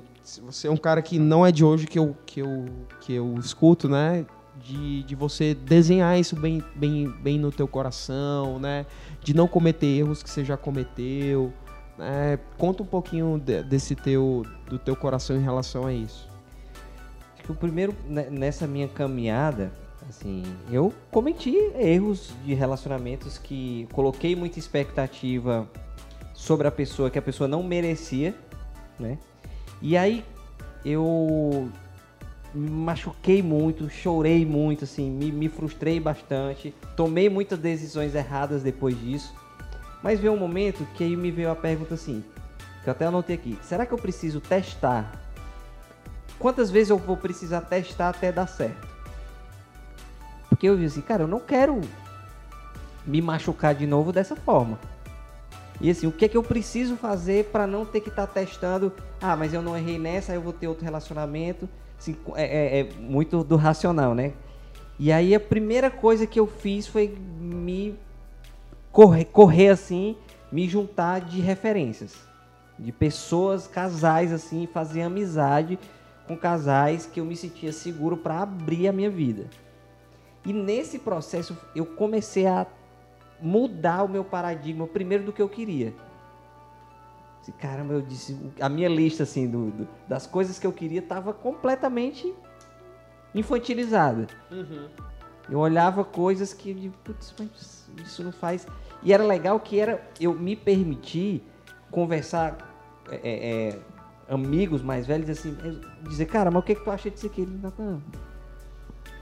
você 0.46 0.68
é 0.68 0.72
um 0.72 0.78
cara 0.78 1.02
que 1.02 1.20
não 1.20 1.46
é 1.46 1.52
de 1.52 1.64
hoje 1.66 1.86
que 1.88 2.00
eu, 2.00 2.16
que 2.26 2.40
eu, 2.42 2.66
que 3.02 3.14
eu 3.14 3.36
escuto, 3.38 3.90
né? 3.90 4.26
De, 4.64 5.04
de 5.04 5.14
você 5.16 5.54
desenhar 5.54 6.20
isso 6.20 6.36
bem, 6.36 6.64
bem, 6.76 7.08
bem 7.22 7.38
no 7.38 7.52
teu 7.52 7.68
coração, 7.68 8.58
né? 8.60 8.86
De 9.22 9.34
não 9.34 9.48
cometer 9.48 9.86
erros 9.86 10.24
que 10.24 10.30
você 10.30 10.44
já 10.44 10.56
cometeu. 10.58 11.54
né? 11.98 12.40
Conta 12.58 12.82
um 12.82 12.86
pouquinho 12.86 13.38
de- 13.44 13.62
desse 13.64 13.94
teu, 13.96 14.46
do 14.70 14.80
teu 14.80 14.96
coração 14.96 15.36
em 15.36 15.42
relação 15.44 15.86
a 15.86 15.94
isso. 15.94 16.28
Acho 17.36 17.44
que 17.44 17.52
o 17.52 17.56
primeiro, 17.56 17.94
né, 18.08 18.28
nessa 18.32 18.66
minha 18.68 18.88
caminhada, 18.88 19.72
assim, 20.10 20.44
eu 20.72 20.92
cometi 21.12 21.56
erros 21.78 22.32
de 22.46 22.54
relacionamentos 22.54 23.38
que 23.38 23.88
coloquei 23.92 24.36
muita 24.36 24.58
expectativa 24.60 25.68
sobre 26.38 26.68
a 26.68 26.72
pessoa 26.72 27.10
que 27.10 27.18
a 27.18 27.22
pessoa 27.22 27.48
não 27.48 27.64
merecia, 27.64 28.36
né? 29.00 29.18
E 29.82 29.98
aí 29.98 30.24
eu 30.86 31.68
me 32.54 32.70
machuquei 32.70 33.42
muito, 33.42 33.90
chorei 33.90 34.46
muito, 34.46 34.84
assim, 34.84 35.10
me, 35.10 35.32
me 35.32 35.50
frustrei 35.50 36.00
bastante, 36.00 36.74
tomei 36.96 37.28
muitas 37.28 37.58
decisões 37.58 38.14
erradas 38.14 38.62
depois 38.62 38.98
disso. 39.02 39.34
Mas 40.04 40.20
veio 40.20 40.32
um 40.32 40.38
momento 40.38 40.88
que 40.96 41.04
aí 41.04 41.16
me 41.16 41.32
veio 41.32 41.50
a 41.50 41.56
pergunta 41.56 41.96
assim, 41.96 42.24
que 42.84 42.90
eu 42.90 42.92
até 42.92 43.06
anotei 43.06 43.36
aqui: 43.36 43.58
será 43.64 43.84
que 43.84 43.92
eu 43.92 43.98
preciso 43.98 44.40
testar? 44.40 45.20
Quantas 46.38 46.70
vezes 46.70 46.92
eu 46.92 47.00
vou 47.00 47.18
precisar 47.18 47.62
testar 47.62 48.10
até 48.10 48.32
dar 48.32 48.46
certo? 48.46 48.88
Porque 50.50 50.70
eu 50.70 50.78
vi 50.78 50.86
assim, 50.86 51.02
cara, 51.02 51.24
eu 51.24 51.28
não 51.28 51.40
quero 51.40 51.82
me 53.08 53.24
machucar 53.24 53.74
de 53.74 53.88
novo 53.88 54.14
dessa 54.14 54.36
forma. 54.36 54.78
E 55.80 55.90
assim, 55.90 56.08
o 56.08 56.12
que 56.12 56.26
é 56.26 56.28
que 56.28 56.36
eu 56.36 56.44
preciso 56.44 56.96
fazer 56.96 57.46
para 57.46 57.68
não 57.68 57.86
ter 57.86 58.02
que 58.02 58.10
estar 58.10 58.26
tá 58.26 58.34
testando? 58.34 58.92
Ah, 59.22 59.36
mas 59.36 59.54
eu 59.54 59.62
não 59.62 59.78
errei 59.78 60.00
nessa, 60.00 60.34
eu 60.34 60.42
vou 60.42 60.54
ter 60.54 60.68
outro 60.68 60.84
relacionamento. 60.84 61.70
Assim, 62.00 62.16
é, 62.36 62.44
é, 62.44 62.80
é, 62.80 62.90
muito 63.00 63.44
do 63.44 63.56
racional, 63.56 64.16
né? 64.16 64.34
E 65.00 65.12
aí 65.12 65.36
a 65.36 65.40
primeira 65.40 65.92
coisa 65.92 66.26
que 66.26 66.40
eu 66.40 66.48
fiz 66.48 66.88
foi 66.88 67.16
me 67.40 67.96
correr, 68.92 69.26
correr 69.26 69.70
assim, 69.70 70.16
me 70.52 70.68
juntar 70.68 71.22
de 71.22 71.40
referências, 71.40 72.16
de 72.80 72.92
pessoas, 72.92 73.68
casais 73.68 74.34
assim, 74.34 74.68
fazer 74.68 75.04
amizade 75.04 75.78
com 76.28 76.36
casais 76.36 77.06
que 77.06 77.20
eu 77.20 77.26
me 77.26 77.36
sentia 77.36 77.72
seguro 77.72 78.18
para 78.18 78.42
abrir 78.42 78.88
a 78.88 78.92
minha 78.92 79.10
vida. 79.10 79.48
E 80.44 80.52
nesse 80.52 80.98
processo 80.98 81.56
eu 81.76 81.86
comecei 81.86 82.48
a 82.48 82.66
mudar 83.42 84.04
o 84.04 84.10
meu 84.10 84.24
paradigma, 84.24 84.88
primeiro 84.88 85.24
do 85.26 85.34
que 85.34 85.42
eu 85.42 85.50
queria. 85.50 85.94
Caramba, 87.60 87.94
eu 87.94 88.02
disse, 88.02 88.38
a 88.60 88.68
minha 88.68 88.90
lista 88.90 89.24
assim 89.24 89.50
do, 89.50 89.72
do 89.72 89.88
das 90.06 90.28
coisas 90.28 90.60
que 90.60 90.68
eu 90.68 90.74
queria 90.74 91.00
estava 91.00 91.34
completamente 91.34 92.34
infantilizada. 93.34 94.28
Uhum. 94.52 94.90
Eu 95.50 95.60
olhava 95.60 96.04
coisas 96.04 96.54
que, 96.54 96.92
putz, 97.06 97.34
mas 97.40 97.90
isso 98.06 98.22
não 98.22 98.34
faz. 98.34 98.68
E 99.02 99.14
era 99.14 99.24
legal 99.24 99.60
que 99.62 99.80
era 99.80 100.06
eu 100.20 100.34
me 100.34 100.58
permitir 100.58 101.42
conversar 101.90 102.58
é, 103.10 103.16
é, 103.16 103.70
é 103.70 103.80
amigos 104.28 104.82
mais 104.82 105.08
velhos 105.08 105.30
assim, 105.30 105.56
dizer, 106.02 106.26
cara, 106.26 106.52
mas 106.52 106.62
o 106.62 106.66
que, 106.66 106.76
que 106.76 106.84
tu 106.84 106.92
acha 106.92 107.10
disso 107.10 107.28
aqui? 107.28 107.42
Ele, 107.42 107.58
não, 107.62 108.02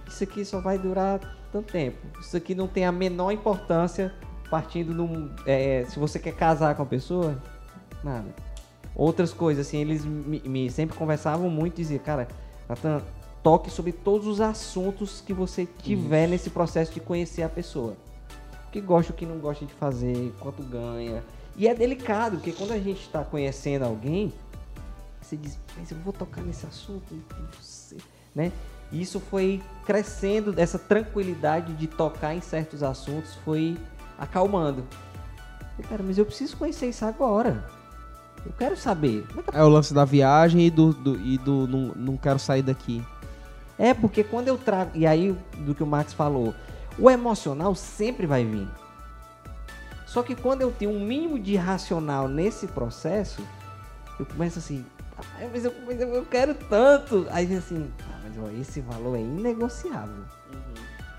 isso 0.08 0.24
aqui 0.24 0.45
só 0.45 0.60
vai 0.60 0.78
durar 0.78 1.20
tanto 1.51 1.72
tempo. 1.72 1.97
Isso 2.20 2.36
aqui 2.36 2.53
não 2.53 2.68
tem 2.68 2.86
a 2.86 2.91
menor 2.91 3.32
importância 3.32 4.14
partindo 4.49 4.93
num. 4.93 5.30
É, 5.45 5.86
se 5.89 5.99
você 5.99 6.20
quer 6.20 6.36
casar 6.36 6.76
com 6.76 6.84
a 6.84 6.86
pessoa, 6.86 7.41
nada. 8.03 8.34
Outras 8.95 9.34
coisas, 9.34 9.68
assim, 9.68 9.80
eles 9.80 10.06
me, 10.06 10.39
me 10.41 10.70
sempre 10.70 10.95
conversavam 10.95 11.49
muito 11.49 11.74
e 11.74 11.78
diziam, 11.84 11.99
cara, 11.99 12.28
Nathan, 12.70 13.01
toque 13.43 13.70
sobre 13.70 13.91
todos 13.91 14.26
os 14.26 14.39
assuntos 14.39 15.22
que 15.22 15.34
você 15.34 15.68
tiver 15.84 16.24
Isso. 16.24 16.32
nesse 16.32 16.49
processo 16.49 16.93
de 16.93 16.99
conhecer 16.99 17.43
a 17.43 17.49
pessoa. 17.49 17.97
O 18.68 18.72
que 18.72 18.80
gosta, 18.80 19.12
o 19.12 19.16
que 19.16 19.26
não 19.26 19.38
gosta 19.38 19.66
de 19.66 19.74
fazer, 19.74 20.34
quanto 20.39 20.64
ganha. 20.64 21.24
E 21.58 21.68
é 21.68 21.74
delicado, 21.74 22.38
porque 22.38 22.51
quando 22.51 22.72
a 22.72 22.80
gente 22.80 23.01
está 23.01 23.24
conhecendo 23.24 23.84
alguém, 23.84 24.34
você 25.22 25.38
diz, 25.38 25.58
mas 25.78 25.91
eu 25.91 25.97
vou 25.99 26.14
tocar 26.14 26.41
nesse 26.41 26.66
assunto, 26.66 27.16
né? 28.34 28.51
Isso 28.92 29.20
foi 29.20 29.62
crescendo, 29.86 30.54
essa 30.58 30.80
tranquilidade 30.80 31.74
de 31.74 31.88
tocar 31.88 32.34
em 32.34 32.42
certos 32.42 32.82
assuntos 32.82 33.36
foi 33.44 33.78
acalmando. 34.18 34.84
Falei, 35.76 35.90
cara, 35.90 36.04
mas 36.04 36.18
eu 36.18 36.26
preciso 36.26 36.58
conhecer 36.58 36.88
isso 36.88 37.06
agora. 37.06 37.66
Eu 38.46 38.54
quero 38.58 38.78
saber. 38.78 39.26
É, 39.54 39.60
é 39.60 39.64
o 39.64 39.70
lance 39.70 39.94
da 39.94 40.06
viagem 40.06 40.66
e 40.68 40.70
do, 40.70 40.94
do 40.94 41.20
e 41.20 41.38
do 41.38 41.68
não, 41.68 41.94
não 41.96 42.18
quero 42.18 42.40
sair 42.40 42.62
daqui. 42.62 43.04
É, 43.78 43.94
porque 43.94 44.24
quando 44.24 44.48
eu 44.48 44.58
trago. 44.58 44.92
E 44.94 45.06
aí, 45.06 45.36
do 45.58 45.76
que 45.76 45.84
o 45.84 45.88
Max 45.88 46.14
falou, 46.14 46.54
o 46.98 47.10
emocional 47.10 47.76
sempre 47.76 48.26
vai 48.26 48.46
vir. 48.46 48.68
Só 50.06 50.24
que 50.24 50.36
quando 50.36 50.62
eu 50.62 50.72
tenho 50.72 50.92
um 50.92 51.00
mínimo 51.04 51.38
de 51.38 51.56
racional 51.56 52.28
nesse 52.28 52.68
processo, 52.68 53.42
eu 54.18 54.26
começo 54.26 54.60
assim, 54.60 54.86
ah, 55.18 55.48
mas 55.52 55.66
eu, 55.66 55.74
eu 56.00 56.26
quero 56.26 56.54
tanto. 56.54 57.28
Aí 57.32 57.54
assim, 57.54 57.92
mas 58.26 58.36
ó, 58.40 58.50
esse 58.60 58.82
valor 58.82 59.16
é 59.16 59.22
inegociável. 59.22 60.24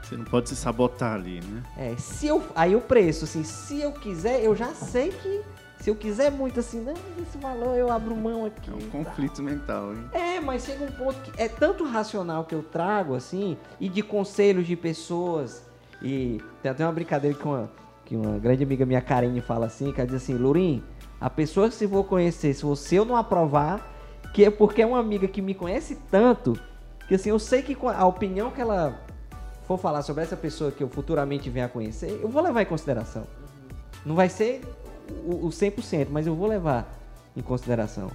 Você 0.03 0.17
não 0.17 0.25
pode 0.25 0.49
se 0.49 0.57
sabotar 0.57 1.15
ali, 1.15 1.41
né? 1.41 1.63
É, 1.77 1.97
se 1.97 2.27
eu. 2.27 2.43
Aí 2.55 2.75
o 2.75 2.81
preço, 2.81 3.25
assim, 3.25 3.45
se 3.45 3.81
eu 3.81 3.93
quiser, 3.93 4.43
eu 4.43 4.57
já 4.57 4.75
sei 4.75 5.11
que. 5.11 5.43
Se 5.79 5.91
eu 5.91 5.95
quiser 5.95 6.33
muito 6.33 6.59
assim, 6.59 6.81
não, 6.81 6.95
esse 7.23 7.39
valor 7.39 7.77
eu 7.77 7.93
abro 7.93 8.17
mão 8.17 8.47
aqui. 8.47 8.71
É 8.71 8.75
um 8.75 8.91
conflito 8.91 9.41
mental, 9.43 9.93
hein? 9.93 10.05
É, 10.11 10.41
mas 10.41 10.65
chega 10.65 10.85
um 10.85 10.91
ponto 10.91 11.21
que 11.21 11.41
é 11.41 11.49
tanto 11.49 11.85
racional 11.85 12.45
que 12.45 12.55
eu 12.55 12.63
trago, 12.63 13.15
assim, 13.15 13.57
e 13.79 13.89
de 13.89 14.03
conselhos 14.03 14.67
de 14.67 14.75
pessoas. 14.75 15.65
E 16.03 16.43
tem 16.63 16.73
até 16.73 16.85
uma 16.85 16.93
brincadeira 16.93 17.37
que 17.37 17.45
uma, 17.45 17.71
que 18.05 18.17
uma 18.17 18.39
grande 18.39 18.65
amiga 18.65 18.85
minha, 18.87 19.01
Karine, 19.01 19.41
fala 19.41 19.67
assim, 19.67 19.93
que 19.93 20.01
ela 20.01 20.09
diz 20.11 20.23
assim, 20.23 20.35
Lurim, 20.35 20.83
a 21.21 21.31
pessoa 21.31 21.69
que 21.69 21.75
se 21.75 21.87
for 21.87 22.05
conhecer, 22.05 22.55
se 22.55 22.65
você 22.65 22.99
eu 22.99 23.05
não 23.05 23.15
aprovar, 23.15 23.95
que 24.33 24.45
é 24.45 24.51
porque 24.51 24.83
é 24.83 24.87
uma 24.87 24.99
amiga 24.99 25.29
que 25.29 25.43
me 25.43 25.55
conhece 25.55 25.99
tanto, 26.11 26.59
que 27.09 27.15
assim, 27.15 27.31
eu 27.31 27.39
sei 27.39 27.63
que 27.63 27.77
a 27.85 28.07
opinião 28.07 28.51
que 28.51 28.61
ela 28.61 29.01
for 29.67 29.79
falar 29.79 30.03
sobre 30.03 30.23
essa 30.23 30.37
pessoa 30.37 30.71
que 30.71 30.83
eu 30.83 30.89
futuramente 30.89 31.51
venha 31.51 31.67
a 31.67 31.69
conhecer, 31.69 32.21
eu 32.23 32.29
vou 32.29 32.43
levar 32.43 32.63
em 32.63 32.67
consideração. 32.67 33.27
Não 34.05 34.15
vai 34.15 34.29
ser 34.29 34.63
o, 35.25 35.47
o 35.47 35.49
100%, 35.49 36.09
mas 36.11 36.27
eu 36.27 36.35
vou 36.35 36.47
levar 36.47 36.89
em 37.37 37.43
consideração. 37.43 38.11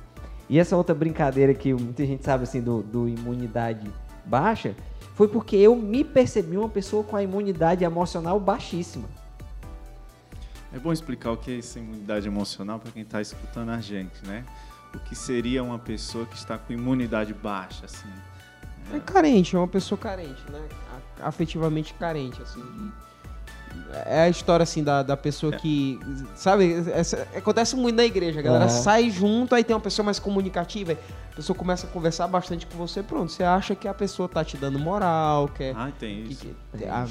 E 0.49 0.59
essa 0.59 0.75
outra 0.75 0.95
brincadeira 0.95 1.53
que 1.53 1.73
muita 1.73 2.05
gente 2.05 2.23
sabe 2.23 2.43
assim 2.43 2.61
do, 2.61 2.81
do 2.81 3.07
imunidade 3.07 3.91
baixa, 4.25 4.75
foi 5.15 5.27
porque 5.27 5.55
eu 5.55 5.75
me 5.75 6.03
percebi 6.03 6.57
uma 6.57 6.69
pessoa 6.69 7.03
com 7.03 7.15
a 7.15 7.23
imunidade 7.23 7.83
emocional 7.83 8.39
baixíssima. 8.39 9.07
É 10.73 10.79
bom 10.79 10.91
explicar 10.91 11.31
o 11.31 11.37
que 11.37 11.51
é 11.51 11.57
essa 11.59 11.79
imunidade 11.79 12.27
emocional 12.27 12.79
para 12.79 12.91
quem 12.91 13.03
está 13.03 13.21
escutando 13.21 13.69
a 13.69 13.81
gente, 13.81 14.25
né? 14.25 14.45
O 14.95 14.99
que 14.99 15.15
seria 15.15 15.61
uma 15.63 15.77
pessoa 15.77 16.25
que 16.25 16.35
está 16.35 16.57
com 16.57 16.71
imunidade 16.71 17.33
baixa, 17.33 17.85
assim? 17.85 18.09
É, 18.91 18.97
é 18.97 18.99
carente, 18.99 19.55
é 19.55 19.59
uma 19.59 19.67
pessoa 19.67 19.97
carente, 19.97 20.43
né? 20.51 20.61
Afetivamente 21.21 21.93
carente, 21.93 22.41
assim. 22.41 22.63
É 24.05 24.21
a 24.21 24.29
história, 24.29 24.63
assim, 24.63 24.83
da, 24.83 25.03
da 25.03 25.17
pessoa 25.17 25.53
é. 25.55 25.57
que. 25.57 25.99
Sabe, 26.35 26.83
essa, 26.93 27.27
acontece 27.35 27.75
muito 27.75 27.95
na 27.95 28.05
igreja, 28.05 28.39
a 28.39 28.43
galera 28.43 28.65
uhum. 28.65 28.69
sai 28.69 29.09
junto, 29.09 29.53
aí 29.53 29.63
tem 29.63 29.75
uma 29.75 29.81
pessoa 29.81 30.05
mais 30.05 30.19
comunicativa, 30.19 30.93
a 31.31 31.35
pessoa 31.35 31.57
começa 31.57 31.87
a 31.87 31.89
conversar 31.89 32.27
bastante 32.27 32.65
com 32.65 32.77
você, 32.77 33.03
pronto. 33.03 33.31
Você 33.31 33.43
acha 33.43 33.75
que 33.75 33.87
a 33.87 33.93
pessoa 33.93 34.27
tá 34.27 34.43
te 34.43 34.57
dando 34.57 34.79
moral, 34.79 35.47
quer. 35.49 35.75
Ah, 35.75 35.91
tem 35.97 36.23
isso. 36.23 36.45
Que, 36.45 36.77
tem. 36.77 36.89
Ah, 36.89 37.05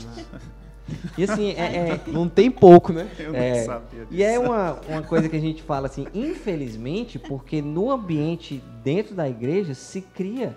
e 1.16 1.24
assim, 1.24 1.50
é, 1.50 1.76
é, 1.76 2.00
não 2.08 2.28
tem 2.28 2.50
pouco, 2.50 2.92
né? 2.92 3.08
Eu 3.18 3.34
é, 3.34 3.58
não 3.58 3.66
sabia 3.66 4.00
disso. 4.06 4.08
E 4.10 4.22
é 4.22 4.38
uma, 4.38 4.78
uma 4.88 5.02
coisa 5.02 5.28
que 5.28 5.36
a 5.36 5.40
gente 5.40 5.62
fala 5.62 5.86
assim, 5.86 6.06
infelizmente, 6.12 7.18
porque 7.18 7.62
no 7.62 7.90
ambiente 7.90 8.62
dentro 8.82 9.14
da 9.14 9.28
igreja 9.28 9.74
se 9.74 10.00
cria 10.00 10.56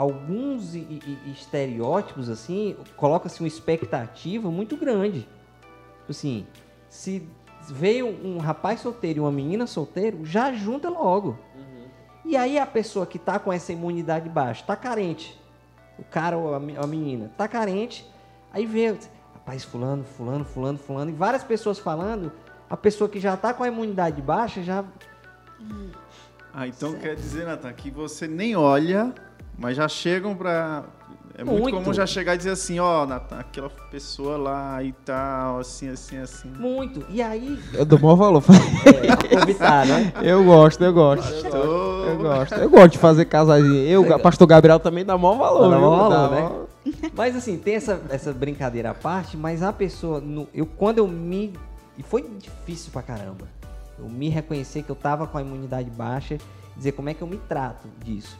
alguns 0.00 0.74
estereótipos, 1.26 2.30
assim, 2.30 2.74
coloca-se 2.96 3.38
uma 3.40 3.46
expectativa 3.46 4.50
muito 4.50 4.74
grande. 4.74 5.20
Tipo 6.00 6.10
assim, 6.10 6.46
se 6.88 7.28
veio 7.68 8.08
um 8.08 8.38
rapaz 8.38 8.80
solteiro 8.80 9.18
e 9.18 9.20
uma 9.20 9.30
menina 9.30 9.66
solteiro, 9.66 10.24
já 10.24 10.54
junta 10.54 10.88
logo. 10.88 11.36
Uhum. 11.54 11.84
E 12.24 12.34
aí 12.34 12.58
a 12.58 12.64
pessoa 12.64 13.04
que 13.04 13.18
tá 13.18 13.38
com 13.38 13.52
essa 13.52 13.74
imunidade 13.74 14.26
baixa, 14.30 14.64
tá 14.66 14.74
carente. 14.74 15.38
O 15.98 16.02
cara 16.04 16.38
ou 16.38 16.54
a, 16.54 16.86
menina, 16.86 17.30
tá 17.36 17.46
carente, 17.46 18.10
aí 18.50 18.64
vê 18.64 18.96
rapaz, 19.34 19.64
fulano, 19.64 20.02
fulano, 20.02 20.46
fulano, 20.46 20.78
fulano, 20.78 21.10
e 21.10 21.14
várias 21.14 21.44
pessoas 21.44 21.78
falando, 21.78 22.32
a 22.70 22.76
pessoa 22.76 23.06
que 23.06 23.20
já 23.20 23.34
está 23.34 23.52
com 23.52 23.62
a 23.62 23.68
imunidade 23.68 24.22
baixa 24.22 24.62
já. 24.62 24.82
Ah, 26.54 26.66
então 26.66 26.92
certo. 26.92 27.02
quer 27.02 27.16
dizer, 27.16 27.44
Natan, 27.44 27.70
que 27.74 27.90
você 27.90 28.26
nem 28.26 28.56
olha, 28.56 29.14
mas 29.60 29.76
já 29.76 29.86
chegam 29.86 30.34
para. 30.34 30.84
É 31.36 31.44
muito, 31.44 31.62
muito, 31.62 31.76
comum 31.76 31.92
já 31.94 32.06
chegar 32.06 32.34
e 32.34 32.38
dizer 32.38 32.50
assim, 32.50 32.80
ó, 32.80 33.02
oh, 33.02 33.06
Natan, 33.06 33.38
aquela 33.38 33.70
pessoa 33.90 34.36
lá 34.36 34.82
e 34.82 34.92
tal, 34.92 35.58
assim, 35.58 35.88
assim, 35.88 36.16
assim. 36.18 36.48
Muito. 36.48 37.04
E 37.08 37.22
aí. 37.22 37.58
Eu 37.74 37.84
dou 37.84 37.98
maior 37.98 38.16
valor. 38.16 38.42
É, 39.30 39.42
evitar, 39.42 39.86
né? 39.86 40.12
Eu 40.22 40.44
gosto, 40.44 40.82
eu 40.82 40.92
gosto. 40.92 41.42
Pastor. 41.42 42.08
Eu 42.08 42.18
gosto. 42.18 42.54
Eu 42.54 42.70
gosto 42.70 42.92
de 42.92 42.98
fazer 42.98 43.24
casalzinho. 43.26 43.86
Eu, 43.86 44.18
pastor 44.18 44.46
Gabriel 44.46 44.80
também 44.80 45.04
dá 45.04 45.16
maior 45.16 45.36
valor. 45.36 45.70
Dá 45.70 45.78
maior 45.78 46.08
valor, 46.08 46.30
né? 46.30 46.40
Maior... 46.40 46.66
Mas 47.14 47.36
assim, 47.36 47.58
tem 47.58 47.74
essa, 47.74 48.00
essa 48.08 48.32
brincadeira 48.32 48.90
à 48.90 48.94
parte, 48.94 49.36
mas 49.36 49.62
a 49.62 49.72
pessoa. 49.72 50.20
No, 50.20 50.48
eu, 50.54 50.64
quando 50.64 50.98
eu 50.98 51.06
me. 51.06 51.52
E 51.98 52.02
foi 52.02 52.26
difícil 52.38 52.90
pra 52.90 53.02
caramba. 53.02 53.46
Eu 53.98 54.08
me 54.08 54.30
reconhecer 54.30 54.82
que 54.82 54.90
eu 54.90 54.96
tava 54.96 55.26
com 55.26 55.36
a 55.36 55.42
imunidade 55.42 55.90
baixa, 55.90 56.38
dizer 56.74 56.92
como 56.92 57.10
é 57.10 57.14
que 57.14 57.20
eu 57.20 57.28
me 57.28 57.36
trato 57.36 57.86
disso. 58.02 58.36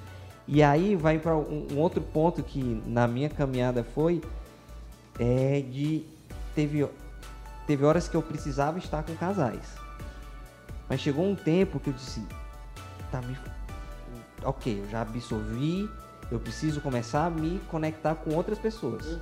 E 0.53 0.65
aí 0.65 0.97
vai 0.97 1.17
para 1.17 1.37
um, 1.37 1.69
um, 1.71 1.79
outro 1.79 2.03
ponto 2.03 2.43
que 2.43 2.83
na 2.85 3.07
minha 3.07 3.29
caminhada 3.29 3.85
foi 3.85 4.21
é 5.17 5.61
de 5.61 6.05
teve 6.57 6.85
teve 7.69 7.85
horas 7.85 8.09
que 8.09 8.17
eu 8.17 8.23
precisava 8.23 8.77
estar 8.77 9.05
com 9.05 9.15
casais. 9.15 9.77
Mas 10.89 11.01
chegou 11.01 11.25
um 11.25 11.37
tempo 11.37 11.79
que 11.79 11.91
eu 11.91 11.95
disse, 11.95 12.27
tá 13.13 13.23
me 13.23 13.39
OK, 14.45 14.81
eu 14.81 14.89
já 14.91 15.03
absorvi, 15.03 15.89
Eu 16.33 16.41
preciso 16.41 16.81
começar 16.81 17.27
a 17.27 17.31
me 17.31 17.61
conectar 17.71 18.17
com 18.17 18.35
outras 18.35 18.59
pessoas. 18.59 19.19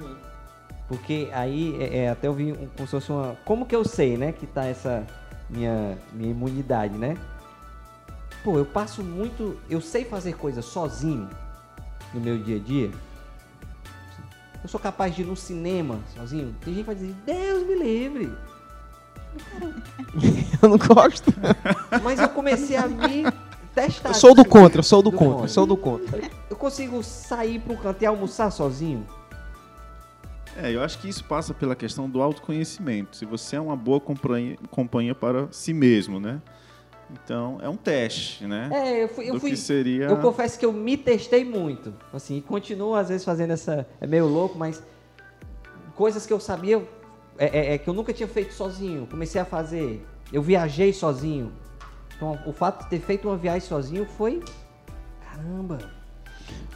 Porque 0.86 1.28
aí, 1.32 1.76
é, 1.78 2.04
é, 2.04 2.10
até 2.10 2.26
eu 2.28 2.32
vi 2.32 2.52
um, 2.52 2.68
como 2.68 2.86
se 2.86 2.90
fosse 2.90 3.12
uma... 3.12 3.36
Como 3.44 3.66
que 3.66 3.76
eu 3.76 3.84
sei, 3.84 4.16
né, 4.16 4.32
que 4.32 4.46
tá 4.46 4.64
essa 4.64 5.06
minha, 5.48 5.98
minha 6.12 6.30
imunidade, 6.30 6.96
né? 6.96 7.16
Pô, 8.44 8.56
eu 8.58 8.64
passo 8.64 9.02
muito... 9.02 9.58
Eu 9.68 9.80
sei 9.80 10.04
fazer 10.04 10.34
coisas 10.34 10.64
sozinho 10.64 11.28
no 12.14 12.20
meu 12.20 12.38
dia 12.38 12.56
a 12.56 12.60
dia. 12.60 12.90
Eu 14.62 14.68
sou 14.68 14.80
capaz 14.80 15.14
de 15.14 15.22
ir 15.22 15.24
no 15.24 15.36
cinema 15.36 16.00
sozinho. 16.16 16.54
Tem 16.64 16.74
gente 16.74 16.84
que 16.84 16.86
vai 16.86 16.94
dizer, 16.94 17.14
Deus 17.24 17.66
me 17.66 17.74
livre. 17.76 18.32
Eu 20.62 20.68
não 20.68 20.78
gosto. 20.78 21.32
Mas 22.02 22.18
eu 22.18 22.28
comecei 22.30 22.76
a 22.76 22.88
me 22.88 23.24
testar. 23.74 24.08
Eu 24.08 24.14
sou 24.14 24.34
do 24.34 24.44
contra, 24.44 24.80
eu 24.80 24.82
sou 24.82 25.00
do 25.02 25.10
Do 25.10 25.16
contra, 25.16 25.32
contra. 25.32 25.44
eu 25.44 25.48
sou 25.48 25.66
do 25.66 25.76
contra. 25.76 26.30
Eu 26.50 26.56
consigo 26.56 27.02
sair 27.04 27.60
pro 27.60 27.76
canto 27.76 28.02
e 28.02 28.06
almoçar 28.06 28.50
sozinho? 28.50 29.06
É, 30.56 30.74
eu 30.74 30.82
acho 30.82 30.98
que 30.98 31.08
isso 31.08 31.22
passa 31.24 31.54
pela 31.54 31.76
questão 31.76 32.10
do 32.10 32.20
autoconhecimento. 32.20 33.16
Se 33.16 33.24
você 33.24 33.54
é 33.54 33.60
uma 33.60 33.76
boa 33.76 34.00
companhia, 34.00 34.58
companhia 34.70 35.14
para 35.14 35.46
si 35.52 35.72
mesmo, 35.72 36.18
né? 36.18 36.40
Então, 37.10 37.58
é 37.62 37.68
um 37.68 37.76
teste, 37.76 38.46
né? 38.46 38.68
É, 38.72 39.02
eu 39.04 39.08
fui. 39.08 39.28
Eu, 39.28 39.34
do 39.34 39.40
fui 39.40 39.50
que 39.50 39.56
seria... 39.56 40.04
eu 40.06 40.18
confesso 40.18 40.58
que 40.58 40.66
eu 40.66 40.72
me 40.72 40.96
testei 40.96 41.44
muito. 41.44 41.94
Assim, 42.12 42.36
e 42.36 42.40
continuo 42.42 42.94
às 42.94 43.08
vezes 43.08 43.24
fazendo 43.24 43.52
essa. 43.52 43.86
É 44.00 44.06
meio 44.06 44.26
louco, 44.26 44.58
mas. 44.58 44.82
Coisas 45.94 46.26
que 46.26 46.32
eu 46.32 46.38
sabia 46.38 46.86
é, 47.38 47.46
é- 47.58 47.74
é 47.74 47.78
que 47.78 47.88
eu 47.88 47.94
nunca 47.94 48.12
tinha 48.12 48.28
feito 48.28 48.52
sozinho. 48.54 49.06
Comecei 49.10 49.40
a 49.40 49.44
fazer. 49.44 50.06
Eu 50.32 50.42
viajei 50.42 50.92
sozinho. 50.92 51.52
Então, 52.16 52.38
o 52.46 52.52
fato 52.52 52.84
de 52.84 52.90
ter 52.90 53.00
feito 53.00 53.26
uma 53.28 53.36
viagem 53.36 53.66
sozinho 53.66 54.04
foi. 54.04 54.42
Caramba! 55.24 55.78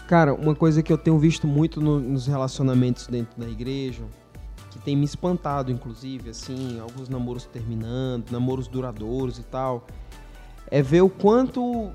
Cara, 0.09 0.35
uma 0.35 0.55
coisa 0.55 0.83
que 0.83 0.93
eu 0.93 0.99
tenho 0.99 1.18
visto 1.18 1.47
muito 1.47 1.80
no- 1.80 2.01
nos 2.01 2.26
relacionamentos 2.26 3.07
dentro 3.07 3.39
da 3.41 3.49
igreja, 3.49 4.03
que 4.70 4.78
tem 4.78 4.97
me 4.97 5.05
espantado, 5.05 5.70
inclusive, 5.70 6.30
assim, 6.30 6.78
alguns 6.80 7.09
namoros 7.09 7.45
terminando, 7.47 8.30
namoros 8.30 8.66
duradouros 8.68 9.39
e 9.39 9.43
tal, 9.43 9.87
é 10.73 10.81
ver 10.81 11.03
o 11.03 11.11
quanto 11.11 11.91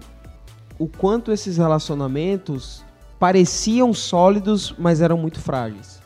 o 0.78 0.88
quanto 0.88 1.32
esses 1.32 1.58
relacionamentos 1.58 2.86
pareciam 3.20 3.92
sólidos, 3.92 4.76
mas 4.78 5.02
eram 5.02 5.18
muito 5.18 5.42
frágeis. 5.42 6.00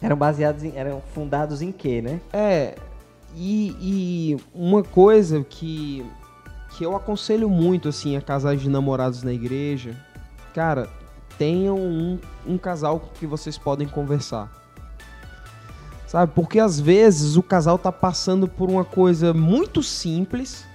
Eram 0.00 0.16
baseados 0.16 0.64
em. 0.64 0.74
Eram 0.74 1.02
fundados 1.12 1.60
em 1.60 1.70
quê, 1.70 2.00
né? 2.00 2.18
É, 2.32 2.76
e, 3.36 3.76
e 3.78 4.36
uma 4.54 4.82
coisa 4.82 5.44
que, 5.44 6.02
que 6.70 6.82
eu 6.82 6.96
aconselho 6.96 7.50
muito, 7.50 7.90
assim, 7.90 8.16
a 8.16 8.22
casais 8.22 8.62
de 8.62 8.70
namorados 8.70 9.22
na 9.22 9.32
igreja, 9.34 9.94
cara, 10.54 10.88
tenham 11.36 11.76
um, 11.76 12.18
um 12.46 12.56
casal 12.56 13.02
que 13.18 13.26
vocês 13.26 13.58
podem 13.58 13.86
conversar. 13.86 14.50
Sabe? 16.06 16.32
Porque 16.34 16.58
às 16.58 16.80
vezes 16.80 17.36
o 17.36 17.42
casal 17.42 17.76
tá 17.76 17.92
passando 17.92 18.48
por 18.48 18.70
uma 18.70 18.84
coisa 18.84 19.34
muito 19.34 19.82
simples 19.82 20.69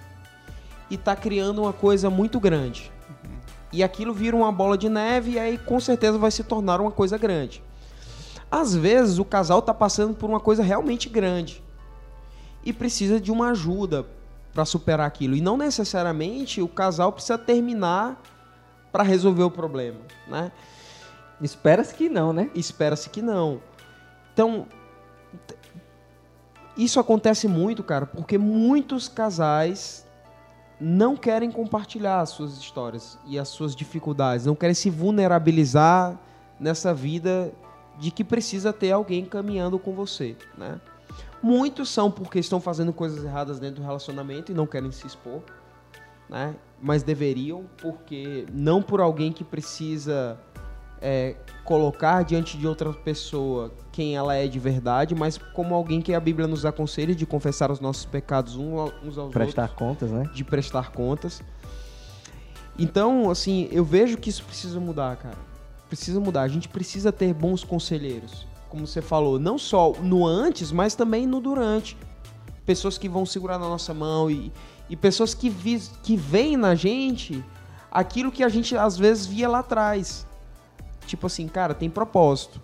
e 0.90 0.98
tá 0.98 1.16
criando 1.16 1.62
uma 1.62 1.74
coisa 1.74 2.10
muito 2.10 2.40
grande. 2.40 2.92
E 3.72 3.84
aquilo 3.84 4.14
vira 4.14 4.36
uma 4.36 4.52
bola 4.52 4.78
de 4.78 4.88
neve 4.88 5.32
e 5.32 5.40
aí 5.40 5.58
com 5.58 5.80
certeza 5.80 6.18
vai 6.18 6.32
se 6.32 6.44
tornar 6.44 6.80
uma 6.80 6.92
coisa 6.92 7.18
grande. 7.18 7.62
Às 8.50 8.76
vezes 8.76 9.20
o 9.20 9.26
casal 9.26 9.62
tá 9.62 9.74
passando 9.74 10.14
por 10.14 10.30
uma 10.30 10.40
coisa 10.40 10.64
realmente 10.64 11.10
grande 11.10 11.62
e 12.64 12.72
precisa 12.72 13.20
de 13.20 13.32
uma 13.32 13.50
ajuda 13.50 14.06
para 14.54 14.64
superar 14.64 15.06
aquilo. 15.06 15.36
E 15.36 15.42
não 15.42 15.58
necessariamente 15.58 16.62
o 16.62 16.68
casal 16.68 17.12
precisa 17.12 17.38
terminar 17.38 18.22
para 18.92 19.04
resolver 19.04 19.44
o 19.44 19.52
problema, 19.52 20.00
né? 20.28 20.52
Espera-se 21.42 21.94
que 21.94 22.08
não, 22.08 22.32
né? 22.32 22.50
Espera-se 22.56 23.10
que 23.10 23.22
não. 23.22 23.62
Então, 24.34 24.66
isso 26.78 27.00
acontece 27.00 27.48
muito, 27.48 27.84
cara, 27.84 28.06
porque 28.06 28.38
muitos 28.38 29.10
casais 29.10 30.05
não 30.80 31.16
querem 31.16 31.50
compartilhar 31.50 32.22
as 32.22 32.30
suas 32.30 32.58
histórias 32.58 33.18
e 33.26 33.40
as 33.40 33.48
suas 33.48 33.76
dificuldades, 33.76 34.46
não 34.46 34.56
querem 34.56 34.74
se 34.74 34.90
vulnerabilizar 34.90 36.20
nessa 36.60 36.94
vida 36.94 37.54
de 37.98 38.12
que 38.12 38.24
precisa 38.24 38.74
ter 38.74 38.92
alguém 38.92 39.26
caminhando 39.26 39.80
com 39.80 39.94
você, 39.94 40.36
né? 40.58 40.80
Muitos 41.42 41.90
são 41.90 42.10
porque 42.10 42.40
estão 42.40 42.60
fazendo 42.60 42.92
coisas 42.92 43.24
erradas 43.24 43.60
dentro 43.60 43.82
do 43.82 43.86
relacionamento 43.86 44.52
e 44.52 44.56
não 44.56 44.66
querem 44.66 44.92
se 44.92 45.06
expor, 45.06 45.42
né? 46.30 46.56
Mas 46.82 47.04
deveriam, 47.04 47.66
porque 47.78 48.46
não 48.52 48.82
por 48.82 49.00
alguém 49.00 49.32
que 49.32 49.44
precisa 49.44 50.40
é, 51.02 51.36
colocar 51.64 52.24
diante 52.24 52.58
de 52.58 52.68
outra 52.68 52.92
pessoa 52.94 53.74
quem 53.92 54.16
ela 54.16 54.36
é 54.36 54.48
de 54.48 54.60
verdade, 54.60 55.16
mas 55.16 55.38
como 55.54 55.74
alguém 55.74 56.02
que 56.02 56.14
a 56.14 56.20
Bíblia 56.20 56.48
nos 56.48 56.66
aconselha 56.66 57.16
de 57.16 57.26
confessar 57.26 57.72
os 57.72 57.80
nossos 57.80 58.06
pecados 58.06 58.56
uns 58.56 58.78
ao- 58.78 58.94
uns 59.04 59.18
aos 59.18 59.32
Prestar 59.34 59.64
outros, 59.64 59.80
contas, 59.80 60.12
né? 60.12 60.30
de 60.34 60.44
prestar 60.44 60.92
contas. 60.92 61.42
Então, 62.78 63.30
assim, 63.30 63.70
eu 63.72 63.86
vejo 63.86 64.18
que 64.18 64.30
isso 64.30 64.44
precisa 64.44 64.80
mudar, 64.80 65.16
cara. 65.16 65.38
Precisa 65.88 66.20
mudar. 66.20 66.42
A 66.42 66.48
gente 66.48 66.68
precisa 66.68 67.12
ter 67.12 67.34
bons 67.34 67.64
conselheiros. 67.64 68.46
Como 68.70 68.86
você 68.86 69.02
falou, 69.02 69.40
não 69.40 69.58
só 69.58 69.94
no 70.02 70.26
antes, 70.26 70.72
mas 70.72 70.94
também 70.96 71.26
no 71.26 71.40
durante. 71.40 71.96
Pessoas 72.66 72.98
que 72.98 73.08
vão 73.08 73.26
segurar 73.26 73.58
na 73.58 73.70
nossa 73.70 73.94
mão 73.94 74.30
e, 74.30 74.52
e 74.90 74.96
pessoas 74.98 75.34
que, 75.34 75.50
vis, 75.50 75.92
que 76.04 76.18
veem 76.18 76.58
na 76.58 76.76
gente 76.76 77.42
aquilo 77.90 78.32
que 78.32 78.44
a 78.44 78.50
gente 78.50 78.76
às 78.76 78.98
vezes 78.98 79.26
via 79.26 79.48
lá 79.48 79.60
atrás. 79.60 80.28
Tipo 81.06 81.28
assim, 81.28 81.48
cara, 81.48 81.74
tem 81.74 81.90
propósito. 81.90 82.60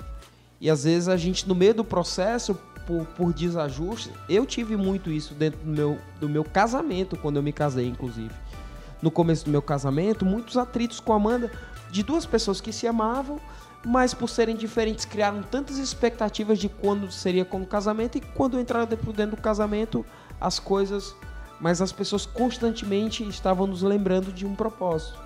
E 0.60 0.70
às 0.70 0.84
vezes 0.84 1.08
a 1.08 1.18
gente, 1.18 1.48
no 1.48 1.56
meio 1.56 1.74
do 1.74 1.84
processo, 1.84 2.58
por, 2.86 3.06
por 3.06 3.34
desajuste, 3.34 4.12
eu 4.28 4.46
tive 4.46 4.76
muito 4.76 5.12
isso 5.12 5.34
dentro 5.34 5.60
do 5.60 5.72
meu, 5.72 6.00
do 6.20 6.30
meu 6.30 6.44
casamento, 6.44 7.18
quando 7.18 7.38
eu 7.38 7.44
me 7.44 7.52
casei, 7.52 7.88
inclusive. 7.88 8.34
No 9.02 9.10
começo 9.10 9.46
do 9.46 9.52
meu 9.52 9.62
casamento, 9.62 10.26
muitos 10.26 10.58
atritos 10.58 11.00
com 11.00 11.14
a 11.14 11.16
Amanda, 11.16 11.52
de 11.90 12.04
duas 12.04 12.26
pessoas 12.26 12.62
que 12.62 12.72
se 12.72 12.88
amavam, 12.88 13.40
mas 13.84 14.14
por 14.14 14.30
serem 14.30 14.56
diferentes, 14.56 15.06
criaram 15.06 15.42
tantas 15.42 15.78
expectativas 15.78 16.60
de 16.60 16.70
quando 16.70 17.12
seria 17.12 17.44
como 17.44 17.66
casamento, 17.66 18.18
e 18.18 18.22
quando 18.22 18.60
entraram 18.60 18.86
dentro 18.86 19.12
dentro 19.12 19.36
do 19.36 19.42
casamento, 19.42 20.06
as 20.40 20.60
coisas. 20.60 21.16
Mas 21.60 21.82
as 21.82 21.92
pessoas 21.92 22.26
constantemente 22.26 23.28
estavam 23.28 23.68
nos 23.68 23.82
lembrando 23.82 24.32
de 24.32 24.46
um 24.46 24.56
propósito. 24.56 25.20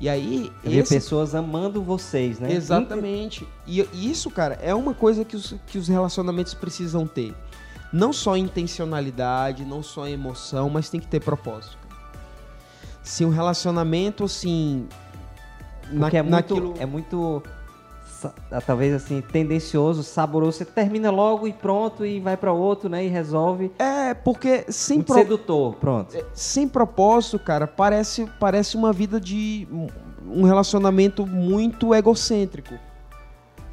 E 0.00 0.08
aí, 0.08 0.52
Havia 0.64 0.80
esse 0.82 0.94
pessoas 0.94 1.34
amando 1.34 1.82
vocês, 1.82 2.38
né? 2.38 2.52
Exatamente. 2.52 3.46
E 3.66 3.84
isso, 3.92 4.30
cara, 4.30 4.54
é 4.62 4.72
uma 4.74 4.94
coisa 4.94 5.24
que 5.24 5.34
os, 5.34 5.54
que 5.66 5.76
os 5.76 5.88
relacionamentos 5.88 6.54
precisam 6.54 7.06
ter. 7.06 7.34
Não 7.92 8.12
só 8.12 8.36
intencionalidade, 8.36 9.64
não 9.64 9.82
só 9.82 10.06
emoção, 10.06 10.68
mas 10.70 10.88
tem 10.88 11.00
que 11.00 11.06
ter 11.08 11.20
propósito. 11.20 11.76
Se 13.02 13.24
um 13.24 13.30
relacionamento, 13.30 14.24
assim. 14.24 14.86
na- 15.90 16.02
Porque 16.02 16.16
é 16.18 16.22
muito, 16.22 16.32
naquilo. 16.34 16.74
é 16.78 16.86
muito 16.86 17.42
talvez 18.66 18.92
assim, 18.94 19.20
tendencioso, 19.20 20.02
saboroso. 20.02 20.58
Você 20.58 20.64
termina 20.64 21.10
logo 21.10 21.46
e 21.46 21.52
pronto 21.52 22.04
e 22.04 22.20
vai 22.20 22.36
pra 22.36 22.52
outro, 22.52 22.88
né? 22.88 23.04
E 23.04 23.08
resolve. 23.08 23.70
É, 23.78 24.14
porque 24.14 24.64
sem, 24.68 24.98
Muito 24.98 25.06
pro- 25.08 25.16
sedutor, 25.16 25.74
pronto. 25.76 26.16
sem 26.32 26.66
propósito, 26.68 27.38
cara, 27.38 27.66
parece, 27.66 28.26
parece 28.38 28.76
uma 28.76 28.92
vida 28.92 29.20
de. 29.20 29.66
um 30.26 30.42
relacionamento 30.42 31.26
muito 31.26 31.94
egocêntrico. 31.94 32.74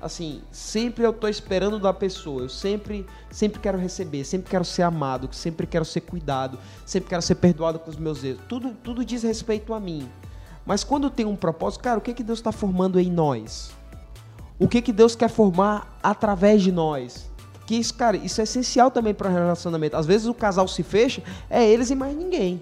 Assim, 0.02 0.42
sempre 0.52 1.04
eu 1.04 1.12
tô 1.12 1.28
esperando 1.28 1.80
da 1.80 1.92
pessoa, 1.92 2.44
eu 2.44 2.50
sempre, 2.50 3.08
sempre 3.32 3.60
quero 3.60 3.76
receber, 3.78 4.24
sempre 4.24 4.52
quero 4.52 4.64
ser 4.64 4.84
amado, 4.84 5.30
sempre 5.32 5.66
quero 5.66 5.84
ser 5.84 6.02
cuidado, 6.02 6.60
sempre 6.86 7.10
quero 7.10 7.24
ser 7.24 7.36
perdoado 7.36 7.80
com 7.80 7.90
os 7.90 7.98
meus 7.98 8.24
erros. 8.24 8.42
Tudo, 8.48 8.76
tudo 8.84 9.04
diz 9.04 9.24
respeito 9.24 9.74
a 9.74 9.80
mim. 9.80 10.08
Mas 10.64 10.84
quando 10.84 11.10
tem 11.10 11.26
um 11.26 11.36
propósito, 11.36 11.82
cara, 11.82 11.98
o 11.98 12.02
que, 12.02 12.14
que 12.14 12.24
Deus 12.24 12.38
está 12.38 12.52
formando 12.52 13.00
em 13.00 13.10
nós? 13.10 13.72
O 14.58 14.68
que, 14.68 14.82
que 14.82 14.94
Deus 14.94 15.16
quer 15.16 15.30
formar 15.30 15.98
através 16.02 16.62
de 16.62 16.72
nós? 16.72 17.30
Que 17.66 17.76
isso, 17.76 17.94
cara, 17.94 18.16
isso 18.16 18.40
é 18.40 18.44
essencial 18.44 18.92
também 18.92 19.14
para 19.14 19.30
relacionamento. 19.30 19.98
Às 19.98 20.06
vezes 20.06 20.28
o 20.28 20.34
casal 20.34 20.68
se 20.68 20.84
fecha, 20.84 21.22
é 21.50 21.68
eles 21.68 21.90
e 21.90 21.96
mais 21.96 22.16
ninguém. 22.16 22.62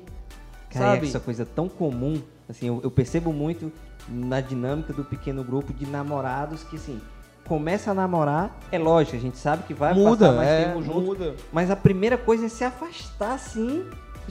Cara, 0.70 0.94
sabe? 0.96 1.06
é 1.06 1.10
essa 1.10 1.20
coisa 1.20 1.46
tão 1.46 1.68
comum. 1.68 2.22
Assim, 2.50 2.68
eu, 2.68 2.80
eu 2.84 2.89
percebo 2.89 3.32
muito 3.32 3.72
na 4.08 4.41
dinâmica 4.41 4.91
do 4.94 5.04
pequeno 5.04 5.44
grupo 5.44 5.74
de 5.74 5.86
namorados 5.86 6.64
que, 6.64 6.76
assim, 6.78 7.00
começa 7.48 7.91
a 7.91 7.94
namorar, 7.94 8.58
é 8.72 8.80
lógico, 8.80 9.18
a 9.18 9.20
gente 9.20 9.38
sabe 9.38 9.64
que 9.64 9.74
vai 9.74 9.94
muda, 9.94 10.28
passar 10.28 10.38
mais 10.38 10.50
é, 10.50 10.66
tempo 10.66 10.82
junto, 10.84 11.02
muda. 11.02 11.36
mas 11.52 11.70
a 11.70 11.76
primeira 11.76 12.18
coisa 12.18 12.46
é 12.46 12.50
se 12.50 12.64
afastar, 12.64 13.38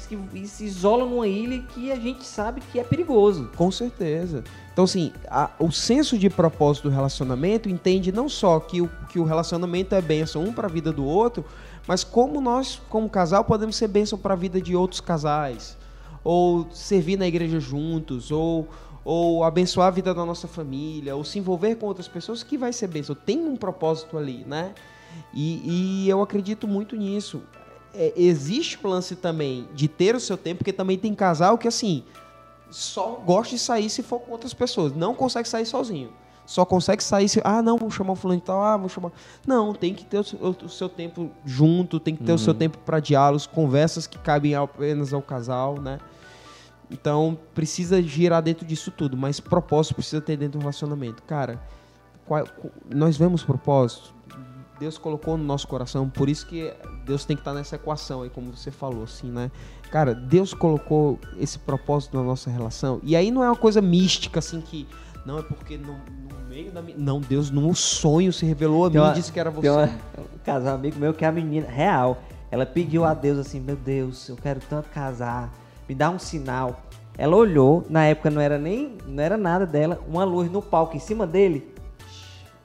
que- 0.09 0.19
e 0.35 0.47
se 0.47 0.65
isola 0.65 1.05
numa 1.05 1.27
ilha 1.27 1.63
que 1.75 1.93
a 1.93 1.97
gente 1.97 2.25
sabe 2.25 2.61
que 2.61 2.79
é 2.79 2.85
perigoso. 2.85 3.51
Com 3.57 3.71
certeza. 3.71 4.43
Então, 4.73 4.85
assim, 4.85 5.13
a- 5.29 5.51
o 5.59 5.71
senso 5.71 6.17
de 6.17 6.31
propósito 6.31 6.89
do 6.89 6.95
relacionamento 6.95 7.69
entende 7.69 8.11
não 8.11 8.29
só 8.29 8.59
que 8.59 8.81
o, 8.81 8.89
que 9.11 9.19
o 9.19 9.25
relacionamento 9.25 9.95
é 9.95 10.01
bênção 10.01 10.43
um 10.45 10.53
para 10.53 10.67
a 10.67 10.71
vida 10.71 10.91
do 10.91 11.05
outro, 11.05 11.45
mas 11.87 12.03
como 12.03 12.41
nós, 12.41 12.81
como 12.89 13.09
casal, 13.09 13.45
podemos 13.45 13.77
ser 13.77 13.89
bênção 13.89 14.19
para 14.19 14.33
a 14.33 14.37
vida 14.37 14.61
de 14.61 14.75
outros 14.75 15.01
casais. 15.01 15.77
Ou 16.25 16.67
servir 16.73 17.19
na 17.19 17.27
igreja 17.27 17.61
juntos, 17.61 18.31
ou, 18.31 18.69
ou 19.05 19.45
abençoar 19.45 19.89
a 19.89 19.91
vida 19.91 20.15
da 20.15 20.25
nossa 20.25 20.47
família, 20.49 21.15
ou 21.17 21.25
se 21.25 21.39
envolver 21.39 21.75
com 21.75 21.87
outras 21.87 22.09
pessoas, 22.09 22.43
que 22.43 22.57
vai 22.57 22.73
ser 22.73 22.87
bênção. 22.87 23.15
Tem 23.15 23.39
um 23.41 23.57
propósito 23.57 24.17
ali, 24.17 24.45
né? 24.47 24.73
E, 25.35 26.05
e 26.05 26.09
eu 26.09 26.23
acredito 26.23 26.67
muito 26.67 26.97
nisso. 26.97 27.43
É, 27.93 28.13
existe 28.17 28.79
o 28.83 28.89
lance 28.89 29.17
também 29.17 29.69
de 29.75 29.87
ter 29.87 30.15
o 30.15 30.21
seu 30.21 30.39
tempo, 30.39 30.59
porque 30.59 30.73
também 30.73 30.97
tem 30.97 31.15
casal 31.15 31.59
que, 31.59 31.69
assim, 31.69 32.05
só 32.73 33.23
gosta 33.25 33.55
de 33.55 33.61
sair 33.61 33.89
se 33.89 34.03
for 34.03 34.19
com 34.21 34.33
outras 34.33 34.53
pessoas. 34.55 34.93
Não 34.95 35.15
consegue 35.15 35.49
sair 35.49 35.67
sozinho. 35.67 36.11
Só 36.45 36.65
consegue 36.65 37.03
sair 37.03 37.29
se. 37.29 37.41
Ah, 37.45 37.63
não, 37.63 37.79
vou 37.79 37.91
chamar 37.91 38.15
o 38.15 38.17
fulano 38.17 38.41
de 38.41 38.47
tal. 38.47 38.63
Ah, 38.63 38.77
vou 38.77 38.89
chamar. 38.89 39.13
Não, 39.47 39.73
tem 39.73 39.95
que 39.95 40.05
ter 40.05 40.19
o, 40.19 40.25
seu, 40.25 40.39
o 40.41 40.69
seu 40.69 40.89
tempo 40.89 41.31
junto, 41.45 42.01
tem 42.01 42.17
que 42.17 42.25
ter 42.25 42.33
uhum. 42.33 42.37
o 42.37 42.39
seu 42.39 42.53
tempo 42.53 42.79
para 42.79 42.99
diálogos, 42.99 43.47
conversas 43.47 44.07
que 44.07 44.19
cabem 44.19 44.55
apenas 44.55 45.13
ao 45.13 45.23
casal, 45.23 45.81
né? 45.81 46.01
Então, 46.91 47.39
precisa 47.55 48.03
girar 48.03 48.43
dentro 48.43 48.67
disso 48.67 48.91
tudo, 48.91 49.17
mas 49.17 49.41
propósito 49.41 49.95
precisa 49.95 50.21
ter 50.21 50.37
dentro 50.37 50.59
do 50.59 50.63
relacionamento. 50.63 51.23
Cara, 51.23 51.63
qual, 52.27 52.45
nós 52.91 53.17
vemos 53.17 53.43
propósito, 53.43 54.13
Deus 54.79 54.99
colocou 54.99 55.39
no 55.39 55.45
nosso 55.45 55.67
coração, 55.67 56.11
por 56.11 56.29
isso 56.29 56.47
que 56.47 56.75
Deus 57.07 57.25
tem 57.25 57.37
que 57.37 57.41
estar 57.41 57.55
nessa 57.55 57.77
equação 57.77 58.23
aí, 58.23 58.31
como 58.31 58.55
você 58.55 58.71
falou, 58.71 59.05
assim, 59.05 59.31
né? 59.31 59.51
Cara, 59.93 60.15
Deus 60.15 60.53
colocou 60.53 61.21
esse 61.39 61.59
propósito 61.59 62.17
na 62.17 62.25
nossa 62.25 62.51
relação, 62.51 63.01
e 63.05 63.15
aí 63.15 63.31
não 63.31 63.45
é 63.45 63.47
uma 63.49 63.57
coisa 63.57 63.81
mística, 63.81 64.41
assim, 64.41 64.61
que 64.61 64.89
não 65.25 65.39
é 65.39 65.43
porque 65.43 65.77
no, 65.77 65.93
no 65.93 66.49
meio 66.49 66.73
da 66.73 66.83
minha. 66.83 66.97
Não, 66.99 67.21
Deus, 67.21 67.51
num 67.51 67.73
sonho 67.75 68.33
se 68.33 68.45
revelou 68.45 68.87
a 68.87 68.91
mim 68.91 69.11
e 69.11 69.15
disse 69.15 69.31
que 69.31 69.39
era 69.39 69.51
você. 69.51 69.63
Tem 69.63 69.71
uma, 69.71 69.85
um 69.85 70.39
casal 70.45 70.75
amigo 70.75 70.99
meu 70.99 71.15
que 71.15 71.25
é 71.25 71.29
a 71.29 71.33
menina, 71.33 71.69
real, 71.69 72.21
ela 72.51 72.67
pediu 72.67 73.05
a 73.05 73.15
Deus 73.15 73.39
assim: 73.39 73.61
Meu 73.61 73.77
Deus, 73.77 74.29
eu 74.29 74.37
quero 74.37 74.61
tanto 74.69 74.89
casar 74.89 75.53
me 75.89 75.95
dá 75.95 76.11
um 76.11 76.19
sinal. 76.19 76.81
Ela 77.19 77.37
olhou, 77.37 77.85
na 77.91 78.05
época 78.05 78.31
não 78.31 78.41
era 78.41 78.59
nem, 78.59 78.97
não 79.07 79.23
era 79.23 79.37
nada 79.37 79.67
dela, 79.67 80.01
uma 80.09 80.25
luz 80.25 80.51
no 80.51 80.63
palco 80.63 80.97
em 80.97 81.01
cima 81.01 81.27
dele. 81.27 81.72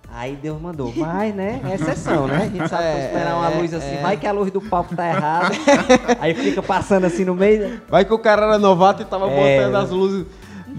Aí 0.09 0.35
Deus 0.35 0.59
mandou, 0.59 0.91
vai, 0.91 1.31
né? 1.31 1.61
É 1.63 1.75
exceção, 1.75 2.27
né? 2.27 2.43
A 2.43 2.57
gente 2.57 2.69
sabe 2.69 2.83
é, 2.83 3.05
esperar 3.05 3.35
uma 3.35 3.49
luz 3.49 3.73
assim, 3.73 3.95
é. 3.95 4.01
vai 4.01 4.17
que 4.17 4.25
a 4.25 4.31
luz 4.31 4.51
do 4.51 4.61
palco 4.61 4.95
tá 4.95 5.07
errada. 5.07 5.49
aí 6.19 6.33
fica 6.33 6.63
passando 6.63 7.05
assim 7.05 7.23
no 7.23 7.35
meio. 7.35 7.81
Vai 7.87 8.03
que 8.03 8.13
o 8.13 8.19
cara 8.19 8.43
era 8.45 8.57
novato 8.57 9.01
e 9.01 9.05
tava 9.05 9.29
é. 9.29 9.59
botando 9.59 9.75
as 9.75 9.89
luzes. 9.91 10.25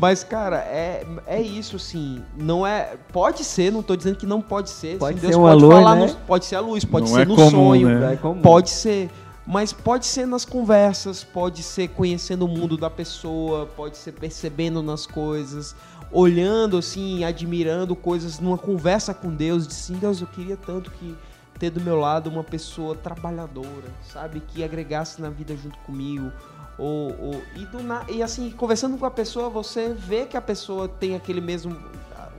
Mas, 0.01 0.23
cara, 0.23 0.59
é, 0.59 1.05
é 1.27 1.41
isso, 1.41 1.77
assim. 1.77 2.23
Não 2.37 2.67
é. 2.67 2.95
Pode 3.13 3.45
ser, 3.45 3.73
não 3.73 3.83
tô 3.83 3.97
dizendo 3.97 4.17
que 4.17 4.27
não 4.27 4.41
pode 4.41 4.71
ser. 4.71 4.97
Pode 4.97 5.19
assim, 5.19 5.27
ser 5.27 5.33
Deus 5.33 5.41
uma 5.41 5.51
pode 5.51 5.63
luz, 5.63 5.75
falar 5.75 5.97
né? 5.97 6.07
no, 6.07 6.15
Pode 6.15 6.45
ser 6.45 6.57
a 6.57 6.61
luz, 6.61 6.85
pode 6.85 7.11
não 7.11 7.17
ser 7.17 7.23
é 7.23 7.25
no 7.25 7.35
comum, 7.35 7.51
sonho. 7.51 7.89
Né? 7.89 8.15
É 8.15 8.43
pode 8.43 8.71
ser. 8.71 9.11
Mas 9.45 9.73
pode 9.73 10.07
ser 10.07 10.27
nas 10.27 10.45
conversas, 10.45 11.25
pode 11.25 11.63
ser 11.63 11.89
conhecendo 11.89 12.45
o 12.45 12.49
mundo 12.49 12.77
da 12.77 12.91
pessoa, 12.91 13.67
pode 13.67 13.97
ser 13.97 14.13
percebendo 14.13 14.83
nas 14.83 15.07
coisas, 15.07 15.75
olhando 16.11 16.79
assim, 16.79 17.25
admirando 17.25 17.95
coisas 17.95 18.39
numa 18.39 18.59
conversa 18.59 19.13
com 19.13 19.35
Deus, 19.35 19.67
de 19.67 19.75
sim, 19.75 19.95
Deus, 19.95 20.21
eu 20.21 20.27
queria 20.27 20.57
tanto 20.57 20.91
que 20.91 21.17
ter 21.59 21.71
do 21.71 21.81
meu 21.81 21.99
lado 21.99 22.31
uma 22.31 22.45
pessoa 22.45 22.95
trabalhadora, 22.95 23.89
sabe, 24.13 24.41
que 24.41 24.63
agregasse 24.63 25.21
na 25.21 25.29
vida 25.29 25.57
junto 25.57 25.79
comigo. 25.81 26.33
Ou, 26.79 27.11
ou 27.21 27.43
e, 27.57 27.67
do, 27.67 27.79
e 28.09 28.23
assim, 28.23 28.51
conversando 28.51 28.97
com 28.97 29.05
a 29.05 29.11
pessoa, 29.11 29.51
você 29.51 29.93
vê 29.93 30.25
que 30.25 30.37
a 30.37 30.41
pessoa 30.41 30.89
tem 30.89 31.17
aquele 31.17 31.41
mesmo. 31.41 31.77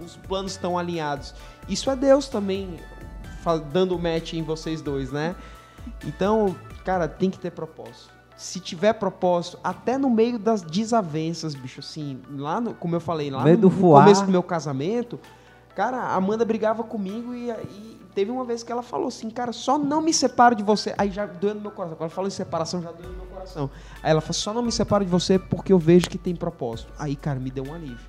Os 0.02 0.16
planos 0.16 0.54
estão 0.54 0.78
alinhados. 0.78 1.36
Isso 1.68 1.92
é 1.92 1.96
Deus 1.96 2.30
também 2.30 2.80
dando 3.72 4.00
match 4.00 4.34
em 4.34 4.44
vocês 4.44 4.82
dois, 4.82 5.12
né? 5.12 5.36
Então, 6.06 6.56
cara, 6.86 7.08
tem 7.08 7.30
que 7.30 7.38
ter 7.38 7.52
propósito. 7.52 8.19
Se 8.40 8.58
tiver 8.62 8.94
propósito, 8.94 9.60
até 9.62 9.98
no 9.98 10.10
meio 10.10 10.40
das 10.40 10.62
desavenças, 10.62 11.54
bicho, 11.54 11.82
assim, 11.82 12.22
lá 12.38 12.62
no, 12.62 12.74
como 12.74 12.96
eu 12.96 13.02
falei, 13.02 13.30
lá 13.30 13.44
no, 13.44 13.58
no 13.58 13.70
começo 13.70 14.26
do 14.26 14.32
meu 14.32 14.42
casamento, 14.42 15.20
cara, 15.76 15.98
a 15.98 16.16
Amanda 16.16 16.46
brigava 16.46 16.82
comigo 16.82 17.34
e, 17.34 17.50
e, 17.52 18.00
teve 18.16 18.32
uma 18.32 18.46
vez 18.46 18.64
que 18.64 18.72
ela 18.72 18.82
falou 18.82 19.10
assim, 19.10 19.30
cara, 19.30 19.52
só 19.52 19.78
não 19.78 20.02
me 20.02 20.14
separo 20.14 20.56
de 20.56 20.64
você. 20.64 20.96
Aí 20.98 21.12
já 21.12 21.26
doeu 21.26 21.54
no 21.54 21.60
meu 21.60 21.72
coração. 21.72 21.98
Quando 21.98 22.04
ela 22.04 22.16
falou 22.16 22.28
em 22.30 22.32
separação, 22.32 22.82
já 22.82 22.94
doeu 22.94 23.10
no 23.10 23.18
meu 23.18 23.26
coração. 23.26 23.70
Aí 24.02 24.12
ela 24.12 24.22
falou, 24.22 24.34
só 24.34 24.54
não 24.54 24.62
me 24.62 24.72
separo 24.72 25.04
de 25.04 25.12
você 25.12 25.38
porque 25.38 25.74
eu 25.74 25.80
vejo 25.80 26.10
que 26.10 26.18
tem 26.18 26.34
propósito. 26.34 26.94
Aí, 26.98 27.18
cara, 27.18 27.42
me 27.42 27.52
deu 27.52 27.66
um 27.66 27.74
alívio. 27.74 28.08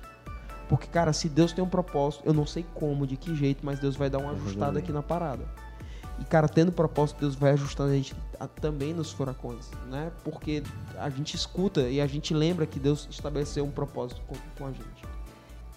Porque, 0.69 0.87
cara, 0.87 1.11
se 1.11 1.27
Deus 1.27 1.51
tem 1.51 1.61
um 1.61 1.67
propósito, 1.67 2.23
eu 2.25 2.33
não 2.33 2.45
sei 2.45 2.65
como, 2.73 3.05
de 3.05 3.17
que 3.17 3.35
jeito, 3.35 3.65
mas 3.65 3.79
Deus 3.79 3.97
vai 3.97 4.09
dar 4.09 4.19
uma 4.19 4.31
ajustada 4.31 4.79
aqui 4.79 4.93
na 4.93 5.03
parada. 5.03 5.45
E, 6.21 6.23
cara, 6.23 6.47
tendo 6.47 6.71
propósito, 6.71 7.21
Deus 7.21 7.33
vai 7.33 7.53
ajustando 7.53 7.91
a 7.91 7.95
gente 7.95 8.13
a, 8.39 8.47
também 8.47 8.93
nos 8.93 9.11
furacões, 9.11 9.71
né? 9.89 10.11
Porque 10.23 10.61
a 10.95 11.09
gente 11.09 11.35
escuta 11.35 11.81
e 11.89 11.99
a 11.99 12.05
gente 12.05 12.31
lembra 12.31 12.67
que 12.67 12.79
Deus 12.79 13.07
estabeleceu 13.09 13.65
um 13.65 13.71
propósito 13.71 14.21
com, 14.27 14.35
com 14.55 14.67
a 14.67 14.71
gente. 14.71 15.03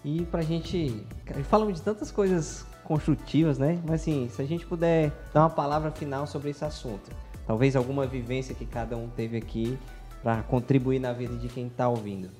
E 0.05 0.23
pra 0.27 0.43
gente. 0.43 1.03
Falamos 1.45 1.77
de 1.77 1.83
tantas 1.83 2.11
coisas 2.11 2.67
construtivas, 2.85 3.57
né? 3.57 3.81
Mas 3.87 4.03
assim, 4.03 4.29
se 4.29 4.43
a 4.43 4.45
gente 4.45 4.67
puder 4.67 5.11
dar 5.33 5.45
uma 5.45 5.51
palavra 5.51 5.91
final 5.91 6.27
sobre 6.27 6.51
esse 6.51 6.63
assunto. 6.63 7.11
Talvez 7.47 7.75
alguma 7.75 8.07
vivência 8.07 8.55
que 8.55 8.67
cada 8.67 8.99
um 8.99 9.09
teve 9.09 9.39
aqui 9.39 9.79
para 10.23 10.43
contribuir 10.43 10.99
na 10.99 11.13
vida 11.15 11.37
de 11.37 11.49
quem 11.49 11.69
está 11.69 11.89
ouvindo. 11.89 12.31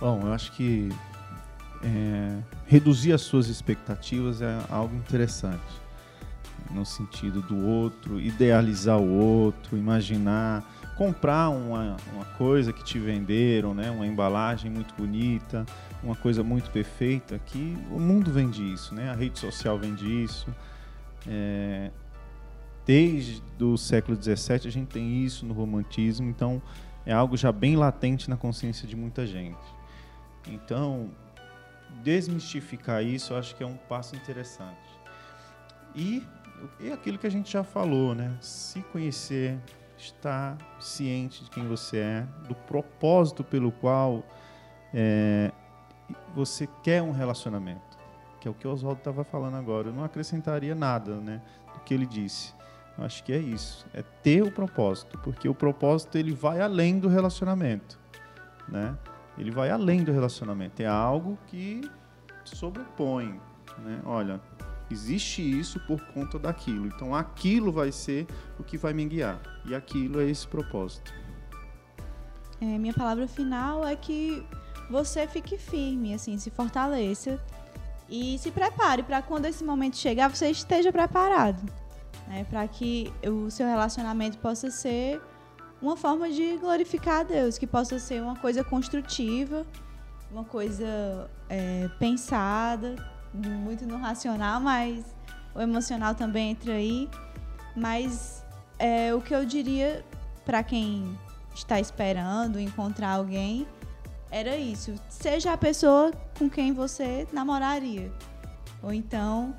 Bom, 0.00 0.22
eu 0.22 0.32
acho 0.32 0.52
que 0.52 0.88
é, 1.82 2.38
reduzir 2.66 3.12
as 3.12 3.20
suas 3.20 3.48
expectativas 3.48 4.40
é 4.40 4.58
algo 4.70 4.94
interessante 4.94 5.85
no 6.70 6.84
sentido 6.84 7.40
do 7.42 7.66
outro, 7.66 8.20
idealizar 8.20 8.98
o 8.98 9.08
outro, 9.08 9.76
imaginar, 9.76 10.64
comprar 10.96 11.50
uma, 11.50 11.96
uma 12.14 12.24
coisa 12.36 12.72
que 12.72 12.82
te 12.82 12.98
venderam, 12.98 13.74
né? 13.74 13.90
uma 13.90 14.06
embalagem 14.06 14.70
muito 14.70 14.94
bonita, 14.94 15.66
uma 16.02 16.16
coisa 16.16 16.42
muito 16.42 16.70
perfeita, 16.70 17.38
que 17.38 17.76
o 17.90 18.00
mundo 18.00 18.30
vende 18.30 18.62
isso, 18.72 18.94
né? 18.94 19.10
a 19.10 19.14
rede 19.14 19.38
social 19.38 19.78
vende 19.78 20.06
isso. 20.24 20.48
É, 21.26 21.90
desde 22.86 23.42
o 23.60 23.76
século 23.76 24.16
XVII 24.20 24.66
a 24.66 24.70
gente 24.70 24.88
tem 24.88 25.24
isso 25.24 25.44
no 25.44 25.52
romantismo, 25.52 26.28
então 26.28 26.62
é 27.04 27.12
algo 27.12 27.36
já 27.36 27.52
bem 27.52 27.76
latente 27.76 28.30
na 28.30 28.36
consciência 28.36 28.86
de 28.86 28.96
muita 28.96 29.26
gente. 29.26 29.58
Então, 30.46 31.10
desmistificar 32.02 33.02
isso 33.02 33.32
eu 33.32 33.38
acho 33.38 33.54
que 33.54 33.62
é 33.62 33.66
um 33.66 33.76
passo 33.76 34.16
interessante. 34.16 34.96
E 35.94 36.22
é 36.80 36.92
aquilo 36.92 37.18
que 37.18 37.26
a 37.26 37.30
gente 37.30 37.52
já 37.52 37.62
falou, 37.62 38.14
né? 38.14 38.36
Se 38.40 38.82
conhecer, 38.92 39.58
estar 39.96 40.56
ciente 40.80 41.44
de 41.44 41.50
quem 41.50 41.66
você 41.66 41.98
é, 41.98 42.26
do 42.48 42.54
propósito 42.54 43.42
pelo 43.42 43.72
qual 43.72 44.22
é, 44.92 45.50
você 46.34 46.68
quer 46.82 47.02
um 47.02 47.12
relacionamento, 47.12 47.98
que 48.40 48.48
é 48.48 48.50
o 48.50 48.54
que 48.54 48.66
o 48.66 48.72
Oswaldo 48.72 48.98
estava 48.98 49.24
falando 49.24 49.56
agora. 49.56 49.88
Eu 49.88 49.92
não 49.92 50.04
acrescentaria 50.04 50.74
nada, 50.74 51.16
né, 51.16 51.40
do 51.72 51.80
que 51.80 51.94
ele 51.94 52.06
disse. 52.06 52.54
Eu 52.98 53.04
acho 53.04 53.22
que 53.24 53.32
é 53.32 53.38
isso, 53.38 53.86
é 53.92 54.02
ter 54.22 54.42
o 54.42 54.50
propósito, 54.50 55.18
porque 55.18 55.48
o 55.48 55.54
propósito 55.54 56.16
ele 56.16 56.32
vai 56.32 56.60
além 56.60 56.98
do 56.98 57.08
relacionamento, 57.08 57.98
né? 58.66 58.96
Ele 59.36 59.50
vai 59.50 59.70
além 59.70 60.02
do 60.02 60.12
relacionamento, 60.12 60.80
é 60.80 60.86
algo 60.86 61.38
que 61.46 61.82
sobrepõe, 62.42 63.38
né? 63.78 64.00
Olha, 64.06 64.40
Existe 64.90 65.42
isso 65.42 65.80
por 65.80 66.00
conta 66.12 66.38
daquilo. 66.38 66.86
Então 66.86 67.14
aquilo 67.14 67.72
vai 67.72 67.90
ser 67.90 68.26
o 68.58 68.62
que 68.62 68.78
vai 68.78 68.92
me 68.92 69.04
guiar. 69.04 69.40
E 69.64 69.74
aquilo 69.74 70.20
é 70.20 70.30
esse 70.30 70.46
propósito. 70.46 71.12
É, 72.60 72.78
minha 72.78 72.94
palavra 72.94 73.26
final 73.26 73.84
é 73.84 73.94
que 73.96 74.44
você 74.88 75.26
fique 75.26 75.58
firme, 75.58 76.14
assim, 76.14 76.38
se 76.38 76.50
fortaleça 76.50 77.40
e 78.08 78.38
se 78.38 78.50
prepare 78.50 79.02
para 79.02 79.20
quando 79.20 79.46
esse 79.46 79.64
momento 79.64 79.96
chegar, 79.96 80.30
você 80.30 80.48
esteja 80.50 80.92
preparado. 80.92 81.60
Né, 82.28 82.44
para 82.50 82.66
que 82.66 83.12
o 83.24 83.50
seu 83.52 83.66
relacionamento 83.66 84.38
possa 84.38 84.68
ser 84.68 85.20
uma 85.80 85.96
forma 85.96 86.28
de 86.28 86.56
glorificar 86.56 87.20
a 87.20 87.22
Deus, 87.22 87.56
que 87.56 87.66
possa 87.66 88.00
ser 88.00 88.20
uma 88.20 88.34
coisa 88.34 88.64
construtiva, 88.64 89.64
uma 90.30 90.42
coisa 90.42 91.30
é, 91.48 91.88
pensada, 92.00 92.96
muito 93.32 93.86
no 93.86 93.96
racional, 93.96 94.60
mas 94.60 95.04
o 95.54 95.60
emocional 95.60 96.14
também 96.14 96.50
entra 96.50 96.74
aí. 96.74 97.08
Mas 97.74 98.44
é, 98.78 99.14
o 99.14 99.20
que 99.20 99.34
eu 99.34 99.44
diria 99.44 100.04
para 100.44 100.62
quem 100.62 101.18
está 101.54 101.80
esperando 101.80 102.60
encontrar 102.60 103.12
alguém 103.12 103.66
era 104.30 104.56
isso. 104.56 104.94
Seja 105.08 105.52
a 105.52 105.56
pessoa 105.56 106.12
com 106.38 106.48
quem 106.48 106.72
você 106.72 107.26
namoraria. 107.32 108.12
Ou 108.82 108.92
então, 108.92 109.54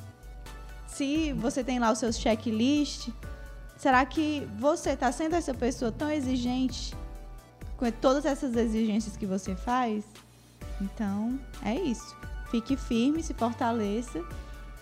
se 0.88 1.34
você 1.34 1.64
tem 1.64 1.80
lá 1.80 1.92
o 1.92 1.96
seu 1.96 2.12
checklist, 2.12 3.10
será 3.76 4.06
que 4.06 4.48
você 4.58 4.92
está 4.92 5.12
sendo 5.12 5.36
essa 5.36 5.54
pessoa 5.54 5.92
tão 5.92 6.10
exigente 6.10 6.96
com 7.76 7.90
todas 7.92 8.26
essas 8.26 8.56
exigências 8.56 9.18
que 9.18 9.26
você 9.26 9.56
faz? 9.56 10.06
Então, 10.80 11.40
é 11.64 11.76
isso 11.76 12.16
fique 12.50 12.76
firme, 12.76 13.22
se 13.22 13.34
fortaleça, 13.34 14.24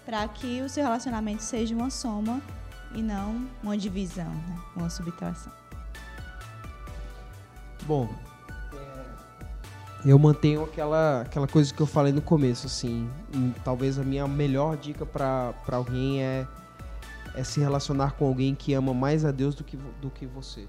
para 0.06 0.28
que 0.28 0.62
o 0.62 0.70
seu 0.70 0.84
relacionamento 0.84 1.44
seja 1.44 1.76
uma 1.76 1.90
soma 1.90 2.42
e 2.94 3.02
não 3.02 3.48
uma 3.62 3.78
divisão, 3.78 4.30
né? 4.30 4.60
uma 4.76 4.90
subtração. 4.90 5.52
Bom, 7.84 8.10
eu 10.06 10.18
mantenho 10.20 10.64
aquela, 10.64 11.22
aquela 11.22 11.48
coisa 11.48 11.74
que 11.74 11.82
eu 11.82 11.88
falei 11.88 12.14
no 12.14 12.22
começo, 12.22 12.68
assim. 12.68 13.10
Hum, 13.34 13.52
Talvez 13.64 13.98
a 13.98 14.04
minha 14.04 14.28
melhor 14.28 14.78
dica 14.78 15.06
pra 15.06 15.54
alguém 15.72 16.24
é, 16.24 16.48
é 17.34 17.44
se 17.44 17.60
relacionar 17.60 18.14
com 18.14 18.28
alguém 18.28 18.54
que 18.54 18.74
ama 18.74 18.94
mais 18.94 19.26
a 19.26 19.32
Deus 19.32 19.56
do 19.56 19.64
que, 19.64 19.78
do 20.02 20.10
que 20.12 20.26
você. 20.26 20.68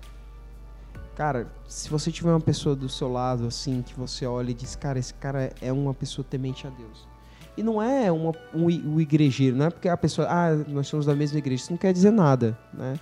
Cara, 1.16 1.46
se 1.66 1.88
você 1.88 2.12
tiver 2.12 2.30
uma 2.30 2.40
pessoa 2.40 2.76
do 2.76 2.90
seu 2.90 3.10
lado, 3.10 3.46
assim, 3.46 3.80
que 3.80 3.94
você 3.94 4.26
olha 4.26 4.50
e 4.50 4.54
diz, 4.54 4.76
cara, 4.76 4.98
esse 4.98 5.14
cara 5.14 5.50
é 5.62 5.72
uma 5.72 5.94
pessoa 5.94 6.24
temente 6.28 6.66
a 6.66 6.70
Deus. 6.70 7.08
E 7.56 7.62
não 7.62 7.82
é 7.82 8.12
uma, 8.12 8.32
um, 8.54 8.66
um 8.66 9.00
igrejeiro, 9.00 9.56
não 9.56 9.64
é 9.64 9.70
porque 9.70 9.88
a 9.88 9.96
pessoa, 9.96 10.28
ah, 10.30 10.54
nós 10.68 10.86
somos 10.88 11.06
da 11.06 11.14
mesma 11.14 11.38
igreja, 11.38 11.62
isso 11.62 11.72
não 11.72 11.78
quer 11.78 11.90
dizer 11.90 12.10
nada, 12.10 12.56
né? 12.72 13.00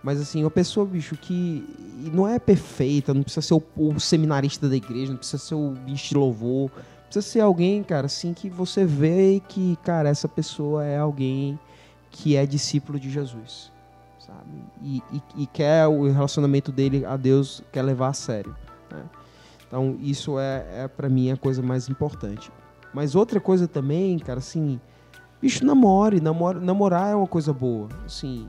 Mas 0.00 0.20
assim, 0.20 0.44
uma 0.44 0.50
pessoa, 0.50 0.86
bicho, 0.86 1.16
que 1.16 1.66
não 2.14 2.26
é 2.26 2.38
perfeita, 2.38 3.12
não 3.12 3.24
precisa 3.24 3.42
ser 3.42 3.54
o, 3.54 3.62
o 3.76 3.98
seminarista 3.98 4.68
da 4.68 4.76
igreja, 4.76 5.10
não 5.10 5.18
precisa 5.18 5.38
ser 5.38 5.56
o 5.56 5.72
bicho 5.72 6.10
de 6.10 6.14
louvor, 6.14 6.70
precisa 7.06 7.26
ser 7.26 7.40
alguém, 7.40 7.82
cara, 7.82 8.06
assim, 8.06 8.32
que 8.32 8.48
você 8.48 8.84
vê 8.84 9.42
que, 9.48 9.76
cara, 9.82 10.08
essa 10.08 10.28
pessoa 10.28 10.84
é 10.84 10.98
alguém 10.98 11.58
que 12.12 12.36
é 12.36 12.46
discípulo 12.46 12.98
de 12.98 13.10
Jesus, 13.10 13.72
sabe? 14.30 14.64
E, 14.82 15.02
e, 15.12 15.42
e 15.42 15.46
quer 15.46 15.86
o 15.86 16.10
relacionamento 16.10 16.70
dele 16.70 17.04
a 17.04 17.16
Deus, 17.16 17.62
quer 17.72 17.82
levar 17.82 18.08
a 18.08 18.12
sério, 18.12 18.54
né? 18.90 19.02
Então, 19.66 19.96
isso 20.00 20.38
é, 20.38 20.84
é 20.84 20.88
para 20.88 21.08
mim 21.08 21.30
a 21.30 21.36
coisa 21.36 21.62
mais 21.62 21.88
importante. 21.88 22.50
Mas 22.92 23.14
outra 23.14 23.38
coisa 23.40 23.68
também, 23.68 24.18
cara, 24.18 24.38
assim, 24.40 24.80
bicho, 25.40 25.64
namore, 25.64 26.20
namore, 26.20 26.58
namorar 26.58 27.12
é 27.12 27.14
uma 27.14 27.26
coisa 27.26 27.52
boa, 27.52 27.88
assim, 28.04 28.48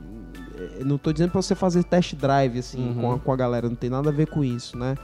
é, 0.80 0.84
não 0.84 0.98
tô 0.98 1.12
dizendo 1.12 1.30
pra 1.30 1.40
você 1.40 1.54
fazer 1.54 1.84
test 1.84 2.14
drive, 2.16 2.58
assim, 2.58 2.88
Uhum. 2.88 2.94
com, 3.00 3.12
a, 3.12 3.18
com 3.20 3.32
a 3.32 3.36
galera, 3.36 3.68
não 3.68 3.76
tem 3.76 3.88
nada 3.90 4.08
a 4.10 4.12
ver 4.12 4.26
com 4.28 4.42
isso, 4.44 4.76
né? 4.76 4.96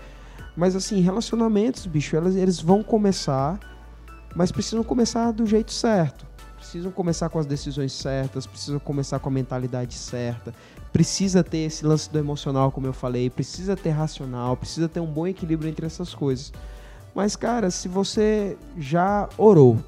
Mas, 0.57 0.75
assim, 0.75 1.01
relacionamentos, 1.01 1.87
bicho, 1.87 2.17
elas, 2.17 2.35
eles 2.35 2.61
vão 2.61 2.83
começar, 2.83 3.61
mas 4.35 4.51
precisam 4.51 4.83
começar 4.83 5.31
do 5.33 5.47
jeito 5.47 5.73
certo. 5.73 6.27
Precisam 6.69 6.93
começar 6.93 7.31
com 7.31 7.39
as 7.39 7.47
decisões 7.47 7.95
certas, 7.95 8.47
precisam 8.47 8.79
começar 8.79 9.19
com 9.19 9.31
a 9.31 9.33
mentalidade 9.33 9.95
certa, 9.95 10.53
precisa 10.93 11.43
ter 11.43 11.61
esse 11.61 11.83
lance 11.87 12.13
do 12.13 12.19
emocional, 12.19 12.71
como 12.71 12.87
eu 12.87 12.93
falei, 12.93 13.31
precisa 13.31 13.75
ter 13.75 13.89
racional, 13.89 14.55
precisa 14.55 14.87
ter 14.87 15.01
um 15.01 15.07
bom 15.07 15.27
equilíbrio 15.27 15.71
entre 15.71 15.87
essas 15.87 16.13
coisas. 16.13 16.53
Mas, 17.15 17.35
cara, 17.37 17.71
se 17.71 17.89
você 17.89 18.59
já 18.77 19.31
orou, 19.39 19.83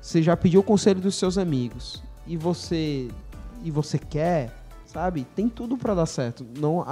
você 0.00 0.22
já 0.22 0.34
pediu 0.34 0.60
o 0.60 0.62
conselho 0.62 0.98
dos 0.98 1.14
seus 1.14 1.36
amigos 1.36 2.02
e 2.26 2.38
você 2.38 3.08
e 3.62 3.70
você 3.70 3.98
quer, 3.98 4.50
sabe? 4.86 5.26
Tem 5.36 5.46
tudo 5.46 5.76
pra 5.76 5.94
dar 5.94 6.06
certo. 6.06 6.46
Não 6.58 6.86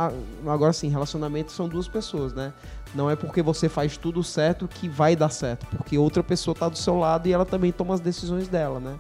agora 0.47 0.75
sim, 0.75 0.91
relacionamento 0.91 1.53
são 1.53 1.67
duas 1.67 1.89
pessoas, 1.89 2.35
né? 2.35 2.53
Não 2.97 3.11
é 3.11 3.15
porque 3.15 3.43
você 3.43 3.69
faz 3.69 3.99
tudo 3.99 4.25
certo 4.25 4.67
que 4.67 4.89
vai 4.89 5.15
dar 5.15 5.29
certo, 5.29 5.67
porque 5.67 5.99
outra 5.99 6.23
pessoa 6.23 6.55
tá 6.55 6.67
do 6.67 6.79
seu 6.79 6.99
lado 6.99 7.29
e 7.29 7.33
ela 7.33 7.45
também 7.45 7.71
toma 7.71 7.93
as 7.93 8.01
decisões 8.01 8.49
dela, 8.49 8.81
né? 8.81 8.99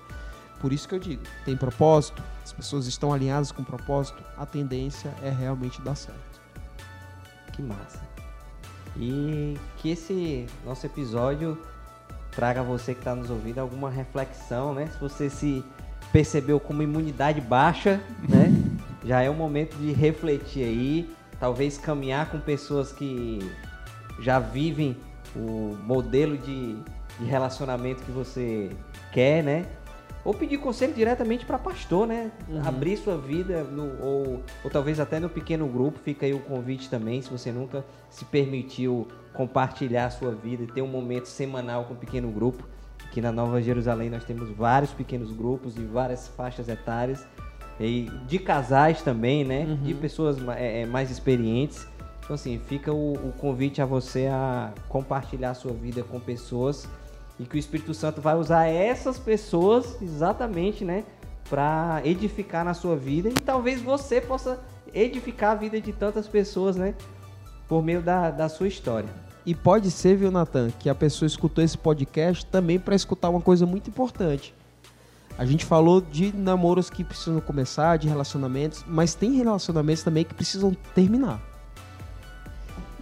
Por 0.60 0.70
isso 0.70 0.86
que 0.86 0.94
eu 0.94 0.98
digo, 0.98 1.22
tem 1.46 1.56
propósito, 1.56 2.22
as 2.44 2.52
pessoas 2.52 2.86
estão 2.86 3.10
alinhadas 3.10 3.50
com 3.50 3.64
propósito, 3.64 4.22
a 4.36 4.44
tendência 4.44 5.14
é 5.22 5.30
realmente 5.30 5.80
dar 5.80 5.94
certo. 5.94 6.40
Que 7.54 7.62
massa. 7.62 8.02
E 8.98 9.56
que 9.78 9.90
esse 9.90 10.46
nosso 10.62 10.84
episódio 10.84 11.58
traga 12.32 12.60
a 12.60 12.62
você 12.62 12.92
que 12.92 13.00
está 13.00 13.14
nos 13.14 13.30
ouvindo 13.30 13.60
alguma 13.60 13.88
reflexão, 13.88 14.74
né? 14.74 14.88
Se 14.88 15.00
você 15.00 15.30
se 15.30 15.64
percebeu 16.12 16.60
como 16.60 16.82
imunidade 16.82 17.40
baixa, 17.40 17.98
né? 18.28 18.52
Já 19.06 19.22
é 19.22 19.30
o 19.30 19.34
momento 19.34 19.74
de 19.78 19.90
refletir 19.92 20.64
aí, 20.64 21.10
talvez 21.40 21.78
caminhar 21.78 22.30
com 22.30 22.38
pessoas 22.38 22.92
que 22.92 23.38
já 24.20 24.38
vivem 24.38 24.96
o 25.34 25.76
modelo 25.84 26.36
de, 26.38 26.76
de 27.18 27.24
relacionamento 27.24 28.02
que 28.02 28.10
você 28.10 28.70
quer, 29.12 29.42
né? 29.42 29.66
Ou 30.24 30.34
pedir 30.34 30.58
conselho 30.58 30.92
diretamente 30.92 31.44
para 31.44 31.56
pastor, 31.56 32.06
né? 32.06 32.32
Abrir 32.64 32.96
sua 32.96 33.16
vida, 33.16 33.62
no- 33.62 34.02
ou, 34.02 34.42
ou 34.64 34.70
talvez 34.70 34.98
até 34.98 35.20
no 35.20 35.28
pequeno 35.28 35.68
grupo. 35.68 36.00
Fica 36.00 36.26
aí 36.26 36.34
o 36.34 36.40
convite 36.40 36.90
também, 36.90 37.22
se 37.22 37.30
você 37.30 37.52
nunca 37.52 37.84
se 38.10 38.24
permitiu 38.24 39.06
compartilhar 39.32 40.06
a 40.06 40.10
sua 40.10 40.32
vida 40.32 40.64
e 40.64 40.66
ter 40.66 40.82
um 40.82 40.88
momento 40.88 41.26
semanal 41.26 41.84
com 41.84 41.94
o 41.94 41.96
pequeno 41.96 42.28
grupo. 42.32 42.66
Aqui 43.04 43.20
na 43.20 43.30
Nova 43.30 43.62
Jerusalém 43.62 44.10
nós 44.10 44.24
temos 44.24 44.50
vários 44.50 44.90
pequenos 44.92 45.30
grupos 45.30 45.74
de 45.76 45.84
várias 45.84 46.26
faixas 46.28 46.68
etárias. 46.68 47.24
E 47.78 48.10
de 48.26 48.38
casais 48.38 49.02
também, 49.02 49.44
né? 49.44 49.78
De 49.82 49.94
pessoas 49.94 50.38
é, 50.56 50.80
é, 50.80 50.86
mais 50.86 51.08
experientes. 51.10 51.86
Então, 52.26 52.34
assim, 52.34 52.58
fica 52.66 52.92
o, 52.92 53.12
o 53.12 53.32
convite 53.38 53.80
a 53.80 53.86
você 53.86 54.26
a 54.26 54.72
compartilhar 54.88 55.50
a 55.50 55.54
sua 55.54 55.72
vida 55.72 56.02
com 56.02 56.18
pessoas 56.18 56.88
e 57.38 57.44
que 57.44 57.54
o 57.54 57.58
Espírito 57.58 57.94
Santo 57.94 58.20
vai 58.20 58.34
usar 58.34 58.66
essas 58.66 59.16
pessoas 59.16 59.96
exatamente, 60.02 60.84
né, 60.84 61.04
para 61.48 62.00
edificar 62.04 62.64
na 62.64 62.74
sua 62.74 62.96
vida 62.96 63.28
e 63.28 63.34
talvez 63.34 63.80
você 63.80 64.20
possa 64.20 64.58
edificar 64.92 65.52
a 65.52 65.54
vida 65.54 65.80
de 65.80 65.92
tantas 65.92 66.26
pessoas, 66.26 66.74
né, 66.74 66.96
por 67.68 67.80
meio 67.80 68.02
da, 68.02 68.32
da 68.32 68.48
sua 68.48 68.66
história. 68.66 69.08
E 69.44 69.54
pode 69.54 69.88
ser, 69.92 70.16
viu, 70.16 70.32
Natan, 70.32 70.72
que 70.80 70.90
a 70.90 70.96
pessoa 70.96 71.28
escutou 71.28 71.62
esse 71.62 71.78
podcast 71.78 72.44
também 72.46 72.80
para 72.80 72.96
escutar 72.96 73.28
uma 73.28 73.40
coisa 73.40 73.64
muito 73.64 73.88
importante. 73.88 74.52
A 75.38 75.46
gente 75.46 75.64
falou 75.64 76.00
de 76.00 76.34
namoros 76.34 76.90
que 76.90 77.04
precisam 77.04 77.40
começar, 77.40 77.98
de 77.98 78.08
relacionamentos, 78.08 78.84
mas 78.84 79.14
tem 79.14 79.30
relacionamentos 79.34 80.02
também 80.02 80.24
que 80.24 80.34
precisam 80.34 80.74
terminar. 80.92 81.55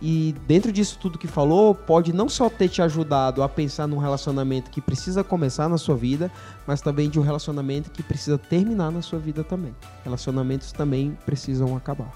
E 0.03 0.35
dentro 0.47 0.71
disso 0.73 0.99
tudo 1.01 1.19
que 1.19 1.27
falou, 1.27 1.75
pode 1.75 2.13
não 2.13 2.29
só 2.29 2.51
ter 2.51 2.69
te 2.69 2.83
ajudado 2.83 3.43
a 3.43 3.49
pensar 3.49 3.87
num 3.87 3.99
relacionamento 3.99 4.71
que 4.71 4.81
precisa 4.81 5.25
começar 5.25 5.69
na 5.69 5.79
sua 5.79 5.97
vida, 5.97 6.31
mas 6.67 6.81
também 6.81 7.09
de 7.09 7.19
um 7.19 7.23
relacionamento 7.23 7.91
que 7.91 8.03
precisa 8.03 8.37
terminar 8.37 8.91
na 8.91 9.01
sua 9.03 9.19
vida 9.19 9.43
também. 9.43 9.75
Relacionamentos 10.05 10.73
também 10.73 11.17
precisam 11.25 11.77
acabar. 11.77 12.13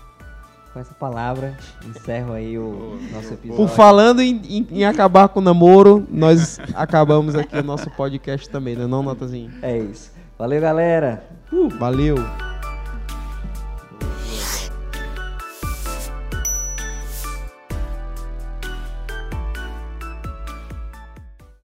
Com 0.75 0.81
essa 0.81 0.93
palavra, 0.93 1.57
encerro 1.89 2.35
aí 2.35 2.59
o 2.59 2.99
nosso 3.11 3.33
episódio. 3.33 3.57
Por 3.57 3.69
falando 3.75 4.21
em, 4.21 4.37
em- 4.49 4.67
em 4.71 4.85
acabar 4.85 5.29
com 5.29 5.41
o 5.41 5.43
namoro, 5.43 6.07
nós 6.11 6.59
acabamos 6.75 7.35
aqui 7.35 7.57
o 7.57 7.63
nosso 7.63 7.91
podcast 7.93 8.51
também, 8.51 8.77
né? 8.77 8.87
Não, 8.87 9.03
Natazinho? 9.03 9.51
É 9.63 9.79
isso. 9.79 10.11
Valeu, 10.39 10.61
galera. 10.61 11.25
Valeu! 11.79 12.17